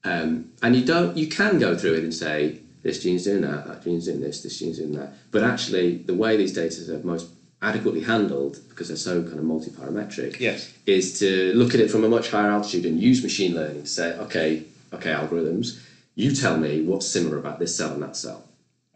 Um, 0.04 0.48
and 0.62 0.74
you 0.74 0.82
don't, 0.84 1.16
you 1.16 1.28
can 1.28 1.58
go 1.58 1.76
through 1.76 1.94
it 1.94 2.02
and 2.02 2.12
say 2.12 2.58
this 2.82 2.98
gene's 2.98 3.24
doing 3.24 3.42
that, 3.42 3.66
that 3.66 3.84
gene's 3.84 4.06
doing 4.06 4.20
this, 4.20 4.40
this 4.42 4.58
gene's 4.58 4.78
doing 4.78 4.92
that. 4.92 5.14
But 5.30 5.42
actually, 5.44 5.96
the 6.06 6.14
way 6.14 6.36
these 6.36 6.52
data 6.52 6.92
are 6.94 6.98
most 7.04 7.28
adequately 7.62 8.02
handled, 8.02 8.58
because 8.68 8.88
they're 8.88 8.96
so 8.96 9.22
kind 9.22 9.38
of 9.38 9.44
multi-parametric, 9.44 10.40
Yes. 10.40 10.72
is 10.86 11.18
to 11.20 11.52
look 11.54 11.74
at 11.74 11.80
it 11.80 11.90
from 11.90 12.04
a 12.04 12.08
much 12.08 12.28
higher 12.30 12.50
altitude 12.50 12.84
and 12.84 13.00
use 13.00 13.22
machine 13.22 13.54
learning 13.54 13.82
to 13.84 13.88
say, 13.88 14.12
okay, 14.18 14.64
okay, 14.92 15.10
algorithms, 15.12 15.78
you 16.16 16.34
tell 16.34 16.58
me 16.58 16.82
what's 16.82 17.06
similar 17.06 17.38
about 17.38 17.58
this 17.58 17.74
cell 17.74 17.92
and 17.92 18.02
that 18.02 18.16
cell 18.16 18.44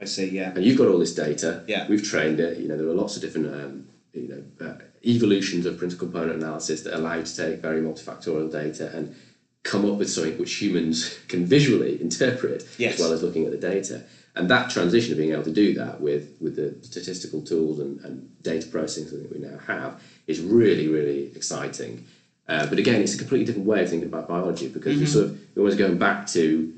I 0.00 0.04
see. 0.04 0.28
Yeah. 0.28 0.52
and 0.54 0.64
you've 0.64 0.76
got 0.76 0.88
all 0.88 0.98
this 0.98 1.14
data. 1.14 1.64
Yeah. 1.66 1.86
We've 1.88 2.02
trained 2.02 2.38
it. 2.40 2.58
You 2.58 2.68
know, 2.68 2.76
there 2.76 2.86
are 2.86 2.92
lots 2.94 3.16
of 3.16 3.22
different, 3.22 3.46
um, 3.54 3.86
you 4.12 4.28
know, 4.28 4.66
uh, 4.66 4.74
evolutions 5.06 5.64
of 5.64 5.78
principal 5.78 6.08
component 6.08 6.42
analysis 6.42 6.82
that 6.82 6.94
allow 6.98 7.14
you 7.14 7.22
to 7.22 7.36
take 7.36 7.60
very 7.60 7.80
multifactorial 7.80 8.50
data 8.52 8.90
and 8.94 9.14
come 9.62 9.90
up 9.90 9.96
with 9.98 10.10
something 10.10 10.36
which 10.38 10.54
humans 10.60 11.16
can 11.28 11.46
visually 11.46 12.00
interpret 12.00 12.66
Yes. 12.78 12.94
as 12.94 13.00
well 13.00 13.12
as 13.12 13.22
looking 13.22 13.46
at 13.46 13.52
the 13.52 13.58
data. 13.58 14.02
And 14.36 14.50
that 14.50 14.70
transition 14.70 15.12
of 15.12 15.18
being 15.18 15.32
able 15.32 15.44
to 15.44 15.52
do 15.52 15.72
that 15.74 16.00
with, 16.00 16.36
with 16.40 16.56
the 16.56 16.76
statistical 16.86 17.40
tools 17.40 17.80
and, 17.80 17.98
and 18.00 18.30
data 18.42 18.66
processing 18.66 19.22
that 19.22 19.32
we 19.32 19.38
now 19.40 19.58
have 19.66 20.00
is 20.26 20.40
really, 20.40 20.88
really 20.88 21.32
exciting. 21.34 22.04
Uh, 22.46 22.66
but 22.66 22.78
again, 22.78 23.00
it's 23.00 23.14
a 23.14 23.18
completely 23.18 23.46
different 23.46 23.66
way 23.66 23.82
of 23.82 23.88
thinking 23.88 24.08
about 24.08 24.28
biology 24.28 24.68
because 24.68 24.98
you're 24.98 25.06
sort 25.06 25.24
of 25.24 25.38
you're 25.54 25.62
always 25.62 25.74
going 25.74 25.98
back 25.98 26.26
to 26.28 26.72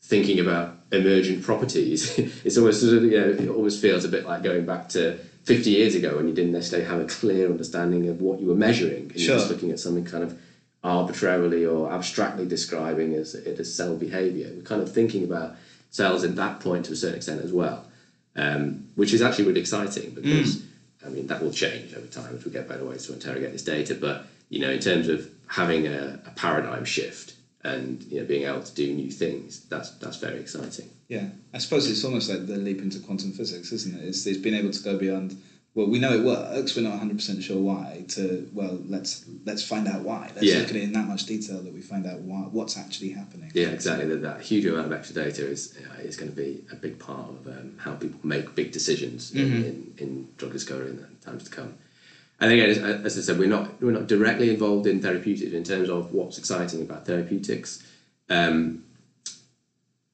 thinking 0.00 0.38
about 0.38 0.76
emergent 0.92 1.42
properties. 1.42 2.16
it's 2.44 2.56
almost 2.56 2.80
sort 2.80 2.94
of, 2.94 3.04
you 3.04 3.20
know, 3.20 3.28
it 3.30 3.48
almost 3.48 3.82
feels 3.82 4.04
a 4.04 4.08
bit 4.08 4.24
like 4.24 4.42
going 4.42 4.64
back 4.64 4.88
to 4.90 5.18
50 5.44 5.70
years 5.70 5.96
ago 5.96 6.16
when 6.16 6.28
you 6.28 6.34
didn't 6.34 6.52
necessarily 6.52 6.88
have 6.88 7.00
a 7.00 7.06
clear 7.06 7.50
understanding 7.50 8.08
of 8.08 8.20
what 8.20 8.40
you 8.40 8.46
were 8.46 8.54
measuring. 8.54 9.10
And 9.10 9.20
Sure. 9.20 9.30
You're 9.30 9.38
just 9.38 9.50
looking 9.50 9.72
at 9.72 9.80
something 9.80 10.04
kind 10.04 10.22
of 10.22 10.38
arbitrarily 10.84 11.64
or 11.66 11.92
abstractly 11.92 12.46
describing 12.46 13.14
as 13.14 13.34
it 13.34 13.58
as 13.58 13.74
cell 13.74 13.96
behavior. 13.96 14.50
We're 14.54 14.62
kind 14.62 14.82
of 14.82 14.92
thinking 14.92 15.24
about 15.24 15.56
cells 15.92 16.24
in 16.24 16.34
that 16.34 16.58
point 16.58 16.86
to 16.86 16.92
a 16.92 16.96
certain 16.96 17.16
extent 17.16 17.40
as 17.40 17.52
well, 17.52 17.86
um, 18.34 18.88
which 18.96 19.14
is 19.14 19.22
actually 19.22 19.44
really 19.44 19.60
exciting 19.60 20.10
because. 20.10 20.62
I 21.04 21.08
mean, 21.08 21.26
that 21.26 21.42
will 21.42 21.50
change 21.50 21.94
over 21.94 22.06
time 22.06 22.36
as 22.36 22.44
we 22.44 22.52
get 22.52 22.68
better 22.68 22.84
ways 22.84 23.04
to 23.06 23.12
interrogate 23.12 23.50
this 23.50 23.64
data. 23.64 23.96
But 23.96 24.24
you 24.48 24.60
know, 24.60 24.70
in 24.70 24.78
terms 24.78 25.08
of 25.08 25.28
having 25.48 25.86
a, 25.86 26.20
a 26.24 26.30
paradigm 26.30 26.84
shift 26.84 27.34
and 27.64 28.02
you 28.04 28.20
know 28.20 28.26
being 28.26 28.44
able 28.44 28.62
to 28.62 28.74
do 28.74 28.92
new 28.92 29.10
things, 29.10 29.60
that's 29.68 29.90
that's 29.92 30.16
very 30.16 30.38
exciting. 30.38 30.88
Yeah, 31.08 31.26
I 31.52 31.58
suppose 31.58 31.90
it's 31.90 32.04
almost 32.04 32.30
like 32.30 32.46
the 32.46 32.56
leap 32.56 32.80
into 32.80 32.98
quantum 32.98 33.32
physics, 33.32 33.72
isn't 33.72 33.98
it? 33.98 34.06
It's, 34.06 34.24
it's 34.26 34.38
being 34.38 34.54
able 34.54 34.70
to 34.70 34.82
go 34.82 34.96
beyond. 34.96 35.36
Well, 35.74 35.86
we 35.86 35.98
know 35.98 36.12
it 36.12 36.22
works. 36.22 36.76
We're 36.76 36.82
not 36.82 36.90
one 36.90 36.98
hundred 36.98 37.16
percent 37.16 37.42
sure 37.42 37.58
why. 37.58 38.04
To 38.08 38.48
well, 38.52 38.78
let's 38.88 39.24
let's 39.46 39.62
find 39.64 39.88
out 39.88 40.02
why. 40.02 40.30
Let's 40.34 40.46
Yeah. 40.46 40.58
look 40.58 40.68
at 40.68 40.76
it 40.76 40.82
in 40.82 40.92
that 40.92 41.08
much 41.08 41.24
detail 41.24 41.62
that 41.62 41.72
we 41.72 41.80
find 41.80 42.06
out 42.06 42.20
why 42.20 42.40
what's 42.40 42.76
actually 42.76 43.10
happening. 43.10 43.50
Yeah, 43.54 43.68
exactly. 43.68 44.06
That, 44.06 44.20
that 44.20 44.42
huge 44.42 44.66
amount 44.66 44.86
of 44.86 44.92
extra 44.92 45.14
data 45.24 45.46
is 45.46 45.74
uh, 45.78 46.02
is 46.02 46.16
going 46.16 46.30
to 46.30 46.36
be 46.36 46.62
a 46.70 46.76
big 46.76 46.98
part 46.98 47.26
of 47.30 47.46
um, 47.46 47.76
how 47.78 47.94
people 47.94 48.20
make 48.22 48.54
big 48.54 48.70
decisions 48.70 49.32
in, 49.32 49.40
in, 49.40 49.94
in 49.96 50.28
drug 50.36 50.52
discovery 50.52 50.90
in 50.90 50.96
the 50.98 51.06
times 51.24 51.44
to 51.44 51.50
come. 51.50 51.74
And 52.38 52.52
again, 52.52 52.68
as, 52.68 52.78
as 52.78 53.18
I 53.18 53.22
said, 53.22 53.38
we're 53.38 53.48
not 53.48 53.80
we're 53.80 53.92
not 53.92 54.08
directly 54.08 54.50
involved 54.50 54.86
in 54.86 55.00
therapeutics 55.00 55.54
in 55.54 55.64
terms 55.64 55.88
of 55.88 56.12
what's 56.12 56.36
exciting 56.36 56.82
about 56.82 57.06
therapeutics. 57.06 57.82
Um, 58.28 58.84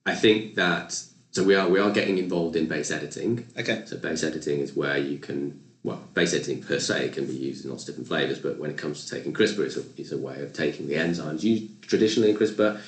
I 0.07 0.15
think 0.15 0.55
that 0.55 1.03
so 1.31 1.45
we 1.45 1.55
are 1.55 1.69
we 1.69 1.79
are 1.79 1.91
getting 1.91 2.19
involved 2.19 2.57
in 2.57 2.67
base 2.67 2.91
editing. 2.91 3.47
Okay. 3.59 3.83
So 3.87 3.97
base 3.97 4.25
editing 4.25 4.61
is 4.61 4.75
where 4.75 4.97
you 4.97 5.19
can, 5.19 5.61
well, 5.83 6.03
base 6.15 6.35
editing 6.35 6.63
per 6.63 6.79
se 6.79 7.11
can 7.11 7.27
be 7.27 7.35
used 7.35 7.65
in 7.65 7.71
lots 7.71 7.83
of 7.83 7.89
different 7.89 8.09
flavors, 8.09 8.39
but 8.39 8.59
when 8.59 8.71
it 8.71 8.79
comes 8.79 9.05
to 9.05 9.15
taking 9.15 9.33
CRISPR, 9.33 9.67
it's 9.67 9.77
a, 9.77 9.83
it's 9.97 10.13
a 10.13 10.19
way 10.19 10.41
of 10.43 10.53
taking 10.53 10.89
the 10.89 10.95
enzymes 10.95 11.43
used 11.43 11.83
traditionally 11.83 12.31
in 12.31 12.37
CRISPR, 12.37 12.81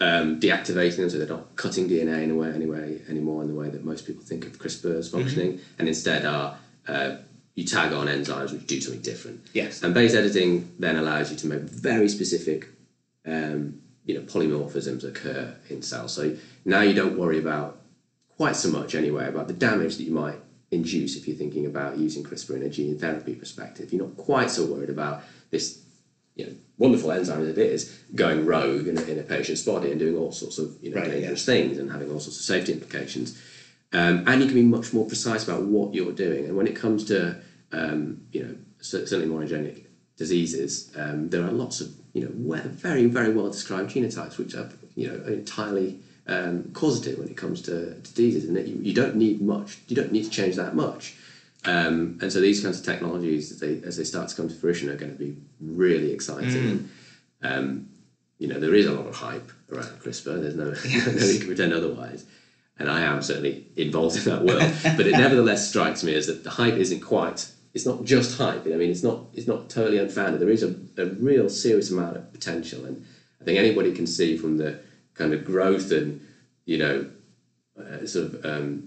um, 0.00 0.38
deactivating 0.38 0.96
them 0.96 1.10
so 1.10 1.18
they're 1.18 1.26
not 1.26 1.56
cutting 1.56 1.88
DNA 1.88 2.22
in 2.22 2.30
a 2.30 2.34
way 2.34 2.52
anyway 2.52 3.00
anymore 3.08 3.42
in 3.42 3.48
the 3.48 3.54
way 3.54 3.68
that 3.70 3.84
most 3.84 4.06
people 4.06 4.22
think 4.22 4.46
of 4.46 4.58
CRISPR 4.58 4.98
as 4.98 5.08
functioning, 5.08 5.60
and 5.78 5.88
instead 5.88 6.24
are 6.26 6.58
uh, 6.86 7.16
you 7.54 7.64
tag 7.64 7.92
on 7.92 8.06
enzymes 8.06 8.52
which 8.52 8.66
do 8.66 8.80
something 8.80 9.02
different. 9.02 9.44
Yes. 9.52 9.82
And 9.82 9.92
base 9.92 10.14
editing 10.14 10.72
then 10.78 10.96
allows 10.96 11.32
you 11.32 11.36
to 11.38 11.46
make 11.48 11.62
very 11.62 12.08
specific, 12.08 12.68
um, 13.26 13.80
you 14.04 14.14
know, 14.14 14.20
polymorphisms 14.20 15.02
occur 15.02 15.56
in 15.68 15.82
cells. 15.82 16.14
So 16.14 16.36
now 16.64 16.82
you 16.82 16.94
don't 16.94 17.18
worry 17.18 17.40
about 17.40 17.77
quite 18.38 18.56
so 18.56 18.70
much 18.70 18.94
anyway 18.94 19.28
about 19.28 19.48
the 19.48 19.52
damage 19.52 19.96
that 19.98 20.04
you 20.04 20.12
might 20.12 20.38
induce 20.70 21.16
if 21.16 21.26
you're 21.26 21.36
thinking 21.36 21.66
about 21.66 21.98
using 21.98 22.22
CRISPR 22.22 22.56
in 22.56 22.62
a 22.62 22.68
gene 22.68 22.96
therapy 22.96 23.34
perspective. 23.34 23.92
You're 23.92 24.06
not 24.06 24.16
quite 24.16 24.50
so 24.50 24.64
worried 24.64 24.90
about 24.90 25.24
this, 25.50 25.82
you 26.36 26.46
know, 26.46 26.52
wonderful 26.78 27.10
enzyme 27.10 27.42
as 27.42 27.48
it 27.48 27.58
is 27.58 27.98
going 28.14 28.46
rogue 28.46 28.86
in 28.86 28.96
a, 28.96 29.02
in 29.02 29.18
a 29.18 29.22
patient's 29.22 29.64
body 29.64 29.90
and 29.90 29.98
doing 29.98 30.16
all 30.16 30.30
sorts 30.30 30.58
of 30.58 30.76
you 30.80 30.90
know 30.94 31.00
Right, 31.00 31.10
dangerous 31.10 31.44
things 31.44 31.78
and 31.78 31.90
having 31.90 32.10
all 32.12 32.20
sorts 32.20 32.38
of 32.38 32.44
safety 32.44 32.72
implications. 32.72 33.36
Um, 33.92 34.24
and 34.28 34.40
you 34.40 34.46
can 34.46 34.54
be 34.54 34.62
much 34.62 34.92
more 34.92 35.06
precise 35.06 35.42
about 35.42 35.62
what 35.62 35.94
you're 35.94 36.12
doing. 36.12 36.44
And 36.44 36.56
when 36.56 36.68
it 36.68 36.76
comes 36.76 37.04
to 37.06 37.40
um, 37.72 38.22
you 38.30 38.44
know 38.44 38.54
certainly 38.80 39.26
monogenic 39.26 39.86
diseases, 40.16 40.92
um, 40.96 41.28
there 41.30 41.42
are 41.42 41.50
lots 41.50 41.80
of 41.80 41.90
you 42.12 42.22
know 42.22 42.30
very 42.70 43.06
very 43.06 43.32
well 43.32 43.50
described 43.50 43.90
genotypes 43.90 44.38
which 44.38 44.54
are 44.54 44.70
you 44.94 45.08
know 45.08 45.24
entirely 45.26 46.00
um, 46.28 46.70
causative 46.74 47.18
when 47.18 47.28
it 47.28 47.36
comes 47.36 47.62
to, 47.62 47.94
to 47.94 48.14
diseases, 48.14 48.44
and 48.44 48.56
that 48.56 48.68
you, 48.68 48.76
you 48.80 48.92
don't 48.92 49.16
need 49.16 49.40
much. 49.40 49.78
You 49.88 49.96
don't 49.96 50.12
need 50.12 50.24
to 50.24 50.30
change 50.30 50.56
that 50.56 50.74
much. 50.74 51.14
Um, 51.64 52.18
and 52.20 52.32
so 52.32 52.40
these 52.40 52.62
kinds 52.62 52.78
of 52.78 52.84
technologies, 52.84 53.50
as 53.50 53.60
they, 53.60 53.80
as 53.84 53.96
they 53.96 54.04
start 54.04 54.28
to 54.28 54.36
come 54.36 54.48
to 54.48 54.54
fruition, 54.54 54.88
are 54.90 54.96
going 54.96 55.12
to 55.12 55.18
be 55.18 55.36
really 55.60 56.12
exciting. 56.12 56.54
And, 56.54 56.90
um, 57.42 57.88
you 58.38 58.46
know, 58.46 58.60
there 58.60 58.74
is 58.74 58.86
a 58.86 58.92
lot 58.92 59.06
of 59.06 59.16
hype 59.16 59.50
around 59.72 59.86
CRISPR. 60.00 60.40
There's 60.40 60.54
no, 60.54 60.70
need 61.26 61.40
to 61.40 61.46
pretend 61.46 61.72
otherwise. 61.72 62.24
And 62.78 62.88
I 62.88 63.00
am 63.00 63.22
certainly 63.22 63.66
involved 63.74 64.16
in 64.16 64.24
that 64.24 64.44
world. 64.44 64.72
but 64.96 65.06
it 65.06 65.12
nevertheless 65.12 65.68
strikes 65.68 66.04
me 66.04 66.14
as 66.14 66.28
that 66.28 66.44
the 66.44 66.50
hype 66.50 66.74
isn't 66.74 67.00
quite. 67.00 67.50
It's 67.74 67.84
not 67.84 68.04
just 68.04 68.38
hype. 68.38 68.66
I 68.66 68.70
mean, 68.70 68.90
it's 68.90 69.02
not. 69.02 69.26
It's 69.34 69.46
not 69.46 69.68
totally 69.68 69.98
unfounded. 69.98 70.40
There 70.40 70.48
is 70.48 70.62
a, 70.62 70.74
a 70.96 71.06
real 71.06 71.48
serious 71.50 71.90
amount 71.90 72.16
of 72.16 72.32
potential, 72.32 72.84
and 72.84 73.04
I 73.40 73.44
think 73.44 73.58
anybody 73.58 73.92
can 73.92 74.06
see 74.06 74.36
from 74.36 74.56
the 74.56 74.80
kind 75.18 75.34
of 75.34 75.44
growth 75.44 75.90
and 75.90 76.18
you 76.64 76.78
know, 76.78 77.04
uh, 77.78 78.04
sort 78.06 78.24
of 78.26 78.44
um, 78.44 78.82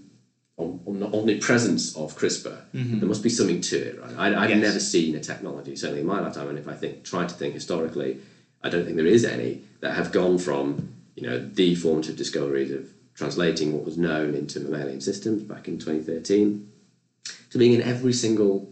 om- 0.58 0.80
om- 0.86 1.02
omnipresence 1.12 1.94
of 1.96 2.14
CRISPR. 2.16 2.62
There 2.72 3.08
must 3.08 3.22
be 3.22 3.28
something 3.28 3.60
to 3.60 3.76
it, 3.76 3.98
right? 3.98 4.14
I, 4.16 4.42
I've 4.42 4.50
Yes. 4.50 4.60
never 4.60 4.78
seen 4.78 5.14
a 5.14 5.20
technology, 5.20 5.74
certainly 5.76 6.00
in 6.00 6.06
my 6.06 6.20
lifetime, 6.20 6.48
and 6.48 6.58
if 6.58 6.66
I 6.68 6.74
think 6.74 7.02
try 7.02 7.24
to 7.24 7.34
think 7.34 7.54
historically, 7.54 8.16
I 8.62 8.68
don't 8.68 8.84
think 8.84 8.96
there 8.96 9.06
is 9.06 9.24
any 9.24 9.58
that 9.80 9.92
have 9.94 10.10
gone 10.12 10.38
from 10.38 10.64
you 11.16 11.22
know 11.26 11.38
the 11.38 11.74
formative 11.74 12.16
discoveries 12.16 12.70
of 12.70 12.84
translating 13.14 13.72
what 13.72 13.84
was 13.84 13.96
known 13.96 14.32
into 14.34 14.58
mammalian 14.60 15.00
systems 15.00 15.42
back 15.42 15.68
in 15.68 15.76
2013 15.78 16.58
to 17.50 17.58
being 17.58 17.72
in 17.72 17.82
every 17.82 18.12
single 18.12 18.64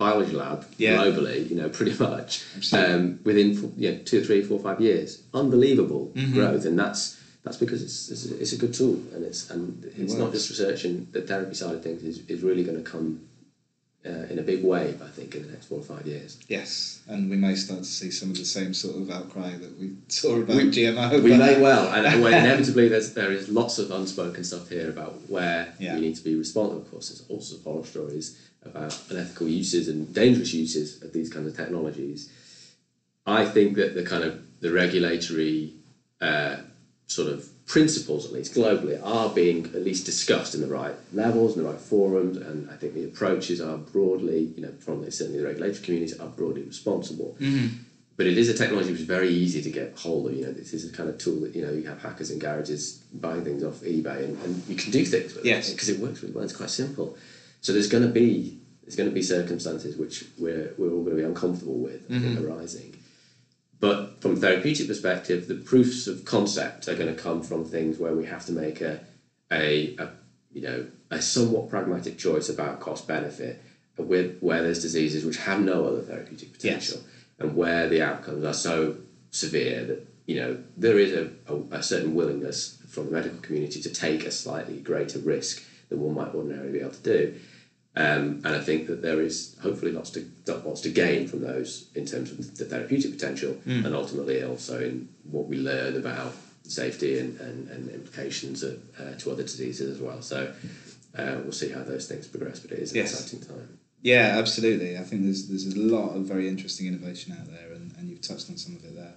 biology 0.00 0.32
lab 0.32 0.64
Yeah. 0.78 0.96
globally, 0.96 1.48
you 1.50 1.56
know, 1.60 1.68
pretty 1.68 1.94
much 2.08 2.42
um, 2.72 3.20
within 3.22 3.48
know, 3.76 3.98
two, 4.10 4.24
three, 4.24 4.42
four, 4.42 4.58
five 4.58 4.80
years. 4.80 5.22
Unbelievable 5.34 6.10
Mm-hmm. 6.16 6.34
growth, 6.34 6.64
and 6.64 6.76
that's 6.78 7.02
that's 7.44 7.56
because 7.64 7.80
it's, 7.86 8.10
it's, 8.10 8.24
a- 8.30 8.38
it's 8.42 8.52
a 8.52 8.56
good 8.62 8.74
tool, 8.74 8.96
and 9.14 9.24
it's 9.24 9.48
and 9.50 9.84
it's 10.02 10.14
not 10.22 10.32
just 10.32 10.50
research 10.50 10.84
and 10.84 11.10
the 11.12 11.22
therapy 11.22 11.54
side 11.54 11.74
of 11.76 11.82
things 11.82 12.02
is, 12.02 12.16
is 12.28 12.42
really 12.42 12.64
going 12.64 12.82
to 12.82 12.88
come 12.94 13.08
uh, 14.04 14.24
in 14.32 14.38
a 14.38 14.42
big 14.42 14.62
wave, 14.64 15.00
I 15.02 15.08
think, 15.08 15.34
in 15.34 15.42
the 15.46 15.52
next 15.52 15.66
four 15.66 15.78
or 15.78 15.82
five 15.94 16.06
years. 16.06 16.38
Yes, 16.48 17.00
and 17.06 17.30
we 17.30 17.36
may 17.36 17.54
start 17.54 17.80
to 17.80 17.92
see 18.00 18.10
some 18.10 18.30
of 18.30 18.36
the 18.38 18.44
same 18.58 18.72
sort 18.74 18.96
of 19.00 19.10
outcry 19.10 19.50
that 19.64 19.78
we 19.78 19.86
saw 20.08 20.36
about 20.36 20.56
We- 20.56 20.70
GMO. 20.76 21.22
We 21.22 21.36
may 21.36 21.60
well, 21.60 21.84
and, 21.94 22.22
well, 22.22 22.32
inevitably, 22.44 22.88
there's 22.88 23.12
there 23.14 23.32
is 23.32 23.48
lots 23.50 23.78
of 23.78 23.90
unspoken 23.90 24.42
stuff 24.44 24.68
here 24.70 24.88
about 24.88 25.14
where 25.28 25.62
Yeah. 25.78 25.94
you 25.94 26.00
need 26.00 26.16
to 26.16 26.24
be 26.24 26.34
responsible. 26.34 26.80
Of 26.82 26.90
course, 26.90 27.08
there's 27.10 27.24
all 27.28 27.40
sorts 27.40 27.60
of 27.60 27.64
horror 27.64 27.84
stories 27.86 28.26
about 28.64 28.98
unethical 29.10 29.48
uses 29.48 29.88
and 29.88 30.12
dangerous 30.14 30.52
uses 30.52 31.02
of 31.02 31.12
these 31.12 31.30
kinds 31.30 31.46
of 31.46 31.56
technologies. 31.56 32.28
I 33.26 33.44
think 33.44 33.76
that 33.76 33.94
the 33.94 34.02
kind 34.02 34.24
of 34.24 34.40
the 34.60 34.70
regulatory 34.72 35.72
uh, 36.20 36.56
sort 37.06 37.28
of 37.28 37.48
principles, 37.66 38.26
at 38.26 38.32
least 38.32 38.52
globally, 38.52 38.98
are 39.02 39.28
being 39.28 39.66
at 39.66 39.82
least 39.82 40.04
discussed 40.04 40.54
in 40.54 40.60
the 40.60 40.66
right 40.66 40.94
levels, 41.12 41.56
in 41.56 41.62
the 41.62 41.68
right 41.68 41.80
forums, 41.80 42.36
and 42.36 42.68
I 42.68 42.74
think 42.74 42.94
the 42.94 43.04
approaches 43.04 43.60
are 43.60 43.76
broadly, 43.76 44.50
you 44.56 44.62
know, 44.62 44.72
from 44.80 45.02
the, 45.02 45.10
certainly 45.10 45.38
the 45.38 45.46
regulatory 45.46 45.80
communities 45.84 46.18
are 46.18 46.26
broadly 46.26 46.62
responsible. 46.62 47.36
But 48.16 48.26
it 48.26 48.36
is 48.36 48.50
a 48.50 48.54
technology 48.54 48.90
which 48.90 49.00
is 49.00 49.06
very 49.06 49.30
easy 49.30 49.62
to 49.62 49.70
get 49.70 49.94
hold 49.96 50.26
of. 50.26 50.34
You 50.34 50.44
know, 50.46 50.52
this 50.52 50.74
is 50.74 50.86
a 50.86 50.92
kind 50.92 51.08
of 51.08 51.16
tool 51.16 51.40
that 51.40 51.54
you 51.54 51.62
know 51.62 51.70
you 51.72 51.84
have 51.84 52.02
hackers 52.02 52.30
in 52.30 52.38
garages 52.38 52.98
buying 53.14 53.44
things 53.44 53.62
off 53.62 53.80
eBay, 53.80 54.24
and, 54.24 54.36
and 54.42 54.62
you 54.68 54.74
can 54.74 54.90
do 54.90 55.04
things 55.04 55.34
with 55.34 55.44
Yes. 55.44 55.68
it 55.70 55.72
because 55.72 55.88
it 55.88 55.98
works 55.98 56.22
really 56.22 56.34
well. 56.34 56.44
It's 56.44 56.52
quite 56.52 56.68
simple. 56.70 57.16
So 57.60 57.72
there's 57.72 57.88
going 57.88 58.04
to 58.04 58.10
be 58.10 58.58
there's 58.82 58.96
going 58.96 59.08
to 59.08 59.14
be 59.14 59.22
circumstances 59.22 59.96
which 59.96 60.24
we're 60.38 60.74
we're 60.78 60.90
all 60.90 61.04
going 61.04 61.16
to 61.16 61.22
be 61.22 61.28
uncomfortable 61.28 61.78
with 61.78 62.08
mm-hmm. 62.08 62.34
think, 62.34 62.40
arising. 62.40 62.96
But 63.78 64.20
from 64.20 64.32
a 64.32 64.36
therapeutic 64.36 64.88
perspective, 64.88 65.48
the 65.48 65.54
proofs 65.54 66.06
of 66.06 66.24
concept 66.24 66.86
are 66.88 66.94
going 66.94 67.14
to 67.14 67.20
come 67.20 67.42
from 67.42 67.64
things 67.64 67.98
where 67.98 68.14
we 68.14 68.26
have 68.26 68.44
to 68.46 68.52
make 68.52 68.82
a, 68.82 69.00
a, 69.50 69.96
a 69.96 70.10
you 70.52 70.62
know 70.62 70.86
a 71.10 71.22
somewhat 71.22 71.70
pragmatic 71.70 72.18
choice 72.18 72.48
about 72.48 72.80
cost 72.80 73.08
benefit, 73.08 73.62
with 73.96 74.38
where 74.40 74.62
there's 74.62 74.82
diseases 74.82 75.24
which 75.24 75.38
have 75.38 75.60
no 75.60 75.86
other 75.86 76.02
therapeutic 76.02 76.52
potential, 76.52 77.00
and 77.38 77.56
where 77.56 77.88
the 77.88 78.02
outcomes 78.02 78.44
are 78.44 78.54
so 78.54 78.96
severe 79.30 79.84
that 79.84 80.06
you 80.26 80.36
know 80.36 80.58
there 80.76 80.98
is 80.98 81.12
a, 81.12 81.30
a, 81.52 81.78
a 81.78 81.82
certain 81.82 82.14
willingness 82.14 82.82
from 82.88 83.06
the 83.06 83.12
medical 83.12 83.38
community 83.38 83.80
to 83.80 83.90
take 83.90 84.26
a 84.26 84.30
slightly 84.30 84.78
greater 84.78 85.20
risk 85.20 85.64
than 85.88 86.00
one 86.00 86.14
might 86.14 86.34
ordinarily 86.34 86.72
be 86.72 86.80
able 86.80 86.90
to 86.90 87.02
do. 87.02 87.40
Um, 87.96 88.40
and 88.44 88.48
I 88.48 88.60
think 88.60 88.86
that 88.86 89.02
there 89.02 89.20
is 89.20 89.56
hopefully 89.60 89.90
lots 89.90 90.10
to 90.10 90.24
lots 90.46 90.80
to 90.82 90.90
gain 90.90 91.26
from 91.26 91.40
those 91.40 91.88
in 91.96 92.06
terms 92.06 92.30
of 92.30 92.56
the 92.56 92.64
therapeutic 92.64 93.10
potential, 93.10 93.56
and 93.66 93.94
ultimately 93.94 94.42
also 94.44 94.80
in 94.80 95.08
what 95.24 95.46
we 95.48 95.56
learn 95.56 95.96
about 95.96 96.32
safety 96.62 97.18
and, 97.18 97.40
and, 97.40 97.68
and 97.68 97.88
implications 97.90 98.62
of, 98.62 98.80
uh, 99.00 99.14
to 99.18 99.32
other 99.32 99.42
diseases 99.42 99.90
as 99.90 100.00
well. 100.00 100.22
So 100.22 100.52
uh, 101.18 101.36
we'll 101.42 101.50
see 101.52 101.70
how 101.70 101.82
those 101.82 102.06
things 102.06 102.28
progress, 102.28 102.60
but 102.60 102.70
it 102.70 102.78
is 102.78 102.92
an 102.92 102.98
Yes. 102.98 103.12
exciting 103.12 103.40
time. 103.48 103.78
Yeah, 104.02 104.36
absolutely. 104.38 104.96
I 104.96 105.02
think 105.02 105.24
there's 105.24 105.48
there's 105.48 105.66
a 105.66 105.78
lot 105.78 106.10
of 106.16 106.22
very 106.22 106.48
interesting 106.48 106.86
innovation 106.86 107.36
out 107.38 107.48
there, 107.50 107.72
and, 107.72 107.92
and 107.98 108.08
you've 108.08 108.22
touched 108.22 108.48
on 108.50 108.56
some 108.56 108.76
of 108.76 108.84
it 108.84 108.94
there. 108.94 109.14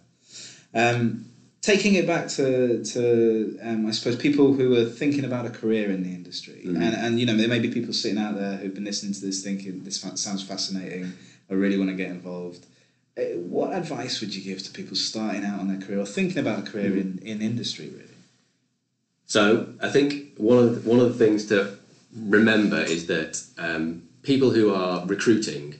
Um, 0.73 1.25
taking 1.63 1.95
it 1.95 2.05
back 2.05 2.27
to 2.27 2.83
to 2.83 3.57
um, 3.63 3.87
I 3.87 3.91
suppose 3.91 4.17
people 4.17 4.53
who 4.53 4.75
are 4.77 4.85
thinking 4.85 5.25
about 5.25 5.45
a 5.47 5.49
career 5.49 5.89
in 5.89 6.03
the 6.03 6.13
industry, 6.19 6.61
and 6.65 6.93
and 7.03 7.19
you 7.19 7.25
know 7.25 7.35
there 7.35 7.47
may 7.47 7.59
be 7.59 7.69
people 7.69 7.93
sitting 7.93 8.19
out 8.19 8.35
there 8.35 8.57
who've 8.57 8.75
been 8.79 8.83
listening 8.91 9.13
to 9.13 9.21
this 9.21 9.41
thinking 9.41 9.83
this 9.83 9.97
sounds 10.25 10.43
fascinating. 10.43 11.13
I 11.49 11.55
really 11.55 11.77
want 11.77 11.89
to 11.89 11.95
get 11.95 12.09
involved. 12.09 12.65
Uh, 13.17 13.21
What 13.55 13.69
advice 13.81 14.19
would 14.21 14.33
you 14.35 14.43
give 14.49 14.59
to 14.63 14.71
people 14.71 14.95
starting 14.95 15.43
out 15.49 15.59
on 15.59 15.67
their 15.67 15.81
career 15.83 15.99
or 15.99 16.05
thinking 16.05 16.39
about 16.39 16.59
a 16.59 16.71
career 16.71 16.91
in, 17.03 17.19
in 17.31 17.41
industry? 17.41 17.87
Really, 17.89 18.19
So 19.25 19.41
I 19.81 19.89
think 19.95 20.11
one 20.37 20.57
of 20.63 20.65
the, 20.73 20.89
one 20.89 20.99
of 20.99 21.07
the 21.11 21.17
things 21.23 21.45
to 21.51 21.77
remember 22.15 22.81
is 22.95 23.05
that 23.07 23.33
um, 23.57 23.83
people 24.23 24.49
who 24.51 24.73
are 24.73 25.05
recruiting 25.05 25.75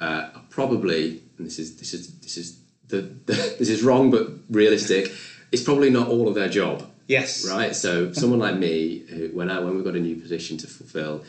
uh, 0.00 0.28
are 0.36 0.44
probably, 0.48 1.22
and 1.36 1.46
this 1.48 1.58
is 1.58 1.76
this 1.76 1.92
is 1.92 2.02
this 2.26 2.36
is 2.36 2.56
the, 2.88 3.00
this 3.26 3.68
is 3.68 3.82
wrong 3.82 4.10
but 4.10 4.28
realistic. 4.50 5.12
It's 5.52 5.62
probably 5.62 5.90
not 5.90 6.08
all 6.08 6.28
of 6.28 6.34
their 6.34 6.48
job. 6.48 6.88
yes, 7.06 7.48
right? 7.48 7.74
So 7.74 8.12
someone 8.12 8.40
like 8.40 8.56
me, 8.56 8.98
who, 9.08 9.28
when 9.28 9.50
I 9.50 9.60
when 9.60 9.76
we've 9.76 9.84
got 9.84 9.94
a 9.94 10.00
new 10.00 10.16
position 10.16 10.56
to 10.58 10.66
fulfil, 10.66 11.24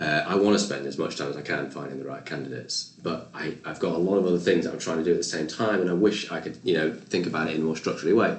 uh, 0.00 0.24
I 0.26 0.34
want 0.36 0.58
to 0.58 0.64
spend 0.64 0.86
as 0.86 0.98
much 0.98 1.16
time 1.16 1.28
as 1.30 1.36
I 1.36 1.42
can 1.42 1.70
finding 1.70 1.98
the 1.98 2.04
right 2.04 2.24
candidates. 2.24 2.92
But 3.02 3.28
I, 3.34 3.54
I've 3.64 3.78
got 3.78 3.92
a 3.92 3.98
lot 3.98 4.16
of 4.16 4.26
other 4.26 4.38
things 4.38 4.64
that 4.64 4.72
I'm 4.72 4.78
trying 4.80 4.98
to 4.98 5.04
do 5.04 5.12
at 5.12 5.18
the 5.18 5.22
same 5.22 5.46
time, 5.46 5.80
and 5.80 5.90
I 5.90 5.92
wish 5.92 6.30
I 6.32 6.40
could, 6.40 6.58
you 6.64 6.74
know, 6.74 6.92
think 6.92 7.26
about 7.26 7.48
it 7.48 7.54
in 7.54 7.62
a 7.62 7.64
more 7.64 7.76
structurally 7.76 8.14
way. 8.14 8.38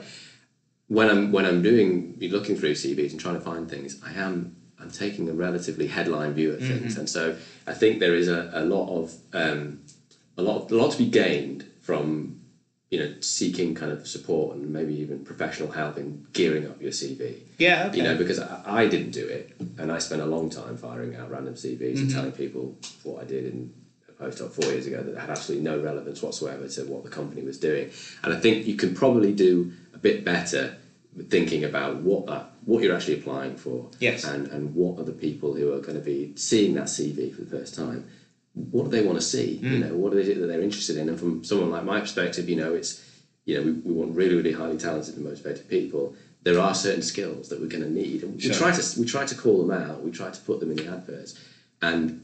When 0.87 1.09
I'm 1.09 1.31
when 1.31 1.45
I'm 1.45 1.61
doing 1.61 2.17
looking 2.19 2.57
through 2.57 2.73
CVs 2.73 3.11
and 3.11 3.19
trying 3.19 3.35
to 3.35 3.41
find 3.41 3.69
things, 3.69 4.01
I 4.05 4.13
am 4.13 4.55
I'm 4.79 4.91
taking 4.91 5.29
a 5.29 5.33
relatively 5.33 5.87
headline 5.87 6.33
view 6.33 6.53
at 6.53 6.59
things, 6.59 6.97
and 6.97 7.09
so 7.09 7.37
I 7.67 7.73
think 7.73 7.99
there 7.99 8.15
is 8.15 8.27
a, 8.27 8.51
a 8.53 8.65
lot 8.65 8.89
of 8.89 9.13
um, 9.31 9.81
a 10.37 10.41
lot 10.41 10.69
a 10.71 10.75
lot 10.75 10.91
to 10.91 10.97
be 10.97 11.05
gained 11.09 11.65
from 11.81 12.40
you 12.91 12.99
know 12.99 13.15
seeking 13.21 13.73
kind 13.73 13.91
of 13.91 14.05
support 14.05 14.55
and 14.55 14.69
maybe 14.69 14.93
even 14.99 15.23
professional 15.25 15.71
help 15.71 15.97
in 15.97 16.27
gearing 16.33 16.67
up 16.67 16.79
your 16.81 16.91
CV. 16.91 17.37
yeah, 17.57 17.87
okay. 17.87 17.97
You 17.97 18.03
know, 18.03 18.17
because 18.17 18.39
I, 18.39 18.61
I 18.83 18.87
didn't 18.87 19.11
do 19.11 19.25
it, 19.25 19.55
and 19.79 19.91
I 19.91 19.97
spent 19.97 20.21
a 20.21 20.25
long 20.25 20.49
time 20.49 20.77
firing 20.77 21.15
out 21.15 21.31
random 21.31 21.55
CVs 21.55 21.81
and 21.81 21.97
mm-hmm. 21.97 22.15
telling 22.15 22.31
people 22.33 22.75
what 23.03 23.23
I 23.23 23.25
did 23.25 23.45
in 23.45 23.73
a 24.09 24.11
postdoc 24.11 24.51
four 24.51 24.65
years 24.65 24.85
ago 24.87 25.01
that 25.01 25.17
had 25.17 25.29
absolutely 25.29 25.63
no 25.63 25.79
relevance 25.81 26.21
whatsoever 26.21 26.67
to 26.67 26.83
what 26.85 27.03
the 27.03 27.09
company 27.09 27.41
was 27.43 27.57
doing. 27.57 27.89
And 28.23 28.33
I 28.33 28.39
think 28.39 28.67
you 28.67 28.75
can 28.75 28.93
probably 28.93 29.33
do 29.33 29.71
a 29.93 29.97
bit 29.97 30.23
better 30.25 30.77
thinking 31.29 31.63
about 31.63 31.97
what 31.97 32.25
that 32.27 32.47
what 32.65 32.83
you're 32.83 32.95
actually 32.95 33.19
applying 33.19 33.55
for, 33.55 33.89
Yes. 33.99 34.25
and 34.25 34.47
and 34.47 34.75
what 34.75 34.99
are 34.99 35.03
the 35.05 35.13
people 35.13 35.53
who 35.55 35.73
are 35.73 35.79
going 35.79 35.95
to 35.97 36.03
be 36.03 36.33
seeing 36.35 36.73
that 36.75 36.85
CV 36.85 37.33
for 37.33 37.41
the 37.41 37.57
first 37.57 37.73
time. 37.73 38.05
What 38.53 38.85
do 38.85 38.89
they 38.89 39.01
want 39.01 39.17
to 39.19 39.25
see? 39.25 39.59
You 39.61 39.69
hmm. 39.69 39.79
know, 39.79 39.95
what 39.95 40.13
is 40.13 40.27
it 40.27 40.39
that 40.39 40.47
they're 40.47 40.61
interested 40.61 40.97
in? 40.97 41.07
And 41.09 41.17
from 41.17 41.43
someone 41.43 41.69
like 41.71 41.83
my 41.83 41.99
perspective, 42.01 42.49
you 42.49 42.55
know, 42.57 42.73
it's 42.73 43.01
you 43.45 43.55
know, 43.55 43.63
we, 43.63 43.71
we 43.71 43.93
want 43.93 44.15
really, 44.15 44.35
really 44.35 44.51
highly 44.51 44.77
talented 44.77 45.15
and 45.15 45.23
motivated 45.23 45.67
people. 45.67 46.13
There 46.43 46.59
are 46.59 46.75
certain 46.75 47.01
skills 47.01 47.49
that 47.49 47.59
we're 47.59 47.67
going 47.67 47.83
to 47.83 47.89
need, 47.89 48.23
and 48.23 48.35
we 48.35 48.41
Sure. 48.41 48.53
try 48.53 48.71
to 48.71 48.99
we 48.99 49.05
try 49.05 49.25
to 49.25 49.35
call 49.35 49.65
them 49.65 49.71
out. 49.71 50.03
We 50.03 50.11
try 50.11 50.29
to 50.31 50.41
put 50.41 50.59
them 50.59 50.69
in 50.71 50.77
the 50.77 50.87
adverts, 50.87 51.33
and 51.81 52.21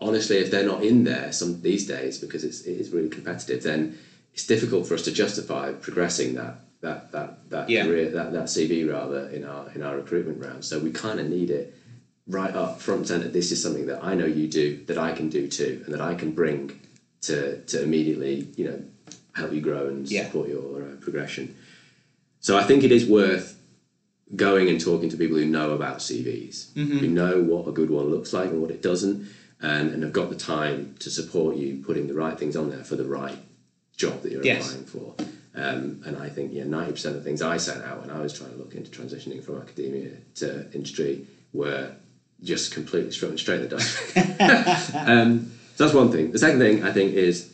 honestly, 0.00 0.36
if 0.36 0.50
they're 0.50 0.66
not 0.66 0.84
in 0.84 1.04
there 1.04 1.32
some 1.32 1.60
these 1.62 1.84
days 1.86 2.18
because 2.18 2.44
it's 2.44 2.60
it 2.62 2.76
is 2.78 2.90
really 2.90 3.08
competitive, 3.08 3.62
then 3.62 3.96
it's 4.32 4.46
difficult 4.46 4.86
for 4.86 4.94
us 4.94 5.02
to 5.02 5.12
justify 5.12 5.72
progressing 5.72 6.34
that 6.34 6.58
that 6.82 7.10
that 7.12 7.50
that 7.50 7.68
Yeah. 7.68 7.84
career 7.84 8.08
that, 8.10 8.32
that 8.32 8.44
CV 8.44 8.88
rather 8.88 9.28
in 9.28 9.44
our 9.44 9.70
in 9.74 9.82
our 9.82 9.96
recruitment 9.96 10.38
round. 10.38 10.64
So 10.64 10.78
we 10.78 10.90
kind 10.90 11.18
of 11.18 11.26
need 11.28 11.50
it 11.50 11.72
right 12.26 12.54
up 12.54 12.78
front 12.80 13.06
center. 13.06 13.28
This 13.28 13.52
is 13.52 13.60
something 13.60 13.86
that 13.86 14.02
I 14.02 14.14
know 14.14 14.24
you 14.26 14.46
do 14.46 14.78
that 14.86 14.98
I 14.98 15.12
can 15.12 15.28
do 15.28 15.46
too, 15.46 15.82
and 15.84 15.92
that 15.94 16.00
I 16.00 16.14
can 16.14 16.30
bring 16.30 16.72
to 17.22 17.56
to 17.58 17.82
immediately 17.82 18.48
you 18.56 18.64
know 18.64 18.82
help 19.34 19.52
you 19.52 19.60
grow 19.60 19.86
and 19.86 20.08
Yeah. 20.10 20.26
support 20.26 20.48
your 20.48 20.82
uh, 20.82 20.96
progression. 21.00 21.54
So 22.40 22.56
I 22.56 22.62
think 22.62 22.84
it 22.84 22.92
is 22.92 23.06
worth 23.06 23.56
going 24.36 24.68
and 24.68 24.80
talking 24.80 25.08
to 25.10 25.16
people 25.16 25.36
who 25.36 25.44
know 25.44 25.72
about 25.72 25.98
CVs, 25.98 26.66
Mm-hmm. 26.74 27.00
who 27.00 27.08
know 27.08 27.40
what 27.40 27.66
a 27.66 27.72
good 27.72 27.90
one 27.90 28.10
looks 28.10 28.32
like 28.32 28.50
and 28.50 28.60
what 28.60 28.70
it 28.70 28.80
doesn't, 28.82 29.22
and, 29.60 29.90
and 29.90 30.02
have 30.02 30.12
got 30.12 30.28
the 30.28 30.34
time 30.34 30.94
to 31.00 31.10
support 31.10 31.56
you 31.56 31.76
putting 31.76 32.06
the 32.06 32.14
right 32.14 32.38
things 32.38 32.56
on 32.56 32.70
there 32.70 32.84
for 32.84 32.96
the 32.96 33.04
right 33.04 33.38
job 33.96 34.22
that 34.22 34.32
you're 34.32 34.44
Yes. 34.44 34.62
applying 34.62 34.84
for. 34.84 35.14
Um, 35.54 36.00
and 36.04 36.16
I 36.16 36.28
think 36.28 36.52
yeah, 36.52 36.64
ninety 36.64 36.92
percent 36.92 37.14
of 37.16 37.22
the 37.22 37.28
things 37.28 37.40
I 37.42 37.58
sent 37.58 37.82
out 37.82 38.00
when 38.00 38.10
I 38.10 38.20
was 38.20 38.32
trying 38.32 38.50
to 38.50 38.56
look 38.56 38.74
into 38.74 38.90
transitioning 38.90 39.42
from 39.42 39.56
academia 39.56 40.10
to 40.36 40.66
industry 40.72 41.22
were 41.52 41.92
just 42.42 42.72
completely 42.72 43.10
straight 43.12 43.38
straight 43.38 43.60
in 43.62 43.68
the 43.68 43.76
dust. 43.76 44.16
um, 44.94 45.50
so 45.76 45.84
that's 45.84 45.94
one 45.94 46.10
thing. 46.10 46.32
The 46.32 46.38
second 46.38 46.58
thing 46.58 46.84
I 46.84 46.92
think 46.92 47.14
is, 47.14 47.48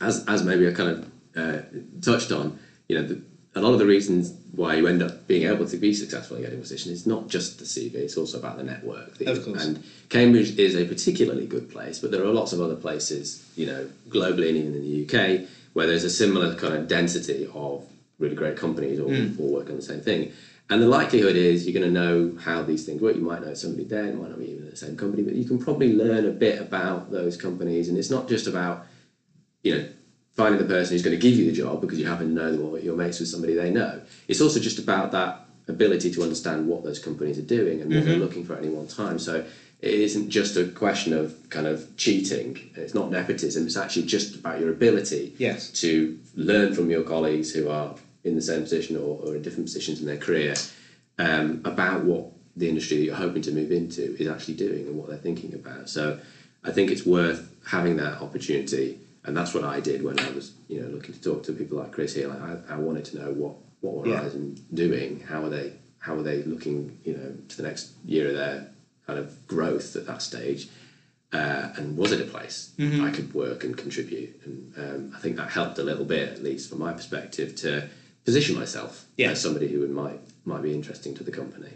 as 0.00 0.24
as 0.26 0.42
maybe 0.42 0.66
I 0.68 0.72
kind 0.72 0.90
of 0.90 1.10
uh, 1.36 1.62
touched 2.00 2.30
on, 2.32 2.58
you 2.88 2.96
know, 2.96 3.06
the, 3.06 3.20
a 3.56 3.60
lot 3.60 3.72
of 3.72 3.78
the 3.78 3.86
reasons 3.86 4.32
why 4.52 4.74
you 4.74 4.86
end 4.86 5.02
up 5.02 5.26
being 5.26 5.44
able 5.48 5.66
to 5.66 5.76
be 5.76 5.92
successful 5.92 6.36
in 6.36 6.42
getting 6.42 6.58
a 6.58 6.60
position 6.60 6.92
is 6.92 7.06
not 7.06 7.28
just 7.28 7.58
the 7.58 7.64
CV; 7.64 7.94
it's 7.96 8.16
also 8.16 8.38
about 8.38 8.56
the 8.56 8.62
network. 8.62 9.18
you- 9.20 9.26
Of 9.26 9.44
course. 9.44 9.64
And 9.64 9.82
Cambridge 10.08 10.58
is 10.58 10.74
a 10.76 10.84
particularly 10.84 11.46
good 11.46 11.70
place, 11.70 11.98
but 11.98 12.10
there 12.10 12.22
are 12.24 12.32
lots 12.32 12.52
of 12.52 12.60
other 12.60 12.76
places, 12.76 13.44
you 13.56 13.66
know, 13.66 13.88
globally 14.08 14.48
and 14.48 14.58
even 14.58 14.74
in 14.74 14.82
the 14.82 15.02
UK, 15.04 15.46
where 15.72 15.86
there's 15.86 16.04
a 16.04 16.10
similar 16.10 16.54
kind 16.54 16.74
of 16.74 16.86
density 16.88 17.48
of 17.54 17.84
really 18.20 18.36
great 18.36 18.56
companies 18.56 19.00
all, 19.00 19.10
all 19.38 19.52
working 19.52 19.72
on 19.72 19.76
the 19.76 19.82
same 19.82 20.00
thing. 20.00 20.30
And 20.70 20.80
the 20.80 20.88
likelihood 20.88 21.36
is 21.36 21.66
you're 21.66 21.78
going 21.78 21.92
to 21.92 22.00
know 22.00 22.38
how 22.40 22.62
these 22.62 22.86
things 22.86 23.02
work. 23.02 23.16
You 23.16 23.22
might 23.22 23.44
know 23.44 23.54
somebody 23.54 23.84
there, 23.84 24.06
you 24.06 24.14
might 24.14 24.30
not 24.30 24.38
be 24.38 24.50
even 24.50 24.70
the 24.70 24.76
same 24.76 24.96
company, 24.96 25.22
but 25.22 25.34
you 25.34 25.44
can 25.44 25.58
probably 25.58 25.92
learn 25.92 26.26
a 26.26 26.30
bit 26.30 26.60
about 26.60 27.10
those 27.10 27.36
companies. 27.36 27.88
And 27.88 27.98
it's 27.98 28.10
not 28.10 28.28
just 28.28 28.46
about, 28.46 28.86
you 29.62 29.76
know, 29.76 29.88
finding 30.34 30.60
the 30.60 30.66
person 30.66 30.94
who's 30.94 31.02
going 31.02 31.16
to 31.16 31.22
give 31.22 31.38
you 31.38 31.46
the 31.46 31.56
job 31.56 31.80
because 31.80 31.98
you 31.98 32.06
happen 32.06 32.28
to 32.28 32.34
know 32.34 32.50
them 32.50 32.64
or 32.64 32.78
you're 32.78 32.96
mates 32.96 33.20
with 33.20 33.28
somebody 33.28 33.54
they 33.54 33.70
know. 33.70 34.00
It's 34.26 34.40
also 34.40 34.58
just 34.58 34.78
about 34.78 35.12
that 35.12 35.46
ability 35.68 36.10
to 36.12 36.22
understand 36.22 36.66
what 36.66 36.82
those 36.82 36.98
companies 36.98 37.38
are 37.38 37.42
doing 37.42 37.80
and 37.80 37.92
what 37.94 38.04
they're 38.04 38.14
mm-hmm. 38.14 38.22
looking 38.22 38.44
for 38.44 38.54
at 38.54 38.60
any 38.60 38.70
one 38.70 38.86
time. 38.86 39.18
So 39.18 39.44
it 39.80 39.94
isn't 39.94 40.30
just 40.30 40.56
a 40.56 40.64
question 40.64 41.12
of 41.12 41.36
kind 41.50 41.66
of 41.66 41.96
cheating. 41.96 42.70
It's 42.74 42.94
not 42.94 43.10
nepotism. 43.10 43.66
It's 43.66 43.76
actually 43.76 44.06
just 44.06 44.34
about 44.34 44.60
your 44.60 44.70
ability 44.70 45.34
Yes. 45.38 45.70
to 45.82 46.18
learn 46.34 46.74
from 46.74 46.90
your 46.90 47.02
colleagues 47.02 47.52
who 47.52 47.68
are 47.68 47.94
in 48.24 48.34
the 48.34 48.42
same 48.42 48.62
position 48.62 48.96
or, 48.96 49.20
or 49.22 49.36
in 49.36 49.42
different 49.42 49.66
positions 49.66 50.00
in 50.00 50.06
their 50.06 50.16
career 50.16 50.54
um, 51.18 51.60
about 51.64 52.04
what 52.04 52.26
the 52.56 52.68
industry 52.68 52.96
that 52.98 53.04
you're 53.04 53.14
hoping 53.14 53.42
to 53.42 53.52
move 53.52 53.70
into 53.70 54.16
is 54.20 54.26
actually 54.28 54.54
doing 54.54 54.86
and 54.86 54.96
what 54.96 55.08
they're 55.08 55.16
thinking 55.18 55.54
about. 55.54 55.88
So 55.88 56.18
I 56.64 56.70
think 56.72 56.90
it's 56.90 57.04
worth 57.04 57.48
having 57.66 57.96
that 57.96 58.20
opportunity, 58.22 58.98
and 59.24 59.36
that's 59.36 59.52
what 59.54 59.64
I 59.64 59.80
did 59.80 60.02
when 60.02 60.18
I 60.18 60.30
was, 60.30 60.52
you 60.68 60.80
know, 60.80 60.88
looking 60.88 61.14
to 61.14 61.20
talk 61.20 61.42
to 61.44 61.52
people 61.52 61.78
like 61.78 61.92
Chris 61.92 62.14
here. 62.14 62.28
Like 62.28 62.40
I, 62.40 62.74
I 62.74 62.76
wanted 62.76 63.04
to 63.06 63.18
know 63.18 63.32
what 63.32 63.54
what 63.80 63.94
were 63.96 64.06
Yeah. 64.08 64.20
Horizon 64.20 64.58
doing, 64.72 65.20
how 65.20 65.44
are 65.44 65.50
they 65.50 65.72
how 65.98 66.14
are 66.16 66.22
they 66.22 66.42
looking, 66.44 66.98
you 67.04 67.14
know, 67.14 67.34
to 67.48 67.56
the 67.56 67.62
next 67.62 67.90
year 68.04 68.28
of 68.28 68.34
their 68.34 68.68
kind 69.06 69.18
of 69.18 69.46
growth 69.46 69.96
at 69.96 70.06
that 70.06 70.22
stage. 70.22 70.68
Uh, 71.32 71.68
and 71.76 71.96
was 71.96 72.12
it 72.12 72.20
a 72.20 72.24
place 72.24 72.70
I 72.78 73.10
could 73.10 73.34
work 73.34 73.64
and 73.64 73.76
contribute? 73.76 74.40
And 74.44 74.72
um, 74.78 75.12
I 75.16 75.18
think 75.18 75.36
that 75.36 75.48
helped 75.50 75.78
a 75.78 75.82
little 75.82 76.04
bit, 76.04 76.28
at 76.28 76.42
least 76.44 76.70
from 76.70 76.78
my 76.78 76.92
perspective, 76.92 77.56
to 77.56 77.88
position 78.24 78.54
myself 78.56 79.06
Yeah. 79.16 79.30
as 79.30 79.40
somebody 79.40 79.68
who 79.68 79.80
would, 79.80 79.90
might 79.90 80.20
might 80.44 80.62
be 80.62 80.74
interesting 80.74 81.14
to 81.14 81.24
the 81.24 81.30
company. 81.30 81.72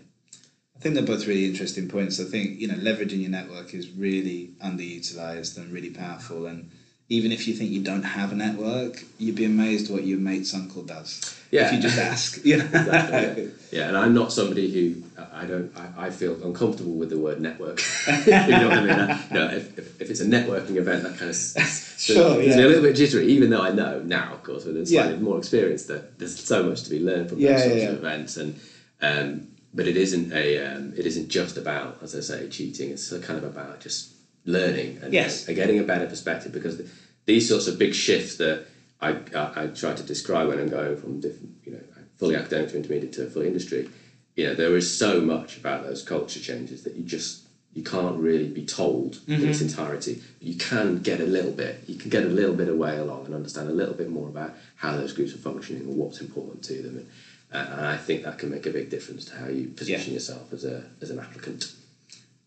I 0.76 0.80
think 0.80 0.94
they're 0.94 1.04
both 1.04 1.26
really 1.26 1.46
interesting 1.46 1.88
points. 1.88 2.20
I 2.20 2.24
think 2.24 2.60
you 2.60 2.68
know 2.68 2.74
leveraging 2.74 3.20
your 3.20 3.30
network 3.30 3.74
is 3.74 3.90
really 3.90 4.50
underutilized 4.62 5.56
and 5.56 5.72
really 5.72 5.90
powerful. 5.90 6.46
And 6.46 6.70
even 7.10 7.32
if 7.32 7.48
you 7.48 7.54
think 7.54 7.70
you 7.70 7.80
don't 7.80 8.02
have 8.02 8.32
a 8.32 8.34
network, 8.34 9.02
you'd 9.16 9.34
be 9.34 9.46
amazed 9.46 9.90
what 9.90 10.04
your 10.04 10.18
mate's 10.18 10.52
uncle 10.52 10.82
does. 10.82 11.34
Yeah. 11.50 11.66
If 11.66 11.72
you 11.72 11.80
just 11.80 11.98
ask, 11.98 12.44
you 12.44 12.56
know. 12.58 12.64
Exactly, 12.64 13.44
yeah. 13.44 13.48
yeah, 13.70 13.88
and 13.88 13.96
I'm 13.96 14.12
not 14.12 14.30
somebody 14.30 14.70
who 14.70 15.02
I 15.32 15.46
don't 15.46 15.72
I, 15.74 16.06
I 16.06 16.10
feel 16.10 16.36
uncomfortable 16.44 16.92
with 16.92 17.08
the 17.08 17.18
word 17.18 17.40
network. 17.40 17.80
you 18.26 18.32
know 18.32 18.68
what 18.68 18.78
I 18.78 18.80
mean? 18.82 18.90
I, 18.90 19.26
you 19.28 19.34
know, 19.34 19.48
if, 19.48 19.78
if, 19.78 20.00
if 20.02 20.10
it's 20.10 20.20
a 20.20 20.26
networking 20.26 20.76
event, 20.76 21.02
that 21.04 21.16
kind 21.16 21.30
of 21.30 21.36
Sure, 21.98 22.40
yeah. 22.42 22.56
me 22.56 22.62
a 22.62 22.66
little 22.68 22.82
bit 22.82 22.94
jittery. 22.94 23.26
Even 23.28 23.48
though 23.50 23.62
I 23.62 23.70
know 23.70 24.00
now, 24.00 24.32
of 24.34 24.42
course, 24.42 24.64
with 24.66 24.76
a 24.76 24.84
slightly 24.86 25.14
Yeah. 25.14 25.20
more 25.20 25.38
experience, 25.38 25.84
that 25.86 26.18
there's 26.18 26.38
so 26.38 26.62
much 26.62 26.82
to 26.82 26.90
be 26.90 27.00
learned 27.00 27.30
from 27.30 27.38
Yeah, 27.38 27.56
those 27.56 27.64
sorts 27.64 27.84
of 27.84 27.94
events, 27.96 28.36
and 28.36 28.60
um, 29.00 29.46
but 29.72 29.86
it 29.86 29.96
isn't 29.96 30.30
a 30.32 30.58
um, 30.58 30.92
it 30.96 31.06
isn't 31.06 31.28
just 31.28 31.56
about, 31.56 31.96
as 32.02 32.14
I 32.14 32.20
say, 32.20 32.48
cheating. 32.48 32.90
It's 32.90 33.08
kind 33.18 33.38
of 33.38 33.44
about 33.44 33.80
just 33.80 34.08
learning 34.48 34.98
and, 35.02 35.12
Yes. 35.12 35.44
getting 35.44 35.78
a 35.78 35.82
better 35.82 36.06
perspective 36.06 36.52
because 36.52 36.78
the, 36.78 36.86
these 37.26 37.46
sorts 37.46 37.66
of 37.66 37.78
big 37.78 37.94
shifts 37.94 38.36
that 38.36 38.64
I, 39.00 39.10
I, 39.34 39.62
I 39.62 39.66
try 39.68 39.92
to 39.94 40.02
describe 40.02 40.48
when 40.48 40.58
I'm 40.58 40.68
going 40.68 40.96
from 40.96 41.20
different, 41.20 41.54
you 41.64 41.72
know, 41.72 41.78
fully 42.16 42.34
academic 42.34 42.70
to 42.70 42.76
intermediate 42.76 43.12
to 43.12 43.26
fully 43.26 43.46
industry, 43.46 43.86
you 44.34 44.46
know, 44.46 44.54
there 44.54 44.74
is 44.76 44.90
so 44.90 45.20
much 45.20 45.56
about 45.56 45.82
those 45.84 46.02
culture 46.02 46.40
changes 46.40 46.82
that 46.82 46.96
you 46.96 47.02
just 47.04 47.40
you 47.74 47.82
can't 47.82 48.16
really 48.16 48.48
be 48.48 48.62
told 48.62 49.20
in 49.28 49.46
its 49.46 49.60
entirety. 49.60 50.20
You 50.40 50.54
can 50.54 50.96
get 50.96 51.20
a 51.20 51.26
little 51.26 51.52
bit, 51.52 51.78
you 51.86 51.96
can 51.96 52.08
get 52.08 52.24
a 52.24 52.28
little 52.28 52.54
bit 52.54 52.66
of 52.68 52.76
way 52.76 52.96
along 52.96 53.26
and 53.26 53.34
understand 53.34 53.68
a 53.68 53.72
little 53.72 53.94
bit 53.94 54.08
more 54.08 54.26
about 54.26 54.54
how 54.76 54.96
those 54.96 55.12
groups 55.12 55.34
are 55.34 55.38
functioning 55.38 55.82
and 55.82 55.94
what's 55.94 56.20
important 56.20 56.64
to 56.64 56.82
them. 56.82 56.96
And, 56.96 57.06
uh, 57.52 57.70
and 57.76 57.86
I 57.86 57.96
think 57.96 58.22
that 58.24 58.38
can 58.38 58.50
make 58.50 58.64
a 58.66 58.70
big 58.70 58.88
difference 58.88 59.26
to 59.26 59.36
how 59.36 59.48
you 59.48 59.68
position 59.68 60.14
yourself 60.14 60.50
as 60.52 60.64
a 60.64 60.84
as 61.02 61.10
an 61.10 61.18
applicant. 61.20 61.70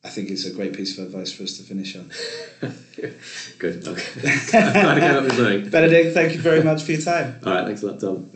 I 0.03 0.09
think 0.09 0.31
it's 0.31 0.45
a 0.45 0.51
great 0.51 0.73
piece 0.73 0.97
of 0.97 1.05
advice 1.05 1.31
for 1.31 1.43
us 1.43 1.57
to 1.57 1.63
finish 1.63 1.95
on. 1.95 2.11
Good. 3.59 3.87
Okay. 3.87 4.57
I'm 4.57 4.73
glad 4.73 4.97
I 4.97 4.99
came 4.99 5.15
up 5.15 5.23
with 5.23 5.35
something. 5.35 5.69
Benedict, 5.69 6.13
thank 6.13 6.33
you 6.33 6.39
very 6.39 6.63
much 6.63 6.83
for 6.83 6.91
your 6.91 7.01
time. 7.01 7.39
All 7.45 7.53
right. 7.53 7.65
Thanks 7.65 7.83
a 7.83 7.87
lot, 7.87 7.99
Tom. 7.99 8.31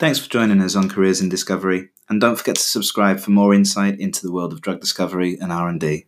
Thanks 0.00 0.18
for 0.20 0.30
joining 0.30 0.60
us 0.60 0.76
on 0.76 0.88
Careers 0.88 1.20
in 1.20 1.28
Discovery, 1.28 1.90
and 2.08 2.20
don't 2.20 2.36
forget 2.36 2.54
to 2.56 2.62
subscribe 2.62 3.18
for 3.18 3.30
more 3.30 3.52
insight 3.52 3.98
into 3.98 4.22
the 4.22 4.32
world 4.32 4.52
of 4.52 4.60
drug 4.60 4.80
discovery 4.80 5.36
and 5.40 5.52
R&D. 5.52 6.07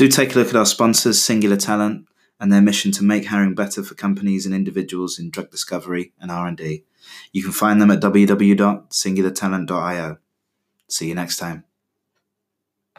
Do 0.00 0.08
take 0.08 0.34
a 0.34 0.38
look 0.38 0.48
at 0.48 0.56
our 0.56 0.64
sponsors, 0.64 1.20
Singular 1.20 1.58
Talent, 1.58 2.06
and 2.40 2.50
their 2.50 2.62
mission 2.62 2.90
to 2.92 3.04
make 3.04 3.26
hiring 3.26 3.54
better 3.54 3.82
for 3.82 3.94
companies 3.94 4.46
and 4.46 4.54
individuals 4.54 5.18
in 5.18 5.30
drug 5.30 5.50
discovery 5.50 6.14
and 6.18 6.30
R&D. 6.30 6.84
You 7.32 7.42
can 7.42 7.52
find 7.52 7.82
them 7.82 7.90
at 7.90 8.00
www.singulartalent.io. 8.00 10.16
See 10.88 11.06
you 11.06 11.14
next 11.14 11.36
time. 11.36 11.64